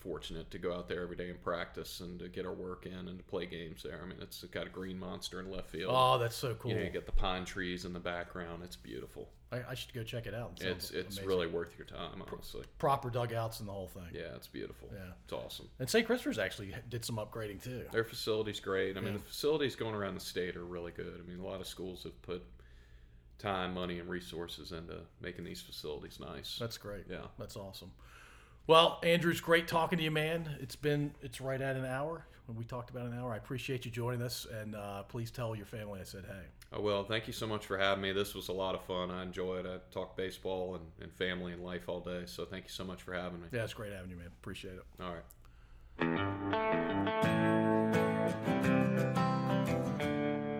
fortunate 0.00 0.50
to 0.50 0.58
go 0.58 0.74
out 0.74 0.88
there 0.88 1.02
every 1.02 1.16
day 1.16 1.28
and 1.30 1.40
practice 1.42 2.00
and 2.00 2.18
to 2.18 2.28
get 2.28 2.46
our 2.46 2.52
work 2.52 2.86
in 2.86 3.08
and 3.08 3.18
to 3.18 3.24
play 3.24 3.46
games 3.46 3.82
there. 3.82 4.00
I 4.02 4.06
mean, 4.06 4.18
it's 4.20 4.42
got 4.44 4.66
a 4.66 4.70
green 4.70 4.98
monster 4.98 5.40
in 5.40 5.50
left 5.50 5.70
field. 5.70 5.92
Oh, 5.94 6.18
that's 6.18 6.36
so 6.36 6.54
cool. 6.54 6.70
You 6.70 6.78
know, 6.78 6.82
you 6.84 6.90
get 6.90 7.06
the 7.06 7.12
pine 7.12 7.44
trees 7.44 7.84
in 7.84 7.92
the 7.92 8.00
background. 8.00 8.62
It's 8.64 8.76
beautiful. 8.76 9.28
I, 9.52 9.60
I 9.70 9.74
should 9.74 9.92
go 9.92 10.02
check 10.02 10.26
it 10.26 10.34
out. 10.34 10.52
It 10.60 10.66
It's 10.68 10.90
it's 10.90 11.16
amazing. 11.16 11.26
really 11.28 11.46
worth 11.48 11.76
your 11.76 11.86
time, 11.86 12.22
honestly. 12.32 12.64
proper 12.78 13.10
dugouts 13.10 13.60
and 13.60 13.68
the 13.68 13.72
whole 13.72 13.88
thing. 13.88 14.06
Yeah, 14.14 14.34
it's 14.36 14.46
beautiful. 14.46 14.88
Yeah. 14.92 15.10
it's 15.24 15.32
awesome. 15.32 15.68
And 15.80 15.90
St. 15.90 16.06
Christopher's 16.06 16.38
actually 16.38 16.72
did 16.88 17.04
some 17.04 17.16
upgrading 17.16 17.62
too. 17.62 17.84
Their 17.92 18.04
facility's 18.04 18.60
great. 18.60 18.96
I 18.96 19.00
mean, 19.00 19.12
Yeah. 19.12 19.18
the 19.18 19.24
facilities 19.24 19.74
going 19.76 19.94
around 19.94 20.14
the 20.14 20.20
state 20.20 20.56
are 20.56 20.64
really 20.64 20.92
good. 20.92 21.20
I 21.24 21.28
mean, 21.28 21.40
a 21.40 21.44
lot 21.46 21.60
of 21.60 21.66
schools 21.66 22.04
have 22.04 22.20
put 22.22 22.42
time, 23.38 23.74
money, 23.74 23.98
and 23.98 24.08
resources 24.08 24.72
into 24.72 24.98
making 25.20 25.44
these 25.44 25.60
facilities 25.62 26.20
nice. 26.20 26.56
That's 26.58 26.78
great. 26.78 27.04
Yeah. 27.10 27.26
That's 27.38 27.56
awesome. 27.56 27.90
Well, 28.66 29.00
Andrew's 29.02 29.40
great 29.40 29.66
talking 29.66 29.98
to 29.98 30.04
you, 30.04 30.10
man. 30.10 30.56
It's 30.60 30.76
been 30.76 31.12
it's 31.22 31.40
right 31.40 31.60
at 31.60 31.76
an 31.76 31.84
hour. 31.84 32.24
When 32.46 32.56
we 32.56 32.64
talked 32.64 32.90
about 32.90 33.06
an 33.06 33.16
hour, 33.16 33.32
I 33.32 33.36
appreciate 33.36 33.84
you 33.84 33.92
joining 33.92 34.22
us, 34.22 34.46
and 34.60 34.74
uh, 34.74 35.04
please 35.04 35.30
tell 35.30 35.54
your 35.54 35.66
family 35.66 36.00
I 36.00 36.04
said 36.04 36.24
hey. 36.26 36.46
Oh, 36.72 36.80
well, 36.80 37.04
thank 37.04 37.26
you 37.26 37.32
so 37.32 37.46
much 37.46 37.66
for 37.66 37.78
having 37.78 38.02
me. 38.02 38.12
This 38.12 38.34
was 38.34 38.48
a 38.48 38.52
lot 38.52 38.74
of 38.74 38.82
fun. 38.82 39.10
I 39.10 39.22
enjoyed. 39.22 39.66
It. 39.66 39.70
I 39.70 39.94
talk 39.94 40.16
baseball 40.16 40.76
and, 40.76 40.84
and 41.00 41.12
family 41.12 41.52
and 41.52 41.62
life 41.64 41.88
all 41.88 42.00
day. 42.00 42.22
So 42.26 42.44
thank 42.44 42.64
you 42.64 42.70
so 42.70 42.84
much 42.84 43.02
for 43.02 43.12
having 43.14 43.40
me. 43.40 43.48
Yeah, 43.52 43.64
it's 43.64 43.74
great 43.74 43.92
having 43.92 44.10
you, 44.10 44.16
man. 44.16 44.28
Appreciate 44.40 44.74
it. 44.74 44.84
All 45.00 45.12
right. 45.12 45.24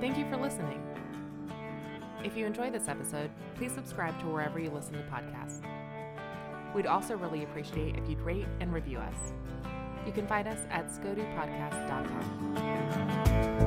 Thank 0.00 0.18
you 0.18 0.28
for 0.28 0.36
listening. 0.36 0.82
If 2.24 2.36
you 2.36 2.46
enjoyed 2.46 2.74
this 2.74 2.88
episode, 2.88 3.30
please 3.54 3.72
subscribe 3.72 4.18
to 4.20 4.26
wherever 4.26 4.58
you 4.58 4.70
listen 4.70 4.94
to 4.94 5.02
podcasts. 5.10 5.64
We'd 6.74 6.86
also 6.86 7.16
really 7.16 7.44
appreciate 7.44 7.96
if 7.96 8.06
you'd 8.08 8.20
rate 8.20 8.46
and 8.60 8.72
review 8.72 8.98
us. 8.98 9.32
You 10.06 10.12
can 10.12 10.26
find 10.26 10.48
us 10.48 10.60
at 10.70 10.88
scodupodcast.com. 10.88 13.59